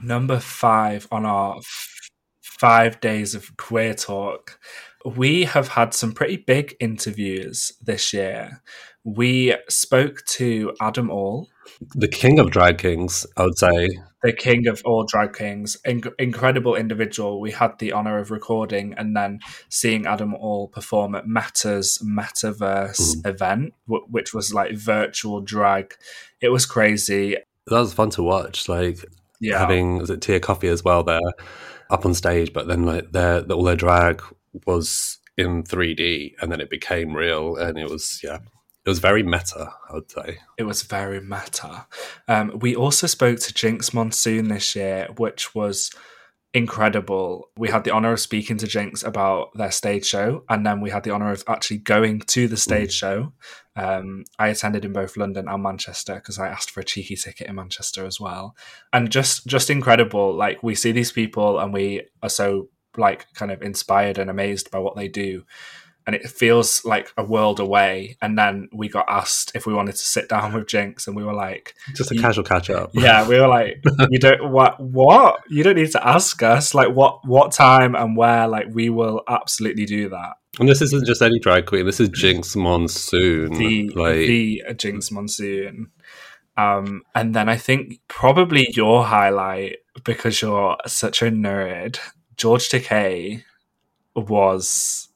Number 0.02 0.40
five 0.40 1.06
on 1.10 1.26
our 1.26 1.58
f- 1.58 2.10
five 2.40 3.00
days 3.00 3.34
of 3.34 3.56
queer 3.56 3.94
talk, 3.94 4.58
we 5.04 5.44
have 5.44 5.68
had 5.68 5.94
some 5.94 6.12
pretty 6.12 6.36
big 6.38 6.74
interviews 6.80 7.72
this 7.80 8.12
year. 8.12 8.62
We 9.04 9.54
spoke 9.68 10.24
to 10.26 10.74
Adam 10.80 11.10
All, 11.10 11.48
the 11.94 12.08
king 12.08 12.38
of 12.38 12.50
drag 12.50 12.78
kings, 12.78 13.26
I 13.36 13.44
would 13.44 13.58
say. 13.58 13.88
The 14.22 14.32
king 14.32 14.66
of 14.66 14.82
all 14.84 15.04
drag 15.04 15.34
kings, 15.34 15.76
In- 15.84 16.02
incredible 16.18 16.74
individual. 16.74 17.40
We 17.40 17.52
had 17.52 17.78
the 17.78 17.92
honor 17.92 18.18
of 18.18 18.30
recording 18.30 18.94
and 18.94 19.16
then 19.16 19.38
seeing 19.68 20.06
Adam 20.06 20.34
All 20.34 20.68
perform 20.68 21.14
at 21.14 21.26
Meta's 21.26 21.98
Metaverse 22.04 23.16
mm. 23.16 23.26
event, 23.26 23.74
w- 23.86 24.06
which 24.10 24.34
was 24.34 24.52
like 24.52 24.72
virtual 24.72 25.40
drag. 25.40 25.94
It 26.40 26.48
was 26.48 26.66
crazy. 26.66 27.36
That 27.66 27.78
was 27.80 27.94
fun 27.94 28.10
to 28.10 28.22
watch. 28.22 28.68
Like 28.68 29.04
yeah. 29.40 29.58
having 29.58 29.98
was 29.98 30.10
it 30.10 30.20
Tia 30.20 30.40
Kofi 30.40 30.68
as 30.68 30.82
well 30.82 31.04
there 31.04 31.20
up 31.90 32.04
on 32.04 32.14
stage, 32.14 32.52
but 32.52 32.66
then 32.66 32.84
like 32.84 33.12
their 33.12 33.42
all 33.42 33.62
their 33.62 33.76
drag 33.76 34.20
was 34.66 35.18
in 35.36 35.62
3D 35.62 36.34
and 36.40 36.50
then 36.50 36.60
it 36.60 36.68
became 36.68 37.14
real 37.14 37.56
and 37.56 37.78
it 37.78 37.88
was 37.88 38.20
yeah 38.24 38.38
it 38.88 38.92
was 38.92 39.00
very 39.00 39.22
meta, 39.22 39.70
I 39.90 39.92
would 39.92 40.10
say. 40.10 40.38
It 40.56 40.62
was 40.62 40.80
very 40.80 41.20
meta. 41.20 41.86
Um, 42.26 42.58
we 42.58 42.74
also 42.74 43.06
spoke 43.06 43.38
to 43.40 43.52
Jinkx 43.52 43.92
Monsoon 43.92 44.48
this 44.48 44.74
year, 44.74 45.08
which 45.18 45.54
was 45.54 45.90
incredible. 46.54 47.50
We 47.54 47.68
had 47.68 47.84
the 47.84 47.90
honor 47.90 48.12
of 48.12 48.20
speaking 48.20 48.56
to 48.56 48.66
Jinkx 48.66 49.04
about 49.04 49.50
their 49.54 49.72
stage 49.72 50.06
show, 50.06 50.42
and 50.48 50.64
then 50.64 50.80
we 50.80 50.88
had 50.88 51.02
the 51.04 51.10
honor 51.10 51.30
of 51.30 51.44
actually 51.46 51.80
going 51.80 52.20
to 52.28 52.48
the 52.48 52.56
stage 52.56 52.96
mm. 52.96 52.98
show. 52.98 53.32
Um, 53.76 54.24
I 54.38 54.48
attended 54.48 54.86
in 54.86 54.94
both 54.94 55.18
London 55.18 55.48
and 55.48 55.62
Manchester 55.62 56.14
because 56.14 56.38
I 56.38 56.48
asked 56.48 56.70
for 56.70 56.80
a 56.80 56.84
cheeky 56.84 57.16
ticket 57.16 57.46
in 57.46 57.56
Manchester 57.56 58.06
as 58.06 58.18
well, 58.18 58.56
and 58.94 59.10
just 59.10 59.46
just 59.46 59.68
incredible. 59.68 60.34
Like 60.34 60.62
we 60.62 60.74
see 60.74 60.92
these 60.92 61.12
people, 61.12 61.58
and 61.58 61.74
we 61.74 62.04
are 62.22 62.30
so 62.30 62.70
like 62.96 63.26
kind 63.34 63.52
of 63.52 63.60
inspired 63.60 64.16
and 64.16 64.30
amazed 64.30 64.70
by 64.70 64.78
what 64.78 64.96
they 64.96 65.08
do 65.08 65.44
and 66.08 66.16
it 66.16 66.26
feels 66.26 66.86
like 66.86 67.12
a 67.18 67.22
world 67.22 67.60
away. 67.60 68.16
And 68.22 68.38
then 68.38 68.70
we 68.72 68.88
got 68.88 69.04
asked 69.10 69.52
if 69.54 69.66
we 69.66 69.74
wanted 69.74 69.92
to 69.92 69.98
sit 69.98 70.26
down 70.26 70.54
with 70.54 70.64
Jinkx, 70.64 71.06
and 71.06 71.14
we 71.14 71.22
were 71.22 71.34
like, 71.34 71.74
just 71.94 72.10
a 72.10 72.14
casual 72.14 72.44
catch 72.44 72.70
up. 72.70 72.92
Yeah, 72.94 73.28
we 73.28 73.38
were 73.38 73.46
like, 73.46 73.84
you 74.08 74.18
don't 74.18 74.50
what 74.50 74.80
what 74.80 75.40
you 75.50 75.62
don't 75.62 75.76
need 75.76 75.92
to 75.92 76.08
ask 76.08 76.42
us 76.42 76.74
like 76.74 76.94
what 76.94 77.26
what 77.26 77.52
time 77.52 77.94
and 77.94 78.16
where. 78.16 78.48
Like 78.48 78.68
we 78.72 78.88
will 78.88 79.20
absolutely 79.28 79.84
do 79.84 80.08
that. 80.08 80.38
And 80.58 80.66
this 80.66 80.80
isn't 80.80 81.04
just 81.04 81.20
any 81.20 81.38
drag 81.40 81.66
queen. 81.66 81.84
This 81.84 82.00
is 82.00 82.08
Jinkx 82.08 82.56
Monsoon, 82.56 83.52
the 83.52 83.90
like... 83.90 84.26
the 84.26 84.62
Jinkx 84.70 85.12
Monsoon. 85.12 85.90
Um, 86.56 87.02
and 87.14 87.34
then 87.34 87.50
I 87.50 87.56
think 87.56 88.00
probably 88.08 88.66
your 88.72 89.04
highlight 89.04 89.76
because 90.04 90.40
you're 90.40 90.78
such 90.86 91.20
a 91.20 91.26
nerd, 91.26 91.98
George 92.38 92.70
Takei 92.70 93.44
was 94.16 95.08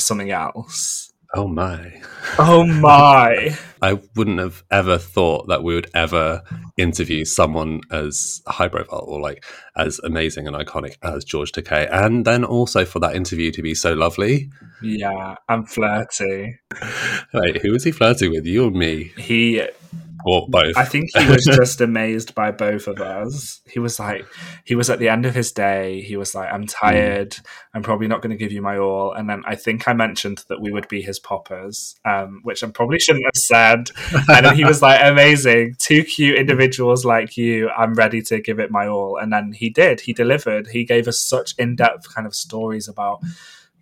something 0.00 0.30
else. 0.30 1.10
Oh 1.32 1.46
my. 1.46 2.02
Oh 2.40 2.64
my. 2.64 3.56
I 3.82 4.00
wouldn't 4.16 4.40
have 4.40 4.64
ever 4.70 4.98
thought 4.98 5.46
that 5.46 5.62
we 5.62 5.74
would 5.74 5.88
ever 5.94 6.42
interview 6.76 7.24
someone 7.24 7.82
as 7.92 8.42
high 8.48 8.66
profile 8.66 9.04
or 9.06 9.20
like 9.20 9.44
as 9.76 10.00
amazing 10.00 10.48
and 10.48 10.56
iconic 10.56 10.96
as 11.04 11.24
George 11.24 11.52
Takei. 11.52 11.88
And 11.92 12.24
then 12.24 12.44
also 12.44 12.84
for 12.84 12.98
that 12.98 13.14
interview 13.14 13.52
to 13.52 13.62
be 13.62 13.76
so 13.76 13.92
lovely. 13.92 14.50
Yeah, 14.82 15.36
and 15.48 15.68
flirty. 15.68 16.58
Wait, 17.34 17.62
who 17.62 17.70
was 17.70 17.84
he 17.84 17.92
flirting 17.92 18.32
with? 18.32 18.44
You 18.44 18.64
or 18.64 18.70
me? 18.72 19.12
He 19.16 19.62
or 20.24 20.46
both. 20.48 20.76
I 20.76 20.84
think 20.84 21.10
he 21.16 21.26
was 21.26 21.44
just 21.44 21.80
amazed 21.80 22.34
by 22.34 22.50
both 22.50 22.86
of 22.86 23.00
us. 23.00 23.60
He 23.68 23.78
was 23.78 23.98
like, 23.98 24.26
he 24.64 24.74
was 24.74 24.90
at 24.90 24.98
the 24.98 25.08
end 25.08 25.26
of 25.26 25.34
his 25.34 25.52
day. 25.52 26.00
He 26.02 26.16
was 26.16 26.34
like, 26.34 26.52
I'm 26.52 26.66
tired. 26.66 27.30
Mm. 27.30 27.46
I'm 27.74 27.82
probably 27.82 28.08
not 28.08 28.22
going 28.22 28.30
to 28.30 28.36
give 28.36 28.52
you 28.52 28.62
my 28.62 28.78
all. 28.78 29.12
And 29.12 29.28
then 29.28 29.42
I 29.46 29.54
think 29.54 29.86
I 29.86 29.92
mentioned 29.92 30.44
that 30.48 30.60
we 30.60 30.72
would 30.72 30.88
be 30.88 31.02
his 31.02 31.18
poppers, 31.18 31.94
um, 32.04 32.40
which 32.42 32.62
I 32.64 32.68
probably 32.70 32.98
shouldn't 32.98 33.24
have 33.24 33.36
said. 33.36 33.90
And 34.28 34.44
then 34.44 34.56
he 34.56 34.64
was 34.64 34.82
like, 34.82 35.00
amazing. 35.02 35.76
Two 35.78 36.04
cute 36.04 36.38
individuals 36.38 37.04
like 37.04 37.36
you. 37.36 37.70
I'm 37.70 37.94
ready 37.94 38.22
to 38.22 38.40
give 38.40 38.58
it 38.58 38.70
my 38.70 38.86
all. 38.86 39.16
And 39.16 39.32
then 39.32 39.52
he 39.52 39.70
did. 39.70 40.00
He 40.00 40.12
delivered. 40.12 40.68
He 40.68 40.84
gave 40.84 41.08
us 41.08 41.20
such 41.20 41.54
in 41.58 41.76
depth 41.76 42.12
kind 42.14 42.26
of 42.26 42.34
stories 42.34 42.88
about 42.88 43.20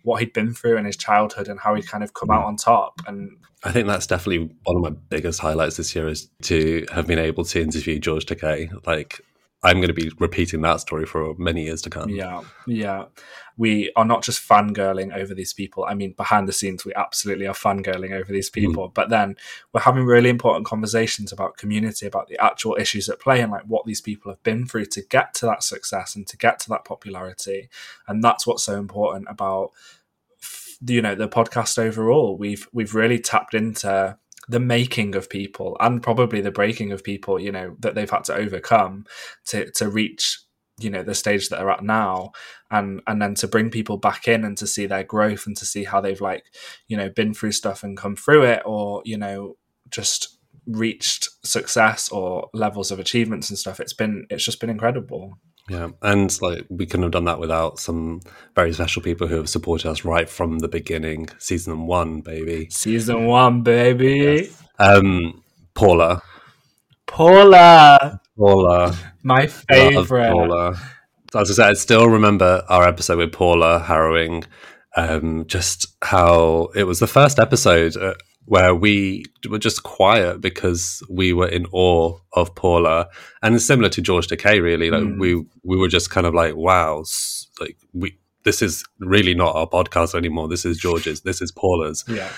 what 0.03 0.19
he'd 0.19 0.33
been 0.33 0.53
through 0.53 0.77
in 0.77 0.85
his 0.85 0.97
childhood 0.97 1.47
and 1.47 1.59
how 1.59 1.75
he'd 1.75 1.87
kind 1.87 2.03
of 2.03 2.13
come 2.13 2.29
out 2.31 2.45
on 2.45 2.55
top. 2.55 3.01
And 3.07 3.37
I 3.63 3.71
think 3.71 3.87
that's 3.87 4.07
definitely 4.07 4.55
one 4.63 4.77
of 4.77 4.81
my 4.81 4.91
biggest 5.09 5.39
highlights 5.39 5.77
this 5.77 5.95
year 5.95 6.07
is 6.07 6.29
to 6.43 6.85
have 6.91 7.07
been 7.07 7.19
able 7.19 7.43
to 7.45 7.61
interview 7.61 7.99
George 7.99 8.25
Takei. 8.25 8.69
Like, 8.85 9.21
I'm 9.61 9.77
going 9.77 9.89
to 9.89 9.93
be 9.93 10.11
repeating 10.19 10.61
that 10.61 10.79
story 10.79 11.05
for 11.05 11.35
many 11.37 11.65
years 11.65 11.81
to 11.81 11.89
come. 11.89 12.09
Yeah, 12.09 12.41
yeah. 12.65 13.05
We 13.59 13.91
are 13.97 14.05
not 14.05 14.23
just 14.23 14.41
fangirling 14.41 15.13
over 15.13 15.35
these 15.35 15.51
people. 15.51 15.83
I 15.83 15.93
mean, 15.93 16.13
behind 16.13 16.47
the 16.47 16.53
scenes, 16.53 16.85
we 16.85 16.93
absolutely 16.95 17.45
are 17.45 17.53
fangirling 17.53 18.13
over 18.13 18.31
these 18.31 18.49
mm. 18.49 18.53
people. 18.53 18.89
Mm. 18.89 18.93
But 18.93 19.09
then 19.09 19.35
we're 19.73 19.81
having 19.81 20.05
really 20.05 20.29
important 20.29 20.65
conversations 20.65 21.33
about 21.33 21.57
community, 21.57 22.07
about 22.07 22.29
the 22.29 22.41
actual 22.41 22.77
issues 22.79 23.09
at 23.09 23.19
play, 23.19 23.41
and 23.41 23.51
like 23.51 23.65
what 23.65 23.85
these 23.85 23.99
people 23.99 24.31
have 24.31 24.41
been 24.43 24.65
through 24.65 24.85
to 24.85 25.01
get 25.01 25.33
to 25.35 25.45
that 25.45 25.61
success 25.61 26.15
and 26.15 26.25
to 26.27 26.37
get 26.37 26.59
to 26.59 26.69
that 26.69 26.85
popularity. 26.85 27.69
And 28.07 28.23
that's 28.23 28.47
what's 28.47 28.63
so 28.63 28.77
important 28.77 29.27
about 29.29 29.71
you 30.85 31.01
know 31.01 31.15
the 31.15 31.27
podcast 31.27 31.77
overall. 31.77 32.37
We've 32.37 32.67
we've 32.71 32.95
really 32.95 33.19
tapped 33.19 33.53
into 33.53 34.17
the 34.47 34.59
making 34.59 35.15
of 35.15 35.29
people 35.29 35.77
and 35.79 36.01
probably 36.01 36.41
the 36.41 36.51
breaking 36.51 36.91
of 36.91 37.03
people, 37.03 37.39
you 37.39 37.51
know, 37.51 37.75
that 37.79 37.93
they've 37.93 38.09
had 38.09 38.23
to 38.25 38.33
overcome 38.33 39.05
to 39.47 39.69
to 39.71 39.89
reach 39.89 40.39
you 40.79 40.89
know 40.89 41.03
the 41.03 41.15
stage 41.15 41.49
that 41.49 41.57
they're 41.57 41.69
at 41.69 41.83
now 41.83 42.31
and 42.71 43.01
and 43.07 43.21
then 43.21 43.35
to 43.35 43.47
bring 43.47 43.69
people 43.69 43.97
back 43.97 44.27
in 44.27 44.43
and 44.43 44.57
to 44.57 44.67
see 44.67 44.85
their 44.85 45.03
growth 45.03 45.45
and 45.45 45.57
to 45.57 45.65
see 45.65 45.83
how 45.83 46.01
they've 46.01 46.21
like 46.21 46.45
you 46.87 46.97
know 46.97 47.09
been 47.09 47.33
through 47.33 47.51
stuff 47.51 47.83
and 47.83 47.97
come 47.97 48.15
through 48.15 48.43
it 48.43 48.61
or 48.65 49.01
you 49.05 49.17
know 49.17 49.55
just 49.89 50.37
reached 50.67 51.29
success 51.43 52.09
or 52.09 52.49
levels 52.53 52.91
of 52.91 52.99
achievements 52.99 53.49
and 53.49 53.57
stuff 53.57 53.79
it's 53.79 53.93
been 53.93 54.25
it's 54.29 54.45
just 54.45 54.59
been 54.59 54.69
incredible 54.69 55.37
yeah, 55.69 55.89
and 56.01 56.41
like 56.41 56.65
we 56.69 56.87
couldn't 56.87 57.03
have 57.03 57.11
done 57.11 57.25
that 57.25 57.39
without 57.39 57.79
some 57.79 58.21
very 58.55 58.73
special 58.73 59.03
people 59.03 59.27
who 59.27 59.35
have 59.35 59.49
supported 59.49 59.87
us 59.89 60.03
right 60.03 60.27
from 60.27 60.59
the 60.59 60.67
beginning. 60.67 61.29
Season 61.37 61.85
one, 61.85 62.21
baby. 62.21 62.67
Season 62.71 63.25
one, 63.27 63.61
baby. 63.61 64.17
Yes. 64.17 64.63
Um, 64.79 65.43
Paula. 65.75 66.23
Paula. 67.05 68.19
Paula. 68.39 68.97
My 69.23 69.47
favorite. 69.47 70.31
Paula. 70.31 70.79
As 71.35 71.51
I 71.51 71.53
said, 71.53 71.69
I 71.69 71.73
still 71.73 72.07
remember 72.07 72.63
our 72.69 72.87
episode 72.87 73.17
with 73.17 73.33
Paula 73.33 73.79
harrowing. 73.79 74.45
Um, 74.95 75.45
just 75.45 75.95
how 76.01 76.69
it 76.75 76.85
was 76.85 76.99
the 76.99 77.07
first 77.07 77.37
episode 77.37 77.95
uh, 77.95 78.15
where 78.45 78.73
we 78.73 79.23
were 79.47 79.59
just 79.59 79.83
quiet 79.83 80.41
because 80.41 81.03
we 81.07 81.33
were 81.33 81.47
in 81.47 81.67
awe 81.71 82.17
of 82.33 82.55
Paula, 82.55 83.07
and 83.43 83.53
it's 83.53 83.65
similar 83.65 83.89
to 83.89 84.01
George 84.01 84.27
Takei. 84.27 84.61
Really, 84.61 84.89
like 84.89 85.03
mm. 85.03 85.19
we 85.19 85.35
we 85.63 85.77
were 85.77 85.87
just 85.87 86.09
kind 86.09 86.25
of 86.25 86.33
like, 86.33 86.55
wow, 86.55 87.03
like 87.61 87.77
we 87.93 88.17
this 88.43 88.63
is 88.63 88.83
really 88.99 89.35
not 89.35 89.55
our 89.55 89.67
podcast 89.67 90.15
anymore. 90.15 90.47
This 90.47 90.65
is 90.65 90.79
George's. 90.79 91.21
This 91.21 91.41
is 91.41 91.51
Paula's. 91.51 92.03
Yeah, 92.07 92.29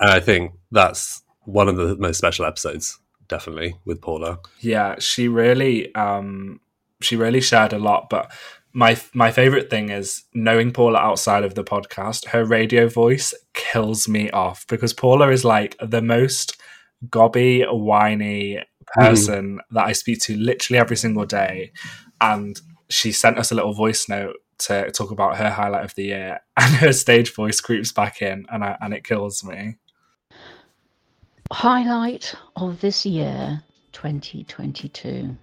and 0.00 0.10
I 0.10 0.18
think 0.18 0.52
that's 0.72 1.22
one 1.44 1.68
of 1.68 1.76
the 1.76 1.96
most 1.96 2.18
special 2.18 2.44
episodes, 2.44 2.98
definitely 3.30 3.76
with 3.86 4.02
Paula. 4.02 4.40
Yeah, 4.60 4.96
she 4.98 5.28
really, 5.28 5.94
um, 5.94 6.60
she 7.00 7.16
really 7.16 7.40
shared 7.40 7.72
a 7.72 7.78
lot, 7.78 8.10
but 8.10 8.30
my 8.72 9.00
my 9.14 9.30
favorite 9.30 9.70
thing 9.70 9.88
is 9.88 10.24
knowing 10.34 10.72
Paula 10.72 10.98
outside 10.98 11.44
of 11.44 11.54
the 11.54 11.64
podcast. 11.64 12.26
Her 12.28 12.44
radio 12.44 12.88
voice 12.88 13.32
kills 13.54 14.08
me 14.08 14.30
off 14.30 14.66
because 14.66 14.92
Paula 14.92 15.30
is 15.30 15.44
like 15.44 15.76
the 15.80 16.02
most 16.02 16.60
gobby, 17.08 17.62
whiny 17.62 18.62
person 18.94 19.56
mm. 19.56 19.58
that 19.70 19.86
I 19.86 19.92
speak 19.92 20.20
to 20.22 20.36
literally 20.36 20.78
every 20.78 20.96
single 20.96 21.24
day, 21.24 21.72
and 22.20 22.60
she 22.88 23.12
sent 23.12 23.38
us 23.38 23.50
a 23.50 23.54
little 23.54 23.72
voice 23.72 24.08
note 24.08 24.36
to 24.58 24.90
talk 24.90 25.10
about 25.10 25.38
her 25.38 25.50
highlight 25.50 25.84
of 25.84 25.94
the 25.94 26.04
year, 26.04 26.40
and 26.56 26.74
her 26.76 26.92
stage 26.92 27.34
voice 27.34 27.60
creeps 27.60 27.92
back 27.92 28.20
in, 28.20 28.46
and 28.50 28.64
I, 28.64 28.76
and 28.80 28.92
it 28.92 29.04
kills 29.04 29.42
me. 29.42 29.76
Highlight 31.52 32.32
of 32.54 32.80
this 32.80 33.04
year, 33.04 33.60
2022. 33.92 35.36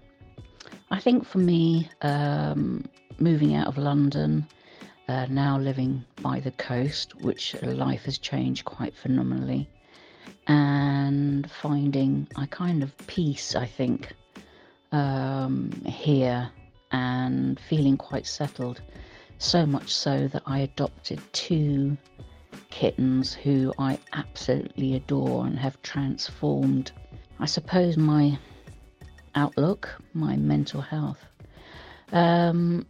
I 0.90 1.00
think 1.02 1.28
for 1.28 1.38
me, 1.38 1.90
um, 2.02 2.86
moving 3.20 3.56
out 3.56 3.68
of 3.68 3.78
London, 3.78 4.48
uh, 5.10 5.26
now 5.30 5.58
living 5.60 6.06
by 6.22 6.40
the 6.40 6.52
coast, 6.52 7.14
which 7.22 7.62
life 7.62 8.04
has 8.06 8.18
changed 8.18 8.64
quite 8.64 8.96
phenomenally, 8.96 9.70
and 10.48 11.52
finding 11.52 12.26
a 12.38 12.48
kind 12.48 12.84
of 12.84 12.98
peace, 13.08 13.54
I 13.54 13.66
think, 13.66 14.14
um, 14.94 15.72
here 15.86 16.50
and 16.92 17.60
feeling 17.60 17.98
quite 17.98 18.26
settled. 18.26 18.82
So 19.40 19.66
much 19.66 19.94
so 19.94 20.30
that 20.30 20.44
I 20.46 20.60
adopted 20.60 21.20
two 21.34 21.98
kittens 22.70 23.34
who 23.34 23.74
I 23.80 24.00
absolutely 24.14 24.96
adore 24.96 25.46
and 25.46 25.58
have 25.60 25.82
transformed, 25.82 26.92
I 27.40 27.46
suppose, 27.46 27.98
my 27.98 28.38
outlook, 29.36 29.90
my 30.14 30.36
mental 30.36 30.82
health. 30.82 31.24
Um, 32.12 32.86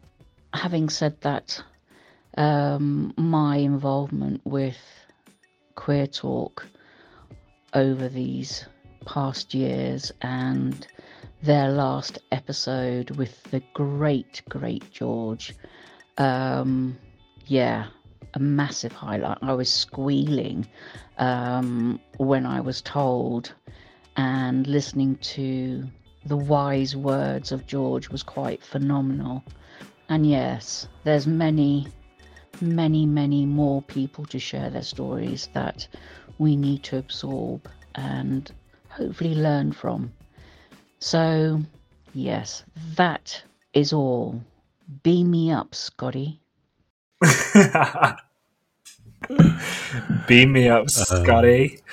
having 0.54 0.90
said 0.90 1.20
that, 1.22 1.62
um, 2.38 3.14
my 3.18 3.58
involvement 3.58 4.42
with 4.46 4.78
Queer 5.76 6.08
Talk 6.08 6.66
over 7.74 8.08
these 8.10 8.66
past 9.06 9.54
years 9.54 10.12
and 10.22 10.88
their 11.42 11.70
last 11.70 12.20
episode 12.32 13.12
with 13.12 13.44
the 13.52 13.62
great, 13.74 14.42
great 14.50 14.92
George. 14.92 15.54
Um, 16.18 16.98
yeah, 17.46 17.88
a 18.34 18.40
massive 18.40 18.92
highlight. 18.92 19.38
I 19.42 19.54
was 19.54 19.72
squealing 19.72 20.68
um, 21.18 22.00
when 22.18 22.46
I 22.46 22.62
was 22.62 22.82
told, 22.82 23.54
and 24.16 24.68
listening 24.68 25.16
to 25.18 25.84
the 26.26 26.38
wise 26.38 26.96
words 26.96 27.52
of 27.52 27.68
George 27.68 28.10
was 28.10 28.24
quite 28.24 28.62
phenomenal. 28.64 29.44
And 30.10 30.30
yes, 30.30 30.88
there's 31.04 31.28
many, 31.28 31.88
many, 32.62 33.06
many 33.06 33.46
more 33.46 33.82
people 33.82 34.26
to 34.26 34.40
share 34.40 34.70
their 34.70 34.84
stories 34.84 35.50
that 35.54 35.88
we 36.38 36.56
need 36.56 36.84
to 36.84 36.98
absorb 36.98 37.68
and 37.96 38.52
hopefully 38.90 39.36
learn 39.36 39.72
from. 39.72 40.12
So, 41.00 41.62
yes, 42.14 42.64
that 42.96 43.42
is 43.74 43.94
all. 43.94 44.42
Beam 45.04 45.32
me 45.32 45.52
up, 45.52 45.76
Scotty. 45.76 46.42
Beam 50.28 50.52
me 50.52 50.70
up, 50.70 50.90
Scotty. 50.90 51.80
Um, 51.80 51.84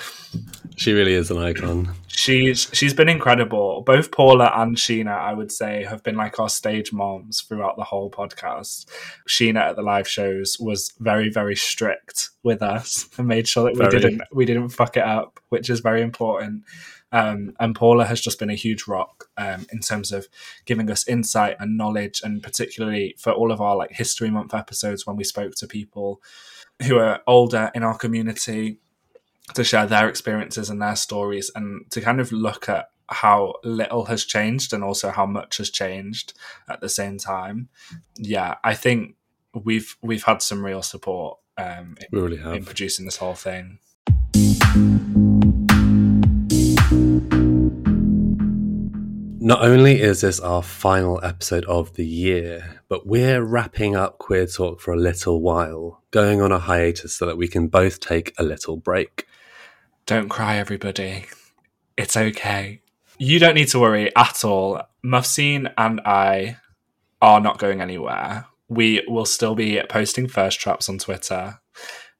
she 0.77 0.93
really 0.93 1.15
is 1.15 1.31
an 1.31 1.39
icon. 1.39 1.91
She's 2.09 2.69
she's 2.73 2.95
been 2.95 3.09
incredible. 3.09 3.83
Both 3.83 4.11
Paula 4.11 4.51
and 4.55 4.77
Sheena, 4.77 5.17
I 5.17 5.33
would 5.33 5.53
say, 5.53 5.85
have 5.85 6.03
been 6.03 6.17
like 6.17 6.39
our 6.39 6.49
stage 6.49 6.93
moms 6.93 7.43
throughout 7.43 7.77
the 7.77 7.85
whole 7.85 8.11
podcast. 8.11 8.87
Sheena 9.29 9.61
at 9.61 9.77
the 9.77 9.83
live 9.83 10.09
shows 10.09 10.57
was 10.61 10.93
very 10.99 11.31
very 11.31 11.57
strict 11.57 12.31
with 12.43 12.63
us 12.63 13.09
and 13.19 13.29
made 13.29 13.49
sure 13.49 13.65
that 13.65 13.75
we 13.75 13.79
Very. 13.79 14.01
didn't 14.01 14.23
we 14.33 14.45
didn't 14.45 14.71
fuck 14.71 14.97
it 14.97 15.05
up, 15.05 15.41
which 15.49 15.71
is 15.71 15.81
very 15.81 16.03
important. 16.03 16.65
Um, 17.15 17.55
and 17.61 17.77
Paula 17.77 18.07
has 18.07 18.21
just 18.21 18.41
been 18.41 18.51
a 18.51 18.57
huge 18.57 18.89
rock 18.89 19.31
um, 19.37 19.67
in 19.73 19.79
terms 19.79 20.11
of 20.11 20.27
giving 20.65 20.91
us 20.91 21.07
insight 21.07 21.57
and 21.61 21.79
knowledge, 21.79 22.21
and 22.25 22.43
particularly 22.43 23.15
for 23.19 23.31
all 23.33 23.53
of 23.53 23.61
our 23.61 23.77
like 23.77 23.93
History 23.93 24.31
Month 24.31 24.53
episodes 24.53 25.07
when 25.07 25.15
we 25.15 25.23
spoke 25.23 25.55
to 25.57 25.69
people 25.69 26.21
who 26.83 26.99
are 26.99 27.21
older 27.29 27.71
in 27.73 27.85
our 27.85 27.97
community 27.97 28.79
to 29.55 29.63
share 29.63 29.87
their 29.87 30.09
experiences 30.09 30.69
and 30.69 30.83
their 30.83 30.97
stories 30.97 31.53
and 31.55 31.89
to 31.93 32.01
kind 32.01 32.21
of 32.21 32.33
look 32.33 32.69
at 32.69 32.91
how 33.09 33.55
little 33.63 34.07
has 34.07 34.25
changed 34.25 34.73
and 34.73 34.83
also 34.83 35.11
how 35.11 35.27
much 35.27 35.59
has 35.59 35.71
changed 35.71 36.33
at 36.69 36.81
the 36.81 36.89
same 36.89 37.19
time. 37.19 37.69
Yeah, 38.17 38.57
I 38.65 38.75
think 38.75 39.15
we've 39.55 39.97
we've 40.03 40.25
had 40.25 40.43
some 40.43 40.65
real 40.65 40.83
support 40.83 41.39
um, 41.57 41.97
in, 42.01 42.07
We 42.11 42.21
really 42.21 42.39
have. 42.39 42.55
in 42.55 42.65
producing 42.65 43.05
this 43.05 43.19
whole 43.19 43.35
thing. 43.35 43.79
Not 49.45 49.63
only 49.63 50.01
is 50.01 50.23
this 50.23 50.41
our 50.41 50.63
final 50.63 51.21
episode 51.23 51.67
of 51.67 51.93
the 51.97 52.07
year, 52.07 52.81
but 52.89 53.07
we're 53.07 53.45
wrapping 53.45 53.95
up 53.95 54.17
Queer 54.17 54.47
Talk 54.47 54.81
for 54.81 54.95
a 54.95 54.99
little 54.99 55.43
while, 55.43 56.03
going 56.13 56.41
on 56.41 56.51
a 56.51 56.59
hiatus 56.59 57.13
so 57.13 57.27
that 57.27 57.37
we 57.37 57.47
can 57.47 57.69
both 57.69 58.01
take 58.01 58.33
a 58.39 58.43
little 58.43 58.79
break. 58.79 59.27
Don't 60.07 60.31
cry, 60.31 60.57
everybody. 60.57 61.27
It's 61.99 62.17
okay. 62.17 62.81
You 63.19 63.39
don't 63.39 63.55
need 63.55 63.69
to 63.69 63.79
worry 63.79 64.11
at 64.17 64.47
all. 64.47 64.81
Mufseen 65.05 65.71
and 65.77 66.01
I 66.07 66.57
are 67.21 67.39
not 67.39 67.59
going 67.59 67.83
anywhere. 67.83 68.47
We 68.71 69.05
will 69.07 69.27
still 69.27 69.55
be 69.55 69.79
posting 69.91 70.27
thirst 70.27 70.59
traps 70.59 70.89
on 70.89 70.97
Twitter. 70.97 71.61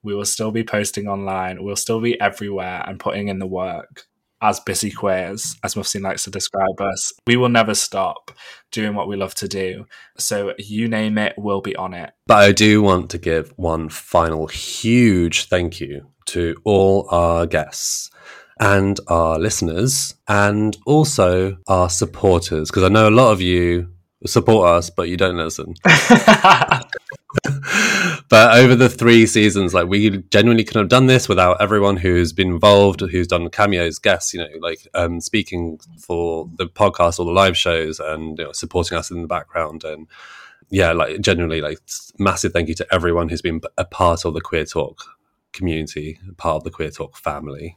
We 0.03 0.15
will 0.15 0.27
still 0.27 0.51
be 0.51 0.63
posting 0.63 1.09
online. 1.09 1.65
We'll 1.65 1.77
still 1.77 2.03
be 2.03 2.21
everywhere 2.21 2.85
and 2.87 3.01
putting 3.01 3.29
in 3.29 3.39
the 3.39 3.47
work 3.47 4.09
as 4.45 4.61
busy 4.61 4.91
queers, 4.91 5.57
as 5.65 5.75
Mufseen 5.75 6.03
likes 6.03 6.25
to 6.25 6.31
describe 6.31 6.79
us. 6.79 7.13
We 7.27 7.37
will 7.37 7.49
never 7.49 7.75
stop 7.75 8.31
doing 8.71 8.95
what 8.95 9.09
we 9.09 9.17
love 9.17 9.35
to 9.37 9.49
do. 9.49 9.87
So 10.19 10.53
you 10.59 10.87
name 10.87 11.17
it, 11.17 11.33
we'll 11.39 11.63
be 11.63 11.75
on 11.75 11.95
it. 11.95 12.13
But 12.27 12.39
I 12.39 12.53
do 12.53 12.83
want 12.83 13.11
to 13.11 13.19
give 13.19 13.55
one 13.57 13.89
final 13.89 14.47
huge 14.47 15.47
thank 15.47 15.81
you 15.81 16.09
to 16.27 16.57
all 16.65 17.09
our 17.11 17.47
guests 17.47 18.11
and 18.61 19.01
our 19.09 19.39
listeners 19.39 20.15
and 20.29 20.77
also 20.87 21.57
our 21.67 21.89
supporters 21.89 22.71
because 22.71 22.85
I 22.85 22.89
know 22.89 23.09
a 23.09 23.11
lot 23.11 23.33
of 23.33 23.41
you 23.41 23.91
support 24.27 24.69
us 24.69 24.91
but 24.91 25.09
you 25.09 25.17
don't 25.17 25.37
listen. 25.37 25.75
but 28.29 28.59
over 28.59 28.75
the 28.75 28.89
three 28.89 29.27
seasons, 29.27 29.75
like 29.75 29.87
we 29.87 30.11
genuinely 30.31 30.65
couldn't 30.65 30.83
have 30.83 30.89
done 30.89 31.07
this 31.07 31.29
without 31.29 31.61
everyone 31.61 31.97
who's 31.97 32.33
been 32.33 32.49
involved, 32.49 33.01
who's 33.01 33.27
done 33.27 33.49
cameos, 33.51 33.99
guests, 33.99 34.33
you 34.33 34.41
know, 34.41 34.49
like 34.61 34.87
um, 34.95 35.21
speaking 35.21 35.79
for 35.99 36.49
the 36.57 36.67
podcast 36.67 37.19
or 37.19 37.27
the 37.27 37.33
live 37.33 37.57
shows 37.57 38.01
and 38.01 38.39
you 38.39 38.45
know, 38.45 38.53
supporting 38.53 38.97
us 38.97 39.11
in 39.11 39.21
the 39.21 39.29
background 39.29 39.85
and 39.85 40.07
yeah, 40.71 40.93
like 40.93 41.21
genuinely, 41.21 41.61
like 41.61 41.79
massive 42.19 42.53
thank 42.53 42.69
you 42.69 42.75
to 42.75 42.87
everyone 42.93 43.29
who's 43.29 43.43
been 43.43 43.61
a 43.77 43.85
part 43.85 44.25
of 44.25 44.35
the 44.35 44.41
Queer 44.41 44.65
Talk 44.65 45.05
community, 45.53 46.19
part 46.37 46.57
of 46.57 46.65
the 46.65 46.71
Queer 46.71 46.91
Talk 46.91 47.17
family. 47.17 47.77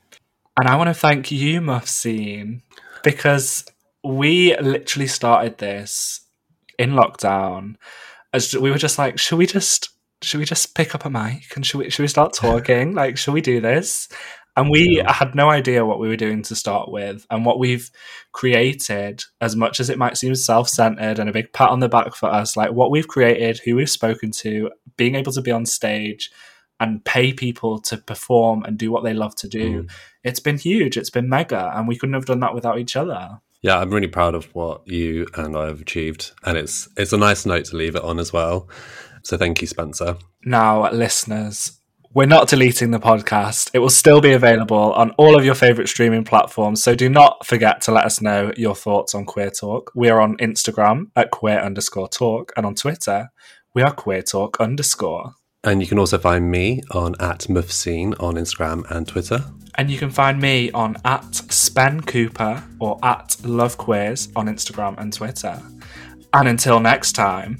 And 0.57 0.67
I 0.67 0.75
want 0.75 0.87
to 0.87 0.93
thank 0.93 1.29
you, 1.29 1.61
Mufseen, 1.61 2.61
because 3.03 3.65
we 4.03 4.57
literally 4.57 5.07
started 5.07 5.57
this 5.57 6.21
in 6.79 6.91
lockdown. 6.91 7.75
As 8.33 8.55
we 8.55 8.71
were 8.71 8.77
just 8.77 8.97
like, 8.97 9.19
should 9.19 9.37
we 9.37 9.45
just 9.45 9.89
should 10.21 10.39
we 10.39 10.45
just 10.45 10.75
pick 10.75 10.95
up 10.95 11.05
a 11.05 11.09
mic 11.09 11.55
and 11.55 11.65
should 11.65 11.79
we 11.79 11.89
should 11.89 12.03
we 12.03 12.07
start 12.07 12.33
talking? 12.33 12.93
like, 12.93 13.17
should 13.17 13.33
we 13.33 13.41
do 13.41 13.61
this? 13.61 14.09
And 14.55 14.71
we 14.71 15.03
had 15.07 15.35
no 15.35 15.51
idea 15.51 15.85
what 15.85 15.99
we 15.99 16.07
were 16.07 16.15
doing 16.15 16.41
to 16.43 16.55
start 16.55 16.91
with, 16.91 17.27
and 17.29 17.45
what 17.45 17.59
we've 17.59 17.91
created, 18.31 19.23
as 19.39 19.55
much 19.55 19.79
as 19.79 19.91
it 19.91 19.99
might 19.99 20.17
seem 20.17 20.33
self-centered 20.33 21.19
and 21.19 21.29
a 21.29 21.33
big 21.33 21.53
pat 21.53 21.69
on 21.69 21.79
the 21.79 21.87
back 21.87 22.15
for 22.15 22.27
us, 22.27 22.57
like 22.57 22.71
what 22.71 22.89
we've 22.89 23.07
created, 23.07 23.61
who 23.63 23.75
we've 23.75 23.87
spoken 23.87 24.31
to, 24.31 24.71
being 24.97 25.13
able 25.13 25.31
to 25.33 25.43
be 25.43 25.51
on 25.51 25.67
stage 25.67 26.31
and 26.79 27.05
pay 27.05 27.33
people 27.33 27.79
to 27.81 27.97
perform 27.97 28.63
and 28.63 28.79
do 28.79 28.91
what 28.91 29.03
they 29.03 29.13
love 29.13 29.35
to 29.35 29.47
do. 29.47 29.81
Hmm. 29.81 29.87
It's 30.23 30.39
been 30.39 30.57
huge. 30.57 30.97
It's 30.97 31.11
been 31.11 31.29
mega, 31.29 31.71
and 31.75 31.87
we 31.87 31.95
couldn't 31.95 32.15
have 32.15 32.25
done 32.25 32.39
that 32.39 32.55
without 32.55 32.79
each 32.79 32.95
other. 32.95 33.39
Yeah, 33.61 33.79
I'm 33.79 33.91
really 33.91 34.07
proud 34.07 34.33
of 34.33 34.45
what 34.55 34.87
you 34.87 35.27
and 35.35 35.55
I 35.55 35.67
have 35.67 35.81
achieved, 35.81 36.31
and 36.43 36.57
it's 36.57 36.87
it's 36.97 37.13
a 37.13 37.17
nice 37.17 37.45
note 37.45 37.65
to 37.65 37.77
leave 37.77 37.95
it 37.95 38.03
on 38.03 38.17
as 38.17 38.33
well. 38.33 38.69
So 39.27 39.35
thank 39.35 39.59
you, 39.59 39.67
Spencer. 39.67 40.15
Now, 40.45 40.89
listeners, 40.89 41.81
we're 42.13 42.27
not 42.27 42.47
deleting 42.47 42.91
the 42.91 42.99
podcast. 42.99 43.69
It 43.73 43.79
will 43.79 43.89
still 43.89 44.21
be 44.21 44.31
available 44.31 44.93
on 44.93 45.11
all 45.17 45.37
of 45.37 45.43
your 45.43 45.53
favorite 45.53 45.89
streaming 45.89 46.23
platforms. 46.23 46.81
So 46.81 46.95
do 46.95 47.09
not 47.09 47.45
forget 47.45 47.81
to 47.81 47.91
let 47.91 48.05
us 48.05 48.21
know 48.21 48.53
your 48.55 48.73
thoughts 48.73 49.13
on 49.13 49.25
Queer 49.25 49.49
Talk. 49.49 49.91
We 49.93 50.07
are 50.07 50.21
on 50.21 50.37
Instagram 50.37 51.11
at 51.17 51.31
queer 51.31 51.59
underscore 51.59 52.07
talk, 52.07 52.53
and 52.55 52.65
on 52.65 52.75
Twitter, 52.75 53.27
we 53.75 53.81
are 53.81 53.91
queer 53.91 54.21
talk 54.21 54.61
underscore. 54.61 55.33
And 55.61 55.81
you 55.81 55.87
can 55.89 55.99
also 55.99 56.17
find 56.17 56.49
me 56.49 56.81
on 56.91 57.15
at 57.19 57.39
Mufseen 57.49 58.15
on 58.23 58.35
Instagram 58.35 58.89
and 58.89 59.05
Twitter. 59.05 59.43
And 59.75 59.91
you 59.91 59.97
can 59.97 60.09
find 60.09 60.39
me 60.39 60.71
on 60.71 60.95
at 61.03 61.35
Spen 61.35 61.99
Cooper 61.99 62.63
or 62.79 62.97
at 63.03 63.35
Love 63.43 63.77
Queers 63.77 64.29
on 64.37 64.47
Instagram 64.47 64.97
and 64.97 65.11
Twitter. 65.11 65.61
And 66.33 66.47
until 66.47 66.79
next 66.79 67.11
time, 67.11 67.59